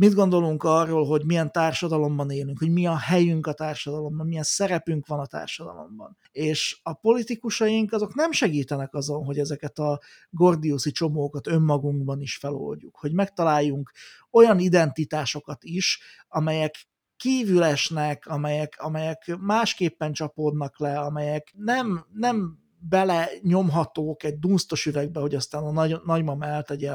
mit 0.00 0.14
gondolunk 0.14 0.62
arról, 0.62 1.06
hogy 1.06 1.24
milyen 1.24 1.52
társadalomban 1.52 2.30
élünk, 2.30 2.58
hogy 2.58 2.70
mi 2.70 2.86
a 2.86 2.96
helyünk 2.96 3.46
a 3.46 3.52
társadalomban, 3.52 4.26
milyen 4.26 4.42
szerepünk 4.42 5.06
van 5.06 5.18
a 5.18 5.26
társadalomban. 5.26 6.16
És 6.32 6.80
a 6.82 6.92
politikusaink 6.92 7.92
azok 7.92 8.14
nem 8.14 8.32
segítenek 8.32 8.94
azon, 8.94 9.24
hogy 9.24 9.38
ezeket 9.38 9.78
a 9.78 10.00
gordiuszi 10.30 10.90
csomókat 10.90 11.46
önmagunkban 11.46 12.20
is 12.20 12.36
feloldjuk, 12.36 12.96
hogy 12.96 13.12
megtaláljunk 13.12 13.92
olyan 14.30 14.58
identitásokat 14.58 15.64
is, 15.64 16.00
amelyek 16.28 16.88
kívül 17.16 17.62
esnek, 17.62 18.26
amelyek, 18.26 18.76
amelyek 18.78 19.36
másképpen 19.40 20.12
csapódnak 20.12 20.78
le, 20.78 20.98
amelyek 20.98 21.52
nem, 21.56 22.06
nem 22.12 22.58
bele 22.88 23.28
nyomhatók 23.42 24.22
egy 24.22 24.38
dunsztos 24.38 24.86
üvegbe, 24.86 25.20
hogy 25.20 25.34
aztán 25.34 25.64
a 25.64 25.72
nagy, 25.72 25.96
nagymama 26.04 26.44
eltegye 26.44 26.92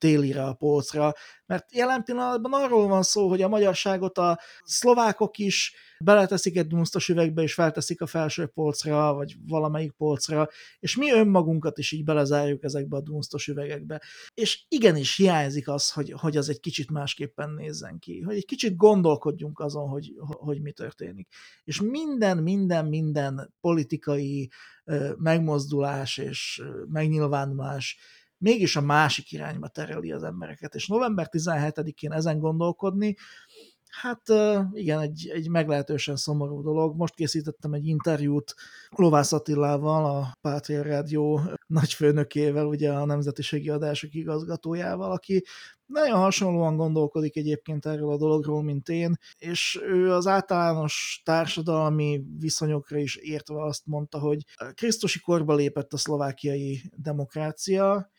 télire 0.00 0.44
a 0.44 0.54
polcra, 0.54 1.12
mert 1.46 1.74
jelen 1.74 2.04
pillanatban 2.04 2.52
arról 2.52 2.88
van 2.88 3.02
szó, 3.02 3.28
hogy 3.28 3.42
a 3.42 3.48
magyarságot 3.48 4.18
a 4.18 4.38
szlovákok 4.64 5.38
is 5.38 5.74
beleteszik 6.04 6.56
egy 6.56 6.66
dunsztos 6.66 7.08
üvegbe, 7.08 7.42
és 7.42 7.54
felteszik 7.54 8.00
a 8.00 8.06
felső 8.06 8.46
polcra, 8.46 9.14
vagy 9.14 9.36
valamelyik 9.46 9.92
polcra, 9.92 10.48
és 10.78 10.96
mi 10.96 11.12
önmagunkat 11.12 11.78
is 11.78 11.92
így 11.92 12.04
belezárjuk 12.04 12.62
ezekbe 12.62 12.96
a 12.96 13.00
dunsztos 13.00 13.46
üvegekbe. 13.46 14.02
És 14.34 14.64
igenis 14.68 15.16
hiányzik 15.16 15.68
az, 15.68 15.90
hogy, 15.90 16.14
hogy 16.16 16.36
az 16.36 16.48
egy 16.48 16.60
kicsit 16.60 16.90
másképpen 16.90 17.50
nézzen 17.50 17.98
ki, 17.98 18.20
hogy 18.20 18.36
egy 18.36 18.46
kicsit 18.46 18.76
gondolkodjunk 18.76 19.58
azon, 19.58 19.88
hogy, 19.88 20.12
hogy 20.18 20.60
mi 20.62 20.72
történik. 20.72 21.28
És 21.64 21.80
minden, 21.80 22.38
minden, 22.38 22.86
minden 22.86 23.54
politikai 23.60 24.50
megmozdulás 25.16 26.18
és 26.18 26.62
megnyilvánulás 26.88 27.98
mégis 28.40 28.76
a 28.76 28.80
másik 28.80 29.32
irányba 29.32 29.68
tereli 29.68 30.12
az 30.12 30.22
embereket. 30.22 30.74
És 30.74 30.86
november 30.86 31.28
17-én 31.30 32.12
ezen 32.12 32.38
gondolkodni, 32.38 33.16
Hát 33.90 34.22
igen, 34.72 35.00
egy, 35.00 35.30
egy 35.34 35.48
meglehetősen 35.48 36.16
szomorú 36.16 36.62
dolog. 36.62 36.96
Most 36.96 37.14
készítettem 37.14 37.72
egy 37.72 37.86
interjút 37.86 38.54
Lovász 38.88 39.32
Attilával, 39.32 40.04
a 40.04 40.36
Pátria 40.40 40.82
Rádió 40.82 41.40
nagyfőnökével, 41.66 42.66
ugye 42.66 42.92
a 42.92 43.04
Nemzetiségi 43.04 43.68
Adások 43.68 44.14
igazgatójával, 44.14 45.12
aki 45.12 45.44
nagyon 45.86 46.18
hasonlóan 46.18 46.76
gondolkodik 46.76 47.36
egyébként 47.36 47.86
erről 47.86 48.10
a 48.10 48.16
dologról, 48.16 48.62
mint 48.62 48.88
én, 48.88 49.18
és 49.38 49.80
ő 49.82 50.12
az 50.12 50.26
általános 50.26 51.22
társadalmi 51.24 52.22
viszonyokra 52.38 52.98
is 52.98 53.16
értve 53.16 53.62
azt 53.62 53.86
mondta, 53.86 54.18
hogy 54.18 54.44
Krisztusi 54.74 55.20
korba 55.20 55.54
lépett 55.54 55.92
a 55.92 55.96
szlovákiai 55.96 56.82
demokrácia, 56.96 58.10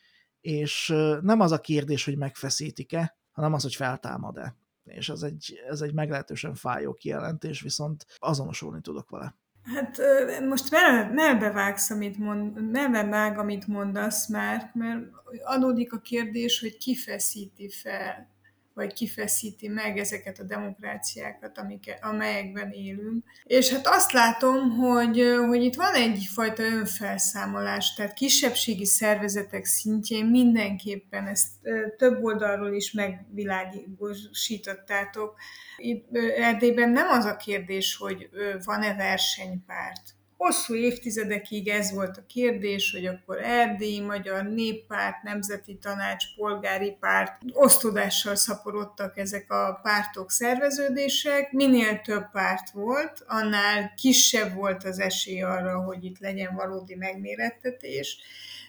és 0.42 0.94
nem 1.20 1.40
az 1.40 1.52
a 1.52 1.60
kérdés, 1.60 2.04
hogy 2.04 2.16
megfeszítik-e, 2.16 3.16
hanem 3.32 3.52
az, 3.52 3.62
hogy 3.62 3.74
feltámad-e. 3.74 4.56
És 4.84 5.08
ez 5.08 5.22
egy, 5.22 5.62
ez 5.68 5.80
egy 5.80 5.94
meglehetősen 5.94 6.54
fájó 6.54 6.94
kijelentés, 6.94 7.60
viszont 7.60 8.06
azonosulni 8.18 8.80
tudok 8.80 9.10
vele. 9.10 9.36
Hát 9.62 10.00
most 10.48 10.70
melbevágsz, 11.12 11.90
amit 11.90 12.18
mond, 12.18 12.70
melbevág, 12.70 13.38
amit 13.38 13.66
mondasz, 13.66 14.28
mert, 14.28 14.74
mert 14.74 15.02
adódik 15.44 15.92
a 15.92 15.98
kérdés, 15.98 16.60
hogy 16.60 16.76
ki 16.76 16.96
feszíti 16.96 17.68
fel 17.68 18.31
vagy 18.74 18.92
kifeszíti 18.92 19.68
meg 19.68 19.98
ezeket 19.98 20.38
a 20.38 20.44
demokráciákat, 20.44 21.58
amik, 21.58 21.94
amelyekben 22.00 22.70
élünk. 22.70 23.24
És 23.44 23.70
hát 23.70 23.86
azt 23.86 24.12
látom, 24.12 24.70
hogy, 24.70 25.22
hogy 25.48 25.62
itt 25.62 25.74
van 25.74 25.94
egyfajta 25.94 26.62
önfelszámolás, 26.62 27.94
tehát 27.94 28.12
kisebbségi 28.12 28.84
szervezetek 28.84 29.64
szintjén 29.64 30.26
mindenképpen 30.26 31.26
ezt 31.26 31.48
több 31.96 32.24
oldalról 32.24 32.72
is 32.72 32.92
megvilágosítottátok. 32.92 35.36
Itt 35.76 36.16
Erdélyben 36.36 36.90
nem 36.90 37.08
az 37.08 37.24
a 37.24 37.36
kérdés, 37.36 37.96
hogy 37.96 38.28
van-e 38.64 38.94
versenypárt, 38.94 40.14
Hosszú 40.42 40.74
évtizedekig 40.74 41.68
ez 41.68 41.92
volt 41.92 42.16
a 42.16 42.26
kérdés, 42.26 42.92
hogy 42.92 43.06
akkor 43.06 43.38
Erdély, 43.42 44.00
Magyar 44.00 44.44
Néppárt, 44.44 45.22
Nemzeti 45.22 45.78
Tanács, 45.82 46.24
Polgári 46.36 46.96
Párt, 47.00 47.32
osztodással 47.52 48.34
szaporodtak 48.34 49.18
ezek 49.18 49.50
a 49.52 49.80
pártok, 49.82 50.30
szerveződések. 50.30 51.52
Minél 51.52 52.00
több 52.00 52.30
párt 52.32 52.70
volt, 52.70 53.24
annál 53.26 53.94
kisebb 53.96 54.54
volt 54.54 54.84
az 54.84 54.98
esély 54.98 55.42
arra, 55.42 55.80
hogy 55.80 56.04
itt 56.04 56.18
legyen 56.18 56.54
valódi 56.54 56.94
megmérettetés 56.94 58.16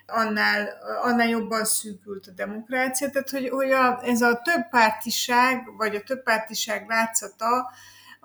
annál, 0.05 0.69
annál 1.03 1.27
jobban 1.27 1.65
szűkült 1.65 2.27
a 2.27 2.31
demokrácia. 2.31 3.09
Tehát, 3.09 3.29
hogy, 3.29 3.49
hogy 3.49 3.71
a, 3.71 4.01
ez 4.03 4.21
a 4.21 4.41
többpártiság, 4.43 5.75
vagy 5.77 5.95
a 5.95 6.03
többpártiság 6.03 6.85
látszata, 6.87 7.71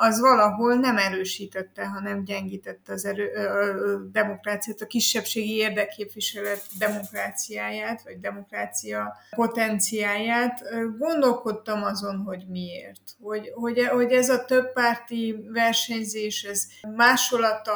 az 0.01 0.21
valahol 0.21 0.75
nem 0.75 0.97
erősítette, 0.97 1.87
hanem 1.87 2.25
gyengítette 2.25 2.93
az 2.93 3.05
erő, 3.05 3.33
a 3.33 4.11
demokráciát, 4.13 4.81
a 4.81 4.87
kisebbségi 4.87 5.57
érdekképviselet 5.57 6.63
demokráciáját, 6.79 8.03
vagy 8.03 8.21
demokrácia 8.21 9.17
potenciáját. 9.31 10.63
Gondolkodtam 10.99 11.83
azon, 11.83 12.17
hogy 12.17 12.45
miért. 12.49 13.01
Hogy, 13.21 13.53
hogy, 13.55 13.87
hogy 13.87 14.13
ez 14.13 14.29
a 14.29 14.45
többpárti 14.45 15.49
versenyzés, 15.53 16.43
ez 16.43 16.67
másolata 16.97 17.75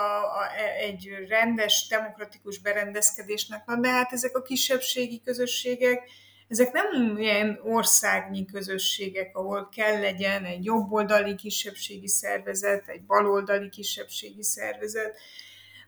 egy 0.80 1.08
rendes, 1.28 1.87
demokratikus 1.90 2.58
berendezkedésnek 2.58 3.62
van, 3.66 3.80
de 3.80 3.88
hát 3.88 4.12
ezek 4.12 4.37
a 4.37 4.42
kisebbségi 4.42 5.22
közösségek 5.24 6.02
ezek 6.48 6.72
nem 6.72 7.18
ilyen 7.18 7.61
országnyi 7.62 8.44
közösségek, 8.44 9.37
ahol 9.37 9.68
kell 9.76 10.00
legyen 10.00 10.44
egy 10.44 10.64
jobboldali 10.64 11.35
kisebbségi 11.35 12.09
szervezet, 12.09 12.88
egy 12.88 13.02
baloldali 13.02 13.68
kisebbségi 13.68 14.42
szervezet, 14.42 15.18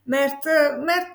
mert, 0.05 0.45
mert 0.85 1.14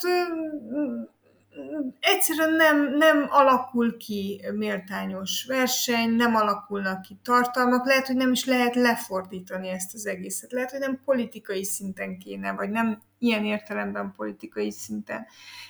egyszerűen 1.99 2.53
nem, 2.53 2.97
nem 2.97 3.27
alakul 3.29 3.97
ki 3.97 4.41
méltányos 4.53 5.45
verseny, 5.47 6.09
nem 6.09 6.35
alakulnak 6.35 7.01
ki 7.01 7.19
tartalmak, 7.23 7.85
lehet, 7.85 8.07
hogy 8.07 8.15
nem 8.15 8.31
is 8.31 8.45
lehet 8.45 8.75
lefordítani 8.75 9.69
ezt 9.69 9.93
az 9.93 10.05
egészet, 10.05 10.51
lehet, 10.51 10.71
hogy 10.71 10.79
nem 10.79 11.01
politikai 11.05 11.63
szinten 11.63 12.17
kéne, 12.17 12.51
vagy 12.51 12.69
nem 12.69 13.01
ilyen 13.19 13.45
értelemben 13.45 14.13
politikai 14.15 14.71
szinten. 14.71 15.25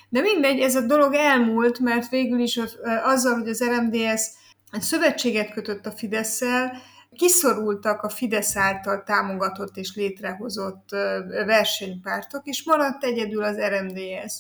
De 0.09 0.21
mindegy, 0.21 0.59
ez 0.59 0.75
a 0.75 0.85
dolog 0.85 1.13
elmúlt, 1.13 1.79
mert 1.79 2.09
végül 2.09 2.39
is 2.39 2.59
azzal, 3.03 3.33
hogy 3.39 3.49
az 3.49 3.63
RMDS 3.63 4.21
szövetséget 4.71 5.53
kötött 5.53 5.85
a 5.85 5.91
fidesz 5.91 6.41
kiszorultak 7.15 8.01
a 8.01 8.09
Fidesz 8.09 8.55
által 8.55 9.03
támogatott 9.03 9.77
és 9.77 9.95
létrehozott 9.95 10.89
versenypártok, 11.45 12.45
és 12.45 12.63
maradt 12.63 13.03
egyedül 13.03 13.43
az 13.43 13.57
RMDS. 13.57 14.33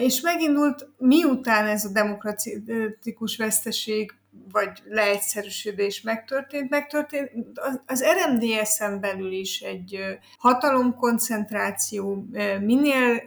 És 0.00 0.20
megindult, 0.20 0.88
miután 0.98 1.66
ez 1.66 1.84
a 1.84 1.92
demokratikus 1.92 3.36
veszteség 3.36 4.12
vagy 4.52 4.82
leegyszerűsödés 4.84 6.00
megtörtént, 6.00 6.70
megtörtént 6.70 7.60
az 7.86 8.04
RMDS-en 8.04 9.00
belül 9.00 9.32
is 9.32 9.60
egy 9.60 10.18
hatalomkoncentráció, 10.38 12.26
minél 12.60 13.22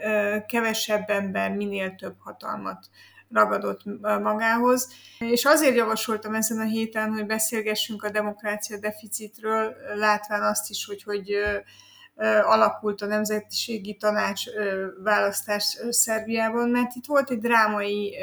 kevesebb 0.45 1.09
ember, 1.09 1.51
minél 1.51 1.95
több 1.95 2.15
hatalmat 2.19 2.89
ragadott 3.29 3.81
magához. 4.01 4.89
És 5.19 5.45
azért 5.45 5.75
javasoltam 5.75 6.35
ezen 6.35 6.59
a 6.59 6.65
héten, 6.65 7.11
hogy 7.11 7.25
beszélgessünk 7.25 8.03
a 8.03 8.09
demokrácia 8.09 8.79
deficitről, 8.79 9.75
látván 9.95 10.41
azt 10.41 10.69
is, 10.69 10.85
hogy, 10.85 11.03
hogy 11.03 11.35
alakult 12.43 13.01
a 13.01 13.05
Nemzetiségi 13.05 13.95
Tanács 13.95 14.43
választás 15.03 15.77
Szerbiában, 15.89 16.69
mert 16.69 16.95
itt 16.95 17.05
volt 17.05 17.29
egy 17.29 17.39
drámai 17.39 18.15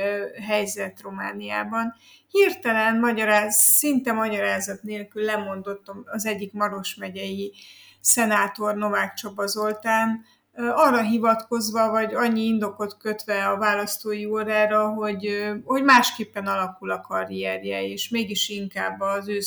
helyzet 0.47 1.01
Romániában. 1.03 1.95
Hirtelen, 2.31 2.99
magyaráz, 2.99 3.57
szinte 3.57 4.13
magyarázat 4.13 4.83
nélkül 4.83 5.25
lemondott 5.25 5.93
az 6.05 6.27
egyik 6.27 6.53
Maros 6.53 6.95
megyei 6.95 7.55
szenátor 8.01 8.75
Novák 8.75 9.15
Csaba 9.15 9.47
Zoltán, 9.47 10.25
arra 10.59 11.03
hivatkozva, 11.03 11.91
vagy 11.91 12.15
annyi 12.15 12.43
indokot 12.43 12.97
kötve 12.97 13.47
a 13.47 13.57
választói 13.57 14.25
órára, 14.27 14.89
hogy, 14.89 15.53
hogy 15.65 15.83
másképpen 15.83 16.47
alakul 16.47 16.91
a 16.91 17.01
karrierje, 17.01 17.83
és 17.83 18.09
mégis 18.09 18.49
inkább 18.49 19.01
az 19.01 19.29
ő 19.29 19.39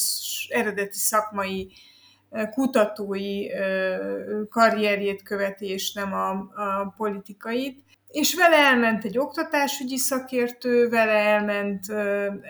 eredeti 0.50 0.98
szakmai 0.98 1.72
kutatói 2.52 3.48
karrierjét 4.50 5.24
követi, 5.24 5.66
és 5.66 5.94
nem 5.94 6.14
a, 6.14 6.30
a 6.32 6.94
politikait. 6.98 7.84
És 8.08 8.36
vele 8.36 8.56
elment 8.56 9.04
egy 9.04 9.18
oktatásügyi 9.18 9.98
szakértő, 9.98 10.90
vele 10.90 11.12
elment 11.12 11.86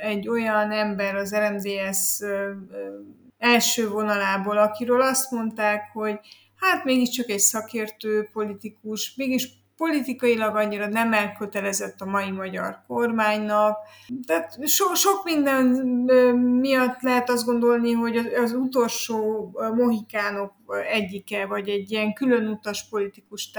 egy 0.02 0.28
olyan 0.28 0.72
ember 0.72 1.16
az 1.16 1.36
RMDS 1.36 2.20
első 3.38 3.90
vonalából, 3.90 4.58
akiről 4.58 5.02
azt 5.02 5.32
mondták, 5.32 5.82
hogy 5.94 6.20
hát 6.56 6.84
mégiscsak 6.84 7.30
egy 7.30 7.40
szakértő 7.40 8.30
politikus, 8.34 9.14
mégis 9.16 9.61
politikailag 9.82 10.56
annyira 10.56 10.88
nem 10.88 11.14
elkötelezett 11.14 12.02
a 12.02 12.06
mai 12.06 12.32
magyar 12.32 12.84
kormánynak. 12.88 13.78
Tehát 14.28 14.68
so, 14.68 14.94
sok 14.94 15.24
minden 15.24 15.66
miatt 16.60 17.02
lehet 17.02 17.30
azt 17.30 17.46
gondolni, 17.46 17.92
hogy 17.92 18.18
az, 18.18 18.26
az 18.44 18.54
utolsó 18.54 19.50
mohikánok 19.76 20.54
egyike, 20.92 21.46
vagy 21.46 21.70
egy 21.70 21.92
ilyen 21.92 22.14
különutas 22.14 22.90
politikus 22.90 23.52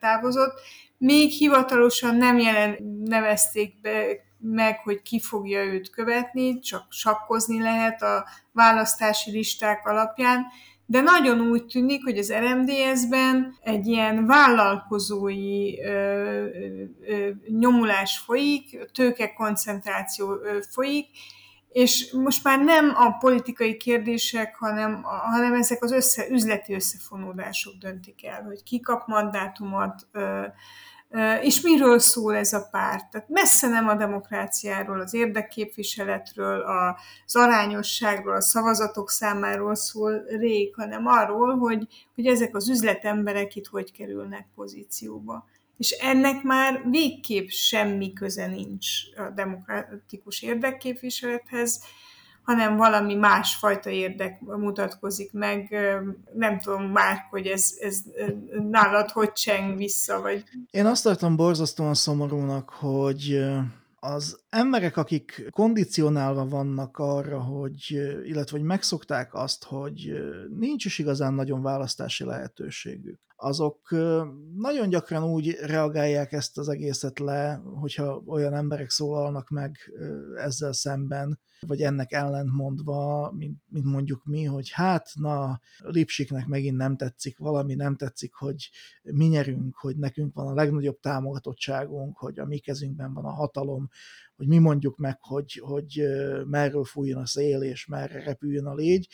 távozott. 0.00 0.60
Még 0.98 1.30
hivatalosan 1.30 2.16
nem 2.16 2.38
jelen, 2.38 2.76
nevezték 3.04 3.80
be 3.80 4.06
meg, 4.38 4.80
hogy 4.82 5.02
ki 5.02 5.20
fogja 5.20 5.64
őt 5.64 5.90
követni, 5.90 6.58
csak 6.58 6.86
sakkozni 6.88 7.62
lehet 7.62 8.02
a 8.02 8.26
választási 8.52 9.30
listák 9.30 9.86
alapján, 9.86 10.46
de 10.86 11.00
nagyon 11.00 11.40
úgy 11.40 11.66
tűnik, 11.66 12.04
hogy 12.04 12.18
az 12.18 12.32
RMDS-ben 12.32 13.56
egy 13.60 13.86
ilyen 13.86 14.26
vállalkozói 14.26 15.80
ö, 15.80 15.90
ö, 17.06 17.30
nyomulás 17.48 18.18
folyik, 18.18 18.90
tőkekoncentráció 18.92 20.32
ö, 20.32 20.58
folyik, 20.70 21.06
és 21.68 22.12
most 22.12 22.44
már 22.44 22.64
nem 22.64 22.92
a 22.94 23.10
politikai 23.10 23.76
kérdések, 23.76 24.56
hanem, 24.56 25.02
hanem 25.02 25.54
ezek 25.54 25.82
az 25.82 25.92
össze, 25.92 26.28
üzleti 26.28 26.74
összefonódások 26.74 27.74
döntik 27.74 28.24
el, 28.26 28.42
hogy 28.42 28.62
ki 28.62 28.80
kap 28.80 29.06
mandátumot, 29.06 30.06
ö, 30.12 30.42
és 31.42 31.60
miről 31.60 31.98
szól 31.98 32.34
ez 32.34 32.52
a 32.52 32.68
párt? 32.70 33.10
Tehát 33.10 33.28
messze 33.28 33.68
nem 33.68 33.88
a 33.88 33.94
demokráciáról, 33.94 35.00
az 35.00 35.14
érdekképviseletről, 35.14 36.60
az 36.60 37.36
arányosságról, 37.36 38.34
a 38.34 38.40
szavazatok 38.40 39.10
számáról 39.10 39.74
szól 39.74 40.24
rég, 40.28 40.74
hanem 40.74 41.06
arról, 41.06 41.56
hogy, 41.56 41.86
hogy 42.14 42.26
ezek 42.26 42.56
az 42.56 42.68
üzletemberek 42.68 43.56
itt 43.56 43.66
hogy 43.66 43.92
kerülnek 43.92 44.46
pozícióba. 44.54 45.46
És 45.78 45.90
ennek 45.90 46.42
már 46.42 46.82
végképp 46.90 47.48
semmi 47.48 48.12
köze 48.12 48.46
nincs 48.46 48.86
a 49.16 49.30
demokratikus 49.34 50.42
érdekképviselethez, 50.42 51.80
hanem 52.46 52.76
valami 52.76 53.14
másfajta 53.14 53.90
érdek 53.90 54.40
mutatkozik 54.40 55.32
meg. 55.32 55.76
Nem 56.34 56.58
tudom 56.58 56.82
már, 56.82 57.26
hogy 57.30 57.46
ez, 57.46 57.74
ez 57.78 58.02
nálad 58.70 59.10
hogy 59.10 59.32
cseng 59.32 59.76
vissza, 59.76 60.20
vagy... 60.20 60.44
Én 60.70 60.86
azt 60.86 61.02
tartom 61.02 61.36
borzasztóan 61.36 61.94
szomorúnak, 61.94 62.70
hogy 62.70 63.44
az 63.98 64.38
emberek, 64.48 64.96
akik 64.96 65.48
kondicionálva 65.50 66.48
vannak 66.48 66.98
arra, 66.98 67.40
hogy, 67.40 67.90
illetve 68.24 68.58
hogy 68.58 68.66
megszokták 68.66 69.34
azt, 69.34 69.64
hogy 69.64 70.12
nincs 70.58 70.84
is 70.84 70.98
igazán 70.98 71.34
nagyon 71.34 71.62
választási 71.62 72.24
lehetőségük, 72.24 73.20
azok 73.36 73.90
nagyon 74.56 74.88
gyakran 74.88 75.24
úgy 75.24 75.50
reagálják 75.50 76.32
ezt 76.32 76.58
az 76.58 76.68
egészet 76.68 77.18
le, 77.18 77.62
hogyha 77.80 78.22
olyan 78.26 78.54
emberek 78.54 78.90
szólalnak 78.90 79.48
meg 79.48 79.76
ezzel 80.36 80.72
szemben, 80.72 81.38
vagy 81.60 81.80
ennek 81.80 82.12
ellentmondva, 82.12 83.32
mint, 83.36 83.58
mint 83.68 83.84
mondjuk 83.84 84.24
mi, 84.24 84.44
hogy 84.44 84.70
hát, 84.70 85.10
na, 85.14 85.60
Lipsiknek 85.78 86.46
megint 86.46 86.76
nem 86.76 86.96
tetszik 86.96 87.38
valami, 87.38 87.74
nem 87.74 87.96
tetszik, 87.96 88.34
hogy 88.34 88.70
mi 89.02 89.24
nyerünk, 89.26 89.76
hogy 89.76 89.96
nekünk 89.96 90.34
van 90.34 90.46
a 90.46 90.54
legnagyobb 90.54 91.00
támogatottságunk, 91.00 92.16
hogy 92.18 92.38
a 92.38 92.44
mi 92.44 92.58
kezünkben 92.58 93.12
van 93.12 93.24
a 93.24 93.30
hatalom, 93.30 93.88
hogy 94.36 94.46
mi 94.46 94.58
mondjuk 94.58 94.96
meg, 94.96 95.18
hogy, 95.20 95.60
hogy 95.64 96.02
merről 96.46 96.84
fújjon 96.84 97.20
a 97.20 97.26
szél, 97.26 97.62
és 97.62 97.86
merre 97.86 98.24
repüljön 98.24 98.66
a 98.66 98.74
légy, 98.74 99.08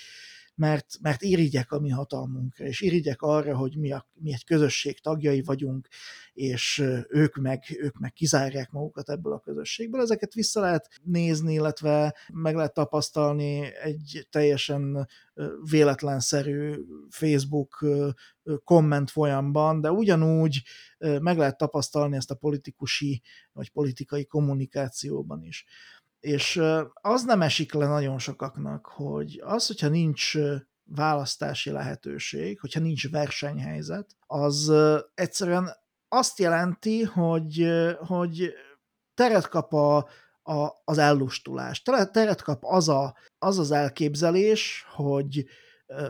mert, 0.62 0.98
mert 1.00 1.22
irigyek 1.22 1.72
a 1.72 1.78
mi 1.78 1.88
hatalmunkra, 1.88 2.64
és 2.64 2.80
irigyek 2.80 3.22
arra, 3.22 3.56
hogy 3.56 3.76
mi, 3.76 3.92
a, 3.92 4.06
mi 4.14 4.32
egy 4.32 4.44
közösség 4.44 5.00
tagjai 5.00 5.42
vagyunk, 5.42 5.88
és 6.32 6.84
ők 7.08 7.36
meg, 7.36 7.62
ők 7.78 7.98
meg 7.98 8.12
kizárják 8.12 8.70
magukat 8.70 9.10
ebből 9.10 9.32
a 9.32 9.40
közösségből. 9.40 10.00
Ezeket 10.00 10.34
vissza 10.34 10.60
lehet 10.60 10.88
nézni, 11.02 11.52
illetve 11.52 12.16
meg 12.32 12.54
lehet 12.54 12.74
tapasztalni 12.74 13.74
egy 13.82 14.26
teljesen 14.30 15.08
véletlenszerű 15.70 16.74
Facebook 17.08 17.86
komment 18.64 19.10
folyamban, 19.10 19.80
de 19.80 19.90
ugyanúgy 19.90 20.62
meg 20.98 21.36
lehet 21.38 21.56
tapasztalni 21.56 22.16
ezt 22.16 22.30
a 22.30 22.34
politikusi 22.34 23.22
vagy 23.52 23.70
politikai 23.70 24.26
kommunikációban 24.26 25.42
is. 25.42 25.64
És 26.22 26.62
az 26.92 27.24
nem 27.24 27.42
esik 27.42 27.72
le 27.72 27.86
nagyon 27.86 28.18
sokaknak, 28.18 28.86
hogy 28.86 29.40
az, 29.44 29.66
hogyha 29.66 29.88
nincs 29.88 30.32
választási 30.84 31.70
lehetőség, 31.70 32.60
hogyha 32.60 32.80
nincs 32.80 33.10
versenyhelyzet, 33.10 34.16
az 34.26 34.72
egyszerűen 35.14 35.70
azt 36.08 36.38
jelenti, 36.38 37.02
hogy, 37.02 37.68
hogy 37.98 38.52
teret 39.14 39.48
kap 39.48 39.72
a, 39.72 39.96
a, 40.42 40.68
az 40.84 40.98
ellustulás, 40.98 41.82
teret, 41.82 42.42
kap 42.42 42.64
az, 42.64 42.88
a, 42.88 43.16
az 43.38 43.58
az 43.58 43.70
elképzelés, 43.70 44.84
hogy 44.94 45.46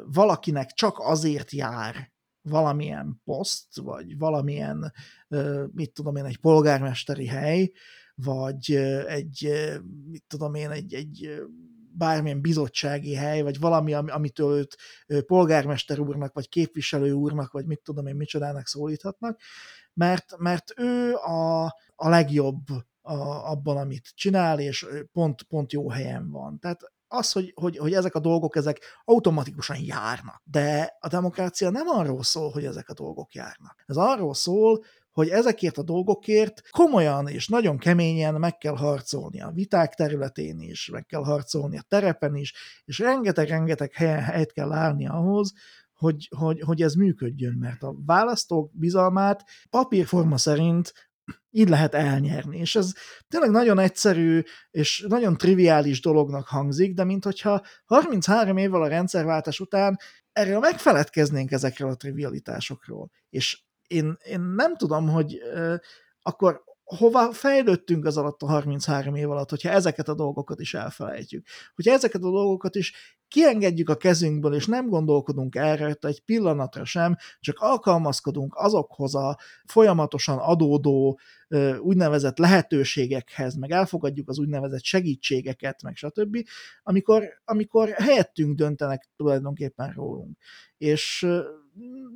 valakinek 0.04 0.70
csak 0.70 0.98
azért 0.98 1.50
jár 1.50 2.12
valamilyen 2.42 3.20
poszt, 3.24 3.76
vagy 3.76 4.18
valamilyen, 4.18 4.92
mit 5.72 5.92
tudom 5.92 6.16
én, 6.16 6.24
egy 6.24 6.38
polgármesteri 6.38 7.26
hely, 7.26 7.72
vagy 8.14 8.72
egy, 9.06 9.52
mit 10.10 10.24
tudom 10.26 10.54
én, 10.54 10.70
egy, 10.70 10.94
egy 10.94 11.42
bármilyen 11.94 12.40
bizottsági 12.40 13.14
hely, 13.14 13.42
vagy 13.42 13.58
valami, 13.58 13.94
amitől 13.94 14.66
őt 15.06 15.24
polgármester 15.26 15.98
úrnak, 15.98 16.32
vagy 16.32 16.48
képviselő 16.48 17.12
úrnak, 17.12 17.52
vagy 17.52 17.66
mit 17.66 17.80
tudom 17.82 18.06
én, 18.06 18.16
micsodának 18.16 18.66
szólíthatnak, 18.66 19.40
mert, 19.94 20.36
mert 20.38 20.72
ő 20.76 21.14
a, 21.14 21.64
a 21.94 22.08
legjobb 22.08 22.66
a, 23.00 23.50
abban, 23.50 23.76
amit 23.76 24.12
csinál, 24.14 24.60
és 24.60 24.86
pont, 25.12 25.42
pont 25.42 25.72
jó 25.72 25.90
helyen 25.90 26.30
van. 26.30 26.58
Tehát 26.58 26.80
az, 27.08 27.32
hogy, 27.32 27.52
hogy, 27.54 27.76
hogy 27.76 27.92
ezek 27.92 28.14
a 28.14 28.20
dolgok, 28.20 28.56
ezek 28.56 28.80
automatikusan 29.04 29.76
járnak. 29.80 30.42
De 30.44 30.96
a 31.00 31.08
demokrácia 31.08 31.70
nem 31.70 31.88
arról 31.88 32.22
szól, 32.22 32.50
hogy 32.50 32.64
ezek 32.64 32.88
a 32.88 32.94
dolgok 32.94 33.32
járnak. 33.32 33.82
Ez 33.86 33.96
arról 33.96 34.34
szól, 34.34 34.84
hogy 35.12 35.28
ezekért 35.28 35.78
a 35.78 35.82
dolgokért 35.82 36.70
komolyan 36.70 37.28
és 37.28 37.48
nagyon 37.48 37.78
keményen 37.78 38.34
meg 38.34 38.58
kell 38.58 38.76
harcolni 38.76 39.40
a 39.40 39.50
viták 39.50 39.94
területén 39.94 40.60
is, 40.60 40.88
meg 40.92 41.06
kell 41.06 41.24
harcolni 41.24 41.78
a 41.78 41.84
terepen 41.88 42.36
is, 42.36 42.54
és 42.84 42.98
rengeteg-rengeteg 42.98 43.92
helyen 43.92 44.22
helyet 44.22 44.52
kell 44.52 44.72
állni 44.72 45.06
ahhoz, 45.06 45.52
hogy, 45.94 46.28
hogy, 46.36 46.60
hogy 46.60 46.82
ez 46.82 46.94
működjön, 46.94 47.54
mert 47.54 47.82
a 47.82 47.94
választók 48.06 48.70
bizalmát 48.74 49.44
papírforma 49.70 50.38
szerint 50.38 50.92
így 51.50 51.68
lehet 51.68 51.94
elnyerni. 51.94 52.58
És 52.58 52.76
ez 52.76 52.92
tényleg 53.28 53.50
nagyon 53.50 53.78
egyszerű 53.78 54.42
és 54.70 55.04
nagyon 55.08 55.36
triviális 55.36 56.00
dolognak 56.00 56.46
hangzik, 56.46 56.94
de 56.94 57.04
minthogyha 57.04 57.62
33 57.84 58.56
évvel 58.56 58.82
a 58.82 58.88
rendszerváltás 58.88 59.60
után 59.60 59.98
erről 60.32 60.58
megfeledkeznénk 60.58 61.50
ezekről 61.50 61.90
a 61.90 61.96
trivialitásokról. 61.96 63.10
És 63.30 63.62
én, 63.93 64.16
én 64.24 64.40
nem 64.40 64.76
tudom, 64.76 65.09
hogy 65.09 65.43
uh, 65.55 65.74
akkor 66.22 66.62
hova 66.97 67.32
fejlődtünk 67.32 68.05
az 68.05 68.16
alatt 68.16 68.43
a 68.43 68.47
33 68.47 69.14
év 69.14 69.30
alatt, 69.30 69.51
hogyha 69.51 69.70
ezeket 69.70 70.09
a 70.09 70.14
dolgokat 70.14 70.61
is 70.61 70.74
elfelejtjük. 70.74 71.47
Hogyha 71.74 71.93
ezeket 71.93 72.22
a 72.22 72.30
dolgokat 72.30 72.74
is 72.74 72.93
kiengedjük 73.28 73.88
a 73.88 73.97
kezünkből, 73.97 74.55
és 74.55 74.66
nem 74.66 74.88
gondolkodunk 74.88 75.55
erre 75.55 75.97
egy 76.01 76.20
pillanatra 76.24 76.84
sem, 76.84 77.16
csak 77.40 77.57
alkalmazkodunk 77.59 78.55
azokhoz 78.57 79.14
a 79.14 79.38
folyamatosan 79.64 80.38
adódó 80.38 81.18
úgynevezett 81.78 82.38
lehetőségekhez, 82.38 83.55
meg 83.55 83.70
elfogadjuk 83.70 84.28
az 84.28 84.38
úgynevezett 84.38 84.82
segítségeket, 84.82 85.82
meg 85.82 85.97
stb., 85.97 86.36
amikor, 86.82 87.28
amikor 87.45 87.88
helyettünk 87.88 88.57
döntenek 88.57 89.11
tulajdonképpen 89.16 89.93
rólunk. 89.93 90.36
És 90.76 91.26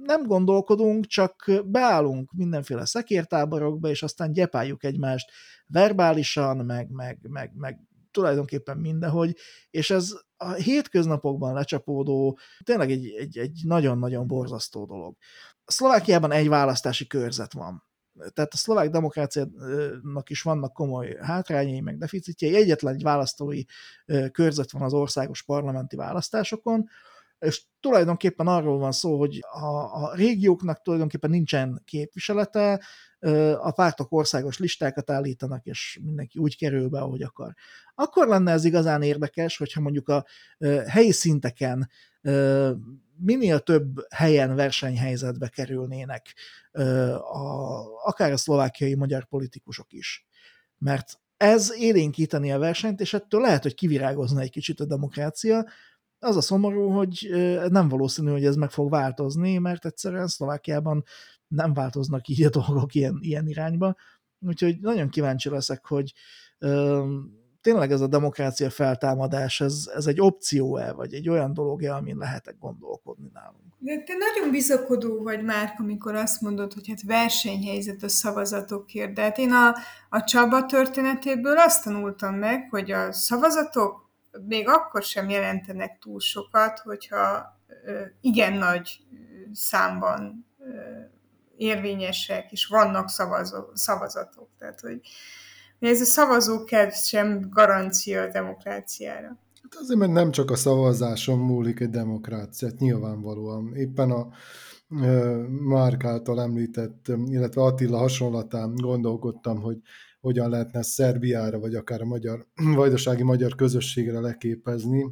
nem 0.03 0.27
gondolkodunk, 0.27 1.07
csak 1.07 1.51
beállunk 1.65 2.33
mindenféle 2.33 2.85
szekértáborokba, 2.85 3.89
és 3.89 4.03
aztán 4.03 4.33
gyepáljuk 4.33 4.85
egymást 4.85 5.31
verbálisan, 5.67 6.57
meg, 6.57 6.91
meg, 6.91 7.19
meg, 7.23 7.53
meg 7.55 7.81
tulajdonképpen 8.11 8.77
mindenhogy, 8.77 9.37
és 9.71 9.91
ez 9.91 10.13
a 10.37 10.53
hétköznapokban 10.53 11.55
lecsapódó, 11.55 12.39
tényleg 12.65 12.91
egy, 12.91 13.15
egy, 13.19 13.39
egy 13.39 13.61
nagyon-nagyon 13.65 14.27
borzasztó 14.27 14.85
dolog. 14.85 15.17
Szlovákiában 15.65 16.33
egy 16.33 16.49
választási 16.49 17.07
körzet 17.07 17.53
van. 17.53 17.85
Tehát 18.33 18.53
a 18.53 18.57
szlovák 18.57 18.91
demokráciának 18.91 20.31
is 20.31 20.43
vannak 20.43 20.73
komoly 20.73 21.17
hátrányai, 21.21 21.81
meg 21.81 21.99
deficitjei. 21.99 22.55
Egyetlen 22.55 22.95
egy 22.95 23.03
választói 23.03 23.63
körzet 24.33 24.71
van 24.71 24.83
az 24.83 24.93
országos 24.93 25.43
parlamenti 25.43 25.97
választásokon, 25.97 26.89
és 27.39 27.64
tulajdonképpen 27.80 28.47
arról 28.47 28.78
van 28.78 28.93
szó, 28.93 29.18
hogy 29.18 29.39
a, 29.51 29.66
a 30.03 30.14
régióknak 30.14 30.82
tulajdonképpen 30.82 31.30
nincsen 31.30 31.82
képviselete, 31.84 32.80
a 33.59 33.70
pártok 33.70 34.12
országos 34.12 34.59
listákat 34.59 35.11
állítanak, 35.11 35.64
és 35.66 35.99
mindenki 36.03 36.39
úgy 36.39 36.57
kerül 36.57 36.89
be, 36.89 37.01
ahogy 37.01 37.22
akar. 37.22 37.55
Akkor 37.95 38.28
lenne 38.28 38.53
ez 38.53 38.64
igazán 38.64 39.03
érdekes, 39.03 39.57
hogyha 39.57 39.80
mondjuk 39.80 40.09
a 40.09 40.24
helyi 40.87 41.12
szinteken 41.12 41.91
minél 43.18 43.61
több 43.61 44.07
helyen 44.11 44.55
versenyhelyzetbe 44.55 45.49
kerülnének 45.49 46.34
a, 47.32 47.80
akár 48.05 48.32
a 48.32 48.37
szlovákiai 48.37 48.95
magyar 48.95 49.24
politikusok 49.24 49.93
is. 49.93 50.26
Mert 50.78 51.20
ez 51.37 51.72
élénkíteni 51.76 52.53
a 52.53 52.59
versenyt, 52.59 53.01
és 53.01 53.14
ettől 53.14 53.41
lehet, 53.41 53.62
hogy 53.62 53.74
kivirágozna 53.74 54.41
egy 54.41 54.51
kicsit 54.51 54.80
a 54.80 54.84
demokrácia. 54.84 55.66
Az 56.19 56.37
a 56.37 56.41
szomorú, 56.41 56.89
hogy 56.89 57.29
nem 57.69 57.89
valószínű, 57.89 58.31
hogy 58.31 58.45
ez 58.45 58.57
meg 58.57 58.71
fog 58.71 58.91
változni, 58.91 59.59
mert 59.59 59.85
egyszerűen 59.85 60.27
Szlovákiában 60.27 61.05
nem 61.49 61.75
változnak 61.75 62.29
így 62.29 62.43
a 62.43 62.49
dolgok 62.51 62.95
ilyen, 62.95 63.19
ilyen 63.21 63.49
irányba. 63.49 63.97
Úgyhogy 64.41 64.81
nagyon 64.81 65.09
kíváncsi 65.09 65.49
leszek, 65.49 65.87
hogy 65.87 66.12
tényleg 67.61 67.93
ez 67.93 68.01
a 68.01 68.07
demokrácia 68.07 68.71
feltámadás, 68.71 69.61
ez, 69.61 69.91
ez 69.95 70.07
egy 70.07 70.21
opció-e, 70.21 70.93
vagy 70.93 71.14
egy 71.14 71.29
olyan 71.29 71.53
dolog-e, 71.53 71.95
amin 71.95 72.17
lehetek 72.17 72.59
gondolkodni 72.59 73.31
nálunk? 73.33 73.75
De 73.79 74.03
te 74.03 74.12
nagyon 74.12 74.51
bizakodó 74.51 75.23
vagy 75.23 75.45
már, 75.45 75.75
amikor 75.79 76.14
azt 76.14 76.41
mondod, 76.41 76.73
hogy 76.73 76.89
hát 76.89 77.03
versenyhelyzet 77.03 78.03
a 78.03 78.09
szavazatokért, 78.09 79.12
de 79.12 79.23
hát 79.23 79.39
én 79.39 79.53
a, 79.53 79.75
a 80.09 80.25
Csaba 80.25 80.67
történetéből 80.67 81.59
azt 81.59 81.85
tanultam 81.85 82.35
meg, 82.35 82.69
hogy 82.71 82.91
a 82.91 83.12
szavazatok 83.12 84.06
még 84.47 84.68
akkor 84.68 85.03
sem 85.03 85.28
jelentenek 85.28 85.99
túl 85.99 86.20
sokat, 86.20 86.78
hogyha 86.78 87.55
igen 88.20 88.53
nagy 88.53 89.01
számban 89.53 90.47
érvényesek, 91.57 92.53
és 92.53 92.66
vannak 92.66 93.09
szavazó, 93.09 93.64
szavazatok. 93.72 94.49
Tehát, 94.59 94.80
hogy 94.80 95.01
ez 95.78 96.01
a 96.01 96.05
szavazókedv 96.05 96.93
sem 96.93 97.49
garancia 97.51 98.22
a 98.22 98.30
demokráciára. 98.30 99.39
Hát 99.62 99.74
azért, 99.80 99.99
mert 99.99 100.12
nem 100.12 100.30
csak 100.30 100.51
a 100.51 100.57
szavazáson 100.57 101.39
múlik 101.39 101.80
egy 101.80 101.91
demokráciát, 101.91 102.78
nyilvánvalóan. 102.78 103.74
Éppen 103.74 104.11
a 104.11 104.28
Márk 105.49 106.05
által 106.05 106.41
említett, 106.41 107.07
illetve 107.26 107.62
Attila 107.62 107.99
hasonlatán 107.99 108.74
gondolkodtam, 108.74 109.61
hogy 109.61 109.76
hogyan 110.27 110.51
lehetne 110.51 110.83
Szerbiára, 110.83 111.59
vagy 111.59 111.74
akár 111.74 112.01
a 112.01 112.05
magyar, 112.05 112.47
vajdasági 112.74 113.22
magyar 113.22 113.55
közösségre 113.55 114.20
leképezni. 114.20 115.05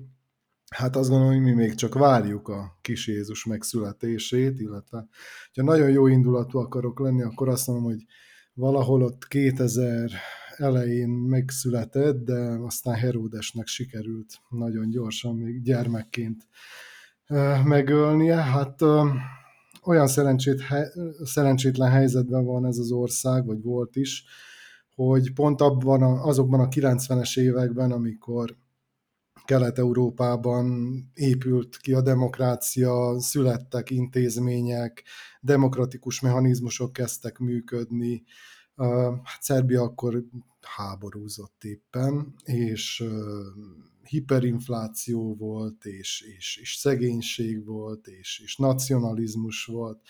Hát 0.70 0.96
azt 0.96 1.08
gondolom, 1.08 1.34
hogy 1.34 1.42
mi 1.42 1.52
még 1.52 1.74
csak 1.74 1.94
várjuk 1.94 2.48
a 2.48 2.78
kis 2.80 3.06
Jézus 3.06 3.44
megszületését, 3.44 4.60
illetve 4.60 5.06
ha 5.54 5.62
nagyon 5.62 5.90
jó 5.90 6.06
indulatú 6.06 6.58
akarok 6.58 7.00
lenni, 7.00 7.22
akkor 7.22 7.48
azt 7.48 7.66
mondom, 7.66 7.84
hogy 7.84 8.04
valahol 8.54 9.02
ott 9.02 9.26
2000 9.28 10.10
elején 10.56 11.08
megszületett, 11.08 12.24
de 12.24 12.38
aztán 12.60 12.94
Heródesnek 12.94 13.66
sikerült 13.66 14.40
nagyon 14.48 14.90
gyorsan, 14.90 15.36
még 15.36 15.62
gyermekként 15.62 16.48
megölnie. 17.64 18.36
Hát 18.36 18.82
olyan 19.82 20.06
szerencsét, 20.06 20.62
szerencsétlen 21.24 21.90
helyzetben 21.90 22.44
van 22.44 22.66
ez 22.66 22.78
az 22.78 22.90
ország, 22.90 23.46
vagy 23.46 23.62
volt 23.62 23.96
is, 23.96 24.24
hogy 24.94 25.32
pont 25.32 25.60
abban 25.60 26.02
a, 26.02 26.26
azokban 26.26 26.60
a 26.60 26.68
90-es 26.68 27.38
években, 27.38 27.92
amikor 27.92 28.56
Kelet-Európában 29.44 30.94
épült 31.14 31.76
ki 31.76 31.92
a 31.92 32.02
demokrácia, 32.02 33.20
születtek 33.20 33.90
intézmények, 33.90 35.04
demokratikus 35.40 36.20
mechanizmusok 36.20 36.92
kezdtek 36.92 37.38
működni, 37.38 38.24
Hát 39.22 39.40
Szerbia 39.40 39.82
akkor 39.82 40.24
háborúzott 40.60 41.64
éppen, 41.64 42.34
és 42.44 43.04
hiperinfláció 44.06 45.36
volt, 45.36 45.84
és, 45.84 46.20
és, 46.36 46.58
és 46.60 46.74
szegénység 46.74 47.64
volt, 47.64 48.06
és, 48.06 48.40
és 48.44 48.56
nacionalizmus 48.56 49.64
volt. 49.64 50.00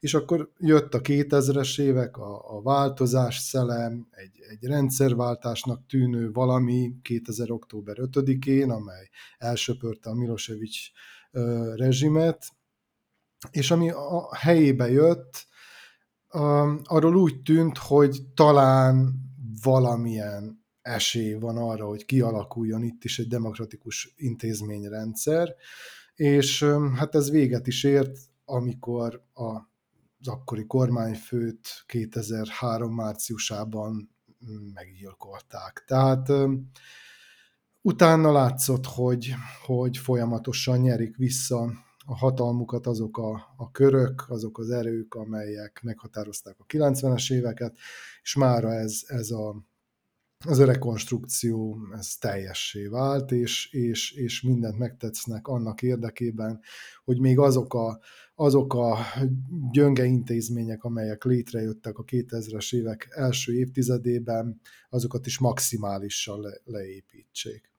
És 0.00 0.14
akkor 0.14 0.52
jött 0.58 0.94
a 0.94 1.00
2000-es 1.00 1.80
évek, 1.80 2.16
a, 2.16 2.56
a 2.56 2.62
változás 2.62 3.38
szelem, 3.38 4.06
egy, 4.10 4.40
egy 4.48 4.64
rendszerváltásnak 4.64 5.86
tűnő 5.86 6.32
valami 6.32 6.92
2000. 7.02 7.50
október 7.50 7.96
5-én, 8.00 8.70
amely 8.70 9.08
elsöpörte 9.38 10.10
a 10.10 10.14
Milosevic 10.14 10.76
rezsimet, 11.76 12.46
és 13.50 13.70
ami 13.70 13.90
a 13.90 14.34
helyébe 14.36 14.90
jött, 14.90 15.46
arról 16.82 17.16
úgy 17.16 17.42
tűnt, 17.42 17.78
hogy 17.78 18.22
talán 18.34 19.14
valamilyen 19.62 20.61
esély 20.82 21.32
van 21.32 21.56
arra, 21.56 21.86
hogy 21.86 22.04
kialakuljon 22.04 22.82
itt 22.82 23.04
is 23.04 23.18
egy 23.18 23.28
demokratikus 23.28 24.14
intézményrendszer, 24.16 25.54
és 26.14 26.64
hát 26.94 27.14
ez 27.14 27.30
véget 27.30 27.66
is 27.66 27.84
ért, 27.84 28.18
amikor 28.44 29.24
a, 29.32 29.50
az 30.20 30.28
akkori 30.28 30.66
kormányfőt 30.66 31.84
2003 31.86 32.94
márciusában 32.94 34.10
meggyilkolták. 34.74 35.84
Tehát 35.86 36.32
utána 37.82 38.32
látszott, 38.32 38.86
hogy, 38.86 39.34
hogy 39.66 39.96
folyamatosan 39.96 40.78
nyerik 40.78 41.16
vissza 41.16 41.72
a 42.06 42.16
hatalmukat 42.16 42.86
azok 42.86 43.18
a, 43.18 43.54
a 43.56 43.70
körök, 43.70 44.24
azok 44.28 44.58
az 44.58 44.70
erők, 44.70 45.14
amelyek 45.14 45.80
meghatározták 45.82 46.56
a 46.58 46.64
90-es 46.66 47.32
éveket, 47.32 47.76
és 48.22 48.34
mára 48.34 48.72
ez, 48.72 49.00
ez 49.06 49.30
a, 49.30 49.56
az 50.44 50.58
a 50.58 50.64
rekonstrukció 50.64 51.78
ez 51.98 52.16
teljessé 52.16 52.86
vált, 52.86 53.30
és, 53.32 53.72
és, 53.72 54.12
és 54.12 54.42
mindent 54.42 54.78
megtetsznek 54.78 55.46
annak 55.46 55.82
érdekében, 55.82 56.60
hogy 57.04 57.20
még 57.20 57.38
azok 57.38 57.74
a, 57.74 58.00
azok 58.34 58.74
a 58.74 58.98
gyönge 59.72 60.04
intézmények, 60.04 60.84
amelyek 60.84 61.24
létrejöttek 61.24 61.98
a 61.98 62.04
2000-es 62.04 62.74
évek 62.74 63.08
első 63.10 63.54
évtizedében, 63.54 64.60
azokat 64.90 65.26
is 65.26 65.38
maximálisan 65.38 66.40
le, 66.40 66.60
leépítsék. 66.64 67.70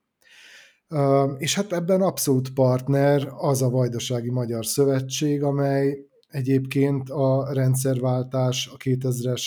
És 1.38 1.56
hát 1.56 1.74
ebben 1.74 2.02
abszolút 2.02 2.54
partner 2.54 3.28
az 3.38 3.62
a 3.62 3.70
Vajdasági 3.70 4.30
Magyar 4.30 4.66
Szövetség, 4.66 5.44
amely 5.44 6.08
egyébként 6.34 7.10
a 7.10 7.54
rendszerváltás, 7.54 8.68
a 8.68 8.78
2000-es 8.78 9.44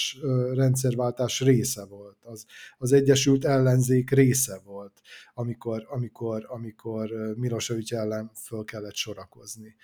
rendszerváltás 0.55 1.41
része 1.41 1.85
volt. 1.85 2.17
Az, 2.23 2.45
az 2.79 2.93
Egyesült 2.93 3.45
Ellenzék 3.45 4.11
része 4.11 4.61
volt, 4.65 5.01
amikor, 5.35 5.87
amikor, 5.89 6.47
amikor 6.49 7.11
Milosevic 7.37 7.93
ellen 7.93 8.31
föl 8.35 8.65
kellett 8.65 8.95
sorakozni. 8.95 9.75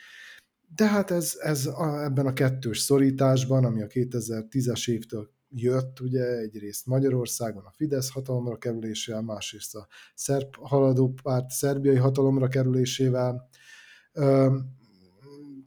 De 0.75 0.87
hát 0.89 1.11
ez, 1.11 1.37
ez 1.41 1.67
a, 1.67 2.03
ebben 2.05 2.27
a 2.27 2.33
kettős 2.33 2.79
szorításban, 2.79 3.65
ami 3.65 3.83
a 3.83 3.87
2010-es 3.87 4.91
évtől 4.91 5.31
jött 5.49 6.01
ugye 6.01 6.25
egyrészt 6.25 6.87
Magyarországon 6.87 7.65
a 7.65 7.73
Fidesz 7.77 8.11
hatalomra 8.11 8.57
kerülésével, 8.57 9.23
másrészt 9.23 9.75
a 9.75 9.87
szerb 10.15 10.57
haladó 10.57 11.15
párt 11.23 11.51
szerbiai 11.51 11.97
hatalomra 11.97 12.49
kerülésével 12.49 13.49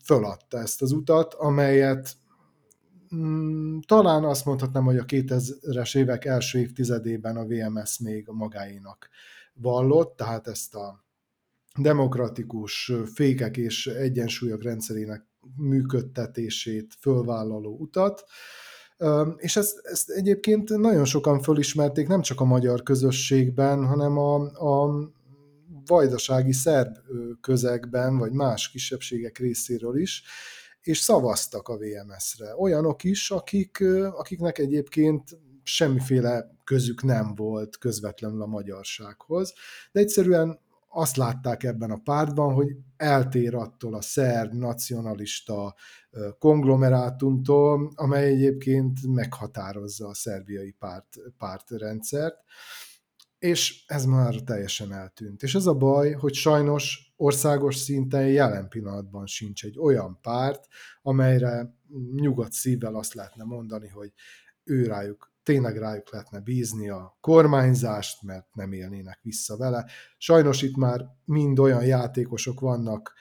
föladta 0.06 0.58
ezt 0.60 0.82
az 0.82 0.92
utat, 0.92 1.34
amelyet 1.34 2.14
mm, 3.16 3.80
talán 3.88 4.24
azt 4.24 4.46
mondhatnám, 4.46 4.84
hogy 4.84 4.98
a 4.98 5.06
2000-es 5.06 5.98
évek 5.98 6.26
első 6.26 6.60
évtizedében 6.60 7.38
a 7.38 7.46
VMS 7.46 8.00
még 8.00 8.30
a 8.30 8.34
magáénak 8.34 9.10
vallott, 9.54 10.18
tehát 10.18 10.48
ezt 10.48 10.76
a 10.76 11.04
demokratikus 11.78 12.92
fékek 13.14 13.58
és 13.58 13.88
egyensúlyok 13.88 14.64
rendszerének 14.64 15.26
működtetését 15.56 16.94
fölvállaló 17.00 17.78
utat, 17.80 18.24
és 19.38 19.56
ezt, 19.56 19.80
ezt 19.84 20.10
egyébként 20.10 20.78
nagyon 20.78 21.06
sokan 21.06 21.42
fölismerték, 21.42 22.08
nem 22.08 22.22
csak 22.22 22.42
a 22.42 22.46
magyar 22.46 22.84
közösségben, 22.84 23.86
hanem 23.86 24.18
a, 24.18 24.36
a 24.44 25.10
vajdasági 25.86 26.54
szerb 26.54 26.96
közegben, 27.42 28.18
vagy 28.18 28.32
más 28.32 28.70
kisebbségek 28.70 29.38
részéről 29.38 30.00
is, 30.00 30.24
és 30.82 30.98
szavaztak 30.98 31.68
a 31.68 31.78
VMS-re. 31.78 32.56
Olyanok 32.58 33.04
is, 33.04 33.32
akik, 33.32 33.84
akiknek 34.12 34.58
egyébként 34.58 35.38
semmiféle 35.64 36.58
közük 36.64 37.04
nem 37.04 37.36
volt 37.36 37.78
közvetlenül 37.78 38.42
a 38.42 38.46
magyarsághoz, 38.46 39.54
de 39.92 40.00
egyszerűen 40.00 40.60
azt 40.90 41.16
látták 41.16 41.64
ebben 41.64 41.92
a 41.92 42.02
pártban, 42.04 42.54
hogy 42.54 42.68
eltér 42.98 43.56
attól 43.56 43.94
a 43.94 44.02
szerb 44.02 44.54
nacionalista 44.54 45.76
konglomerátumtól, 46.40 47.92
amely 47.96 48.26
egyébként 48.26 49.08
meghatározza 49.08 50.08
a 50.08 50.14
szerbiai 50.14 50.72
párt, 50.72 51.08
pártrendszert. 51.38 52.36
És 53.46 53.84
ez 53.88 54.06
már 54.06 54.36
teljesen 54.36 54.94
eltűnt. 54.94 55.44
És 55.44 55.56
ez 55.56 55.66
a 55.66 55.74
baj, 55.74 56.12
hogy 56.12 56.34
sajnos 56.34 57.14
országos 57.16 57.76
szinten 57.76 58.28
jelen 58.28 58.68
pillanatban 58.68 59.26
sincs 59.26 59.64
egy 59.64 59.80
olyan 59.80 60.20
párt, 60.22 60.68
amelyre 61.02 61.76
nyugodt 62.16 62.52
szívvel 62.52 62.96
azt 62.96 63.14
lehetne 63.14 63.44
mondani, 63.44 63.88
hogy 63.88 64.12
ő 64.64 64.86
rájuk, 64.86 65.34
tényleg 65.44 65.78
rájuk 65.78 66.12
lehetne 66.12 66.40
bízni 66.40 66.90
a 66.90 67.18
kormányzást, 67.22 68.24
mert 68.24 68.56
nem 68.56 68.72
élnének 68.72 69.20
vissza 69.22 69.58
vele. 69.58 69.86
Sajnos 70.18 70.62
itt 70.62 70.76
már 70.76 71.06
mind 71.26 71.60
olyan 71.60 71.86
játékosok 71.86 72.60
vannak, 72.60 73.14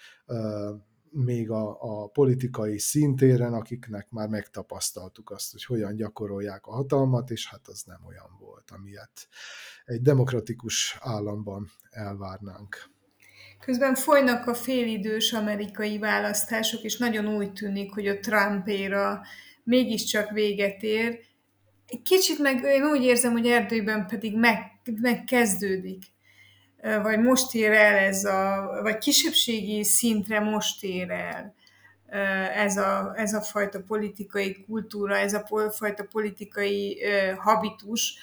még 1.14 1.50
a, 1.50 1.76
a 1.80 2.06
politikai 2.06 2.78
szintéren, 2.78 3.52
akiknek 3.52 4.10
már 4.10 4.28
megtapasztaltuk 4.28 5.30
azt, 5.30 5.52
hogy 5.52 5.64
hogyan 5.64 5.96
gyakorolják 5.96 6.66
a 6.66 6.72
hatalmat, 6.72 7.30
és 7.30 7.48
hát 7.48 7.68
az 7.68 7.82
nem 7.82 8.00
olyan 8.06 8.36
volt, 8.38 8.70
amilyet 8.70 9.28
egy 9.84 10.02
demokratikus 10.02 10.96
államban 11.00 11.70
elvárnánk. 11.90 12.92
Közben 13.60 13.94
folynak 13.94 14.46
a 14.46 14.54
félidős 14.54 15.32
amerikai 15.32 15.98
választások, 15.98 16.82
és 16.82 16.98
nagyon 16.98 17.26
úgy 17.26 17.52
tűnik, 17.52 17.92
hogy 17.92 18.06
a 18.06 18.18
Trump 18.18 18.68
éra 18.68 19.22
mégiscsak 19.62 20.30
véget 20.30 20.82
ér. 20.82 21.18
Kicsit 22.02 22.38
meg 22.38 22.62
én 22.62 22.84
úgy 22.84 23.02
érzem, 23.02 23.32
hogy 23.32 23.46
Erdőben 23.46 24.06
pedig 24.06 24.38
meg, 24.38 24.58
megkezdődik 25.00 26.12
vagy 27.02 27.18
most 27.18 27.54
ér 27.54 27.72
el 27.72 27.94
ez 27.94 28.24
a, 28.24 28.70
vagy 28.82 28.98
kisebbségi 28.98 29.84
szintre 29.84 30.40
most 30.40 30.84
ér 30.84 31.10
el 31.10 31.54
ez 32.54 32.76
a, 32.76 33.12
ez 33.16 33.32
a 33.32 33.40
fajta 33.40 33.82
politikai 33.82 34.64
kultúra, 34.66 35.16
ez 35.16 35.34
a 35.34 35.46
fajta 35.70 36.04
politikai 36.04 36.98
habitus, 37.36 38.14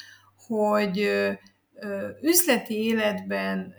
hogy 0.48 1.10
üzleti 2.22 2.84
életben 2.84 3.74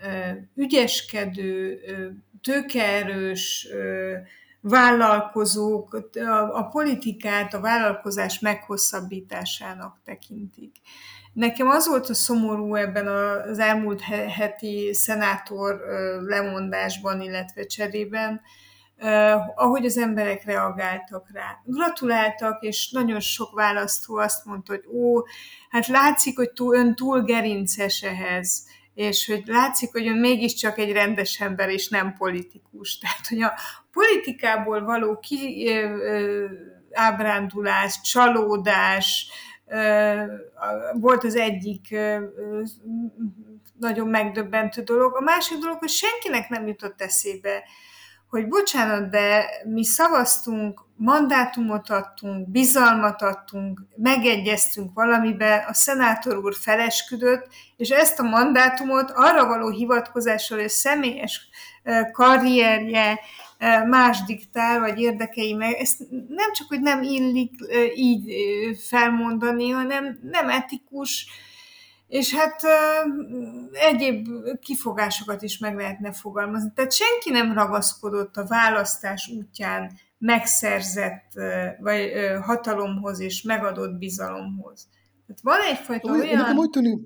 ügyeskedő, 0.54 1.80
tőkeerős 2.42 3.68
vállalkozók 4.60 6.10
a 6.52 6.66
politikát, 6.66 7.54
a 7.54 7.60
vállalkozás 7.60 8.38
meghosszabbításának 8.38 10.00
tekintik. 10.04 10.76
Nekem 11.32 11.68
az 11.68 11.88
volt 11.88 12.08
a 12.08 12.14
szomorú 12.14 12.74
ebben 12.74 13.06
az 13.06 13.58
elmúlt 13.58 14.00
heti 14.36 14.90
szenátor 14.92 15.80
lemondásban, 16.26 17.20
illetve 17.20 17.66
cserében, 17.66 18.40
ahogy 19.54 19.84
az 19.84 19.98
emberek 19.98 20.44
reagáltak 20.44 21.30
rá. 21.32 21.60
Gratuláltak, 21.64 22.62
és 22.62 22.90
nagyon 22.90 23.20
sok 23.20 23.54
választó 23.54 24.16
azt 24.16 24.44
mondta, 24.44 24.72
hogy 24.72 24.84
ó, 24.92 25.22
hát 25.70 25.86
látszik, 25.86 26.36
hogy 26.36 26.50
túl, 26.50 26.76
ön 26.76 26.94
túl 26.94 27.22
gerinces 27.22 28.02
ehhez, 28.02 28.66
és 28.94 29.26
hogy 29.26 29.42
látszik, 29.46 29.92
hogy 29.92 30.06
ön 30.06 30.18
mégiscsak 30.18 30.78
egy 30.78 30.92
rendes 30.92 31.40
ember, 31.40 31.68
és 31.68 31.88
nem 31.88 32.14
politikus. 32.14 32.98
Tehát, 32.98 33.26
hogy 33.28 33.42
a 33.42 33.52
politikából 33.92 34.84
való 34.84 35.18
ki, 35.18 35.70
ábrándulás, 36.92 38.00
csalódás, 38.00 39.28
volt 40.92 41.24
az 41.24 41.36
egyik 41.36 41.96
nagyon 43.78 44.08
megdöbbentő 44.08 44.82
dolog. 44.82 45.16
A 45.16 45.22
másik 45.22 45.58
dolog, 45.58 45.78
hogy 45.78 45.88
senkinek 45.88 46.48
nem 46.48 46.66
jutott 46.66 47.00
eszébe, 47.00 47.62
hogy 48.28 48.48
bocsánat, 48.48 49.10
de 49.10 49.44
mi 49.64 49.84
szavaztunk, 49.84 50.84
mandátumot 50.96 51.90
adtunk, 51.90 52.50
bizalmat 52.50 53.22
adtunk, 53.22 53.80
megegyeztünk 53.96 54.90
valamiben, 54.94 55.64
a 55.68 55.74
szenátor 55.74 56.36
úr 56.36 56.54
felesküdött, 56.54 57.48
és 57.76 57.88
ezt 57.88 58.18
a 58.18 58.22
mandátumot 58.22 59.10
arra 59.14 59.46
való 59.46 59.68
hivatkozással, 59.70 60.58
hogy 60.58 60.68
személyes 60.68 61.48
karrierje, 62.12 63.20
más 63.88 64.22
diktál, 64.24 64.80
vagy 64.80 65.00
érdekei 65.00 65.52
meg, 65.52 65.72
ezt 65.72 65.98
nem 66.28 66.52
csak, 66.52 66.68
hogy 66.68 66.80
nem 66.80 67.02
illik 67.02 67.54
így 67.94 68.32
felmondani, 68.88 69.70
hanem 69.70 70.18
nem 70.22 70.48
etikus, 70.48 71.26
és 72.08 72.34
hát 72.34 72.62
egyéb 73.72 74.28
kifogásokat 74.60 75.42
is 75.42 75.58
meg 75.58 75.76
lehetne 75.76 76.12
fogalmazni. 76.12 76.72
Tehát 76.74 76.92
senki 76.92 77.30
nem 77.30 77.52
ragaszkodott 77.52 78.36
a 78.36 78.46
választás 78.46 79.28
útján 79.36 79.92
megszerzett 80.18 81.32
vagy 81.80 82.12
hatalomhoz 82.42 83.20
és 83.20 83.42
megadott 83.42 83.98
bizalomhoz. 83.98 84.88
Tehát 85.26 85.42
van 85.42 85.76
egyfajta 85.76 86.10
olyan... 86.10 86.36
Nekem 86.36 86.56
úgy 86.56 86.70
tűnik, 86.70 86.98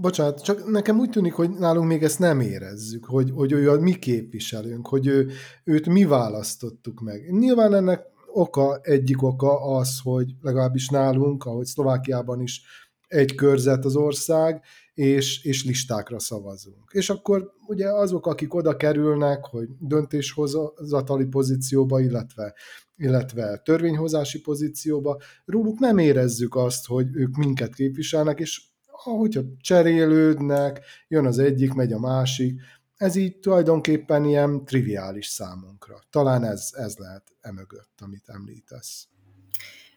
bocsánat, 0.00 0.42
csak 0.42 0.70
nekem 0.70 0.98
úgy 0.98 1.10
tűnik, 1.10 1.32
hogy 1.32 1.50
nálunk 1.50 1.88
még 1.88 2.02
ezt 2.02 2.18
nem 2.18 2.40
érezzük, 2.40 3.04
hogy, 3.04 3.30
hogy 3.34 3.52
ő 3.52 3.70
a 3.70 3.80
mi 3.80 3.98
képviselőnk, 3.98 4.86
hogy 4.86 5.06
ő, 5.06 5.30
őt 5.64 5.86
mi 5.86 6.04
választottuk 6.04 7.00
meg. 7.00 7.30
Nyilván 7.30 7.74
ennek 7.74 8.02
oka, 8.32 8.78
egyik 8.82 9.22
oka 9.22 9.60
az, 9.60 10.00
hogy 10.02 10.34
legalábbis 10.40 10.88
nálunk, 10.88 11.44
ahogy 11.44 11.66
Szlovákiában 11.66 12.40
is 12.40 12.62
egy 13.08 13.34
körzet 13.34 13.84
az 13.84 13.96
ország, 13.96 14.62
és, 14.94 15.44
és 15.44 15.64
listákra 15.64 16.18
szavazunk. 16.18 16.90
És 16.90 17.10
akkor 17.10 17.52
ugye 17.66 17.88
azok, 17.88 18.26
akik 18.26 18.54
oda 18.54 18.76
kerülnek, 18.76 19.44
hogy 19.44 19.68
döntéshozatali 19.78 21.24
pozícióba, 21.24 22.00
illetve, 22.00 22.54
illetve 22.96 23.60
törvényhozási 23.64 24.40
pozícióba, 24.40 25.20
róluk 25.44 25.78
nem 25.78 25.98
érezzük 25.98 26.54
azt, 26.56 26.86
hogy 26.86 27.06
ők 27.12 27.36
minket 27.36 27.74
képviselnek, 27.74 28.40
és 28.40 28.62
ahogyha 29.04 29.42
cserélődnek, 29.60 30.80
jön 31.08 31.26
az 31.26 31.38
egyik, 31.38 31.72
megy 31.72 31.92
a 31.92 31.98
másik, 31.98 32.60
ez 32.96 33.16
így 33.16 33.38
tulajdonképpen 33.38 34.24
ilyen 34.24 34.64
triviális 34.64 35.26
számunkra. 35.26 35.98
Talán 36.10 36.44
ez, 36.44 36.70
ez 36.72 36.96
lehet 36.96 37.22
emögött, 37.40 37.98
amit 38.00 38.28
említesz. 38.28 39.08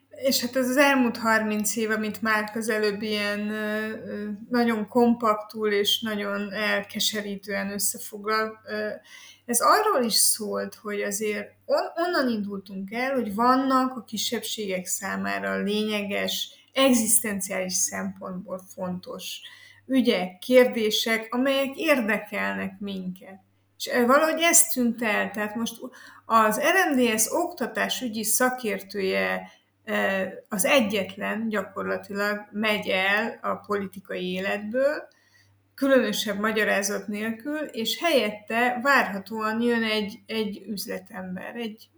És 0.08 0.40
hát 0.40 0.56
ez 0.56 0.68
az 0.68 0.76
elmúlt 0.76 1.16
30 1.16 1.76
év, 1.76 1.90
amit 1.90 2.22
már 2.22 2.50
közelőbb 2.50 3.02
ilyen 3.02 3.52
nagyon 4.48 4.88
kompaktul 4.88 5.72
és 5.72 6.00
nagyon 6.00 6.52
elkeserítően 6.52 7.70
összefoglal, 7.70 8.58
ez 9.44 9.60
arról 9.60 10.04
is 10.04 10.14
szólt, 10.14 10.74
hogy 10.74 11.00
azért 11.00 11.48
onnan 11.94 12.28
indultunk 12.28 12.92
el, 12.92 13.14
hogy 13.14 13.34
vannak 13.34 13.96
a 13.96 14.04
kisebbségek 14.04 14.86
számára 14.86 15.62
lényeges 15.62 16.57
egzisztenciális 16.78 17.74
szempontból 17.74 18.60
fontos 18.74 19.40
ügyek, 19.86 20.38
kérdések, 20.38 21.34
amelyek 21.34 21.76
érdekelnek 21.76 22.78
minket. 22.78 23.40
És 23.76 23.90
valahogy 24.06 24.40
ez 24.40 24.68
tűnt 24.68 25.02
el, 25.02 25.30
tehát 25.30 25.54
most 25.54 25.76
az 26.26 26.60
RMDS 26.60 27.26
oktatásügyi 27.30 28.24
szakértője 28.24 29.50
e, 29.84 30.28
az 30.48 30.64
egyetlen 30.64 31.48
gyakorlatilag 31.48 32.48
megy 32.50 32.88
el 32.88 33.38
a 33.42 33.54
politikai 33.54 34.32
életből, 34.32 35.08
különösebb 35.74 36.38
magyarázat 36.38 37.06
nélkül, 37.06 37.58
és 37.58 37.98
helyette 37.98 38.80
várhatóan 38.82 39.60
jön 39.60 39.82
egy, 39.82 40.18
egy 40.26 40.62
üzletember, 40.66 41.56
egy 41.56 41.88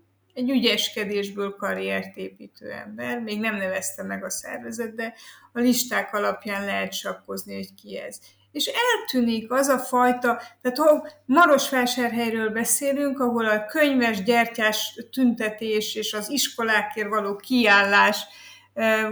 egy 0.40 0.50
ügyeskedésből 0.50 1.56
karriert 1.56 2.16
építő 2.16 2.70
ember, 2.70 3.20
még 3.20 3.40
nem 3.40 3.56
nevezte 3.56 4.02
meg 4.02 4.24
a 4.24 4.30
szervezet, 4.30 4.94
de 4.94 5.14
a 5.52 5.60
listák 5.60 6.14
alapján 6.14 6.64
lehet 6.64 6.92
sakkozni, 6.92 7.54
hogy 7.54 7.74
ki 7.74 7.98
ez. 7.98 8.18
És 8.52 8.66
eltűnik 8.66 9.52
az 9.52 9.68
a 9.68 9.78
fajta, 9.78 10.42
tehát 10.62 10.78
ha 10.78 11.08
Marosvásárhelyről 11.26 12.50
beszélünk, 12.50 13.20
ahol 13.20 13.46
a 13.46 13.64
könyves 13.64 14.22
gyertyás 14.22 14.98
tüntetés 15.12 15.94
és 15.94 16.12
az 16.12 16.30
iskolákért 16.30 17.08
való 17.08 17.36
kiállás 17.36 18.24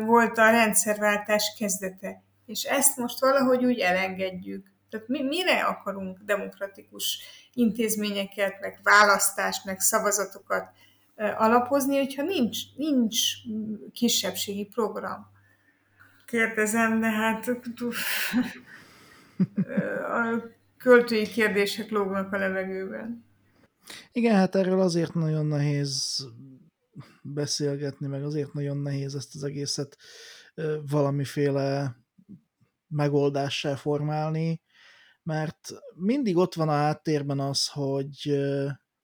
volt 0.06 0.38
a 0.38 0.50
rendszerváltás 0.50 1.54
kezdete. 1.58 2.22
És 2.46 2.62
ezt 2.62 2.96
most 2.96 3.20
valahogy 3.20 3.64
úgy 3.64 3.78
elengedjük. 3.78 4.66
Tehát 4.90 5.08
mi, 5.08 5.22
mire 5.22 5.60
akarunk 5.60 6.18
demokratikus 6.18 7.18
intézményeket, 7.52 8.60
meg 8.60 8.78
választást, 8.82 9.64
meg 9.64 9.80
szavazatokat 9.80 10.70
alapozni, 11.18 11.96
hogyha 11.96 12.22
nincs, 12.22 12.58
nincs 12.76 13.18
kisebbségi 13.92 14.64
program. 14.64 15.26
Kérdezem, 16.26 17.00
de 17.00 17.10
hát 17.10 17.48
a 20.02 20.42
költői 20.76 21.26
kérdések 21.26 21.90
lógnak 21.90 22.32
a 22.32 22.38
levegőben. 22.38 23.24
Igen, 24.12 24.34
hát 24.34 24.54
erről 24.54 24.80
azért 24.80 25.14
nagyon 25.14 25.46
nehéz 25.46 26.26
beszélgetni, 27.22 28.06
meg 28.06 28.24
azért 28.24 28.52
nagyon 28.52 28.76
nehéz 28.76 29.14
ezt 29.14 29.34
az 29.34 29.44
egészet 29.44 29.96
valamiféle 30.90 31.96
megoldással 32.88 33.76
formálni, 33.76 34.62
mert 35.22 35.70
mindig 35.94 36.36
ott 36.36 36.54
van 36.54 36.68
a 36.68 36.72
háttérben 36.72 37.40
az, 37.40 37.68
hogy 37.68 38.38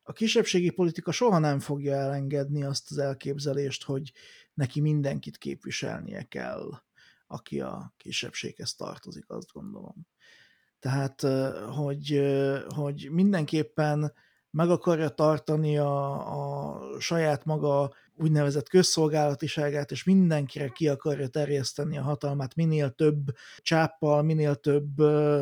a 0.07 0.13
kisebbségi 0.13 0.71
politika 0.71 1.13
soha 1.13 1.39
nem 1.39 1.59
fogja 1.59 1.95
elengedni 1.95 2.65
azt 2.65 2.91
az 2.91 2.99
elképzelést, 2.99 3.85
hogy 3.85 4.13
neki 4.55 4.81
mindenkit 4.81 5.39
képviselnie 5.39 6.23
kell, 6.23 6.71
aki 7.27 7.61
a 7.61 7.95
kisebbséghez 7.97 8.75
tartozik, 8.75 9.25
azt 9.31 9.53
gondolom. 9.53 10.07
Tehát, 10.79 11.21
hogy, 11.75 12.23
hogy 12.69 13.09
mindenképpen 13.11 14.13
meg 14.51 14.71
akarja 14.71 15.09
tartani 15.09 15.79
a, 15.79 16.13
a 16.71 17.01
saját 17.01 17.45
maga 17.45 17.93
úgynevezett 18.17 18.69
közszolgálatiságát, 18.69 19.91
és 19.91 20.05
mindenkire 20.05 20.69
ki 20.69 20.89
akarja 20.89 21.29
terjeszteni 21.29 21.99
a 21.99 22.03
hatalmát 22.03 22.55
minél 22.55 22.91
több 22.91 23.35
csáppal, 23.59 24.23
minél 24.23 24.55
több 24.55 24.99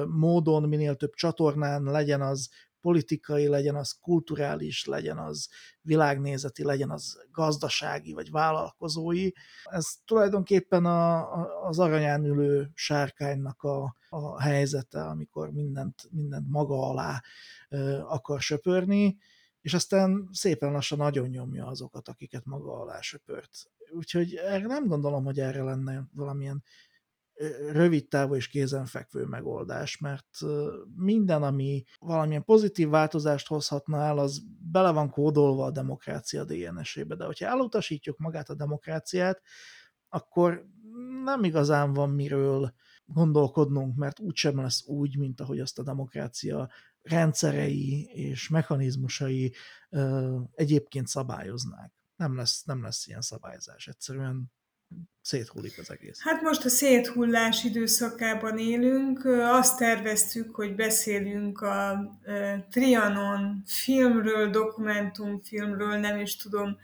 módon, 0.08 0.68
minél 0.68 0.94
több 0.94 1.14
csatornán, 1.14 1.82
legyen 1.82 2.20
az 2.20 2.50
politikai, 2.82 3.46
legyen 3.46 3.74
az 3.74 3.92
kulturális, 4.00 4.84
legyen 4.84 5.18
az 5.18 5.48
világnézeti, 5.80 6.64
legyen 6.64 6.90
az 6.90 7.18
gazdasági 7.30 8.12
vagy 8.12 8.30
vállalkozói. 8.30 9.30
Ez 9.64 9.94
tulajdonképpen 10.04 10.84
a, 10.84 11.16
a, 11.16 11.66
az 11.66 11.78
aranyán 11.78 12.24
ülő 12.24 12.70
sárkánynak 12.74 13.62
a, 13.62 13.96
a 14.08 14.40
helyzete, 14.40 15.04
amikor 15.04 15.50
mindent, 15.50 16.08
mindent 16.10 16.48
maga 16.48 16.88
alá 16.88 17.22
ö, 17.68 17.98
akar 17.98 18.40
söpörni, 18.40 19.18
és 19.60 19.74
aztán 19.74 20.28
szépen 20.32 20.72
lassan 20.72 20.98
nagyon 20.98 21.28
nyomja 21.28 21.66
azokat, 21.66 22.08
akiket 22.08 22.44
maga 22.44 22.80
alá 22.80 23.00
söpört. 23.00 23.50
Úgyhogy 23.90 24.34
erre 24.34 24.66
nem 24.66 24.86
gondolom, 24.86 25.24
hogy 25.24 25.40
erre 25.40 25.62
lenne 25.62 26.08
valamilyen 26.12 26.62
rövid 27.72 28.08
távú 28.08 28.34
és 28.34 28.48
kézenfekvő 28.48 29.24
megoldás, 29.24 29.98
mert 29.98 30.28
minden, 30.96 31.42
ami 31.42 31.84
valamilyen 31.98 32.44
pozitív 32.44 32.88
változást 32.88 33.46
hozhatna 33.46 34.02
el, 34.02 34.18
az 34.18 34.42
bele 34.70 34.90
van 34.90 35.10
kódolva 35.10 35.64
a 35.64 35.70
demokrácia 35.70 36.44
DNS-ébe, 36.44 37.14
de 37.14 37.24
hogyha 37.24 37.46
elutasítjuk 37.46 38.18
magát 38.18 38.48
a 38.48 38.54
demokráciát, 38.54 39.42
akkor 40.08 40.66
nem 41.24 41.44
igazán 41.44 41.92
van 41.92 42.10
miről 42.10 42.74
gondolkodnunk, 43.04 43.96
mert 43.96 44.20
úgysem 44.20 44.56
lesz 44.56 44.86
úgy, 44.86 45.18
mint 45.18 45.40
ahogy 45.40 45.60
azt 45.60 45.78
a 45.78 45.82
demokrácia 45.82 46.70
rendszerei 47.02 48.02
és 48.12 48.48
mechanizmusai 48.48 49.54
egyébként 50.54 51.06
szabályoznák. 51.06 51.92
Nem 52.16 52.36
lesz, 52.36 52.64
nem 52.64 52.82
lesz 52.82 53.06
ilyen 53.06 53.20
szabályzás. 53.20 53.86
Egyszerűen 53.86 54.52
széthullik 55.22 55.78
az 55.78 55.90
egész. 55.90 56.22
Hát 56.22 56.42
most 56.42 56.64
a 56.64 56.68
széthullás 56.68 57.64
időszakában 57.64 58.58
élünk. 58.58 59.24
Azt 59.40 59.78
terveztük, 59.78 60.54
hogy 60.54 60.74
beszélünk 60.74 61.60
a 61.60 62.10
Trianon 62.70 63.62
filmről, 63.66 64.50
dokumentumfilmről, 64.50 65.96
nem 65.96 66.20
is 66.20 66.36
tudom 66.36 66.76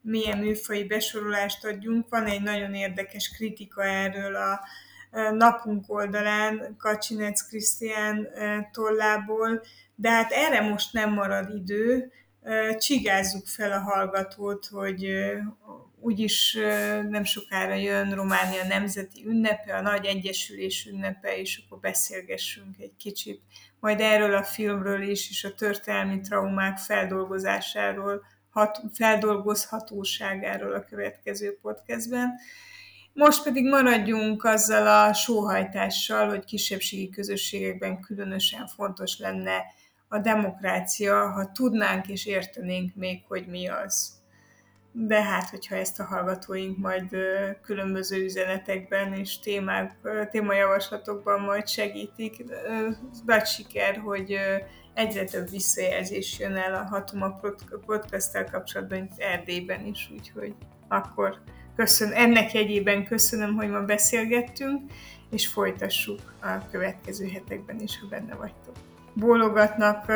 milyen 0.00 0.38
műfai 0.38 0.84
besorolást 0.84 1.64
adjunk. 1.64 2.08
Van 2.08 2.24
egy 2.24 2.42
nagyon 2.42 2.74
érdekes 2.74 3.28
kritika 3.28 3.84
erről 3.84 4.34
a 4.34 4.60
napunk 5.32 5.84
oldalán 5.88 6.76
Kacsinec 6.78 7.40
Krisztián 7.48 8.28
tollából, 8.72 9.62
de 9.94 10.10
hát 10.10 10.32
erre 10.32 10.60
most 10.60 10.92
nem 10.92 11.12
marad 11.12 11.54
idő. 11.54 12.12
Csigázzuk 12.78 13.46
fel 13.46 13.72
a 13.72 13.80
hallgatót, 13.80 14.66
hogy 14.66 15.08
úgyis 16.00 16.56
nem 17.08 17.24
sokára 17.24 17.74
jön 17.74 18.14
Románia 18.14 18.64
nemzeti 18.64 19.24
ünnepe, 19.26 19.76
a 19.76 19.80
nagy 19.80 20.06
egyesülés 20.06 20.86
ünnepe, 20.86 21.36
és 21.36 21.62
akkor 21.64 21.78
beszélgessünk 21.78 22.78
egy 22.78 22.96
kicsit 22.98 23.42
majd 23.80 24.00
erről 24.00 24.34
a 24.34 24.42
filmről 24.42 25.02
is, 25.02 25.30
és 25.30 25.44
a 25.44 25.54
történelmi 25.54 26.20
traumák 26.20 26.78
feldolgozásáról, 26.78 28.22
hat, 28.50 28.80
feldolgozhatóságáról 28.92 30.74
a 30.74 30.84
következő 30.84 31.58
podcastben. 31.62 32.34
Most 33.12 33.42
pedig 33.42 33.64
maradjunk 33.64 34.44
azzal 34.44 34.86
a 34.86 35.12
sóhajtással, 35.12 36.28
hogy 36.28 36.44
kisebbségi 36.44 37.08
közösségekben 37.08 38.00
különösen 38.00 38.66
fontos 38.66 39.18
lenne 39.18 39.62
a 40.08 40.18
demokrácia, 40.18 41.30
ha 41.30 41.52
tudnánk 41.52 42.08
és 42.08 42.26
értenénk 42.26 42.94
még, 42.94 43.24
hogy 43.28 43.46
mi 43.46 43.68
az 43.68 44.17
de 44.92 45.22
hát, 45.22 45.50
hogyha 45.50 45.76
ezt 45.76 46.00
a 46.00 46.04
hallgatóink 46.04 46.78
majd 46.78 47.16
különböző 47.62 48.24
üzenetekben 48.24 49.12
és 49.12 49.38
témák, 49.38 49.96
témajavaslatokban 50.30 51.40
majd 51.40 51.68
segítik, 51.68 52.44
nagy 53.26 53.46
siker, 53.46 53.96
hogy 53.96 54.38
egyre 54.94 55.24
több 55.24 55.50
visszajelzés 55.50 56.38
jön 56.38 56.56
el 56.56 56.74
a 56.74 56.82
Hatuma 56.82 57.40
podcast 57.86 58.50
kapcsolatban, 58.50 58.98
itt 58.98 59.18
Erdélyben 59.18 59.86
is, 59.86 60.10
úgyhogy 60.12 60.54
akkor 60.88 61.40
köszön, 61.76 62.12
ennek 62.12 62.52
jegyében 62.52 63.04
köszönöm, 63.04 63.54
hogy 63.54 63.68
ma 63.68 63.80
beszélgettünk, 63.80 64.92
és 65.30 65.46
folytassuk 65.46 66.34
a 66.40 66.68
következő 66.70 67.28
hetekben 67.28 67.80
is, 67.80 67.98
ha 68.00 68.06
benne 68.06 68.34
vagytok 68.34 68.87
bólogatnak 69.18 70.06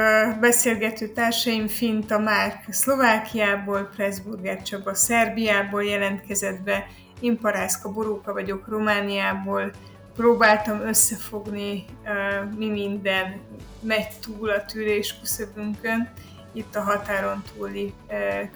beszélgető 0.41 1.09
társaim 1.09 1.67
Finta 1.67 2.19
Márk 2.19 2.65
Szlovákiából, 2.69 3.91
Pressburger 3.97 4.63
Csaba 4.63 4.95
Szerbiából 4.95 5.85
jelentkezett 5.85 6.61
be, 6.61 6.87
én 7.21 7.39
Parászka 7.39 7.93
Boróka 7.93 8.33
vagyok 8.33 8.69
Romániából, 8.69 9.71
próbáltam 10.15 10.81
összefogni, 10.81 11.85
mi 12.57 12.69
minden 12.69 13.41
megy 13.81 14.09
túl 14.21 14.51
a 14.51 14.65
tűrés 14.65 15.19
küszöbünkön, 15.21 16.11
itt 16.53 16.77
a 16.77 16.81
határon 16.81 17.43
túli 17.57 17.95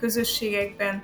közösségekben. 0.01 1.01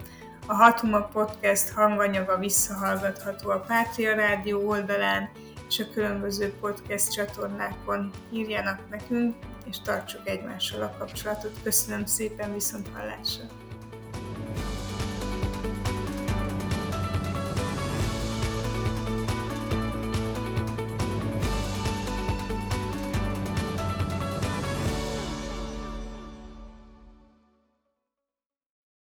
A 0.47 0.55
Hatuma 0.55 1.01
Podcast 1.01 1.73
hanganyaga 1.73 2.39
visszahallgatható 2.39 3.51
a 3.51 3.65
Pátria 3.67 4.15
Rádió 4.15 4.69
oldalán, 4.69 5.29
és 5.73 5.79
a 5.79 5.91
különböző 5.93 6.53
podcast 6.61 7.13
csatornákon 7.13 8.11
írjanak 8.33 8.91
nekünk, 8.91 9.35
és 9.65 9.81
tartsuk 9.81 10.29
egymással 10.29 10.83
a 10.83 10.95
kapcsolatot. 10.99 11.63
Köszönöm 11.63 12.05
szépen, 12.05 12.53
viszont 12.53 12.89
hallásra! 12.95 13.62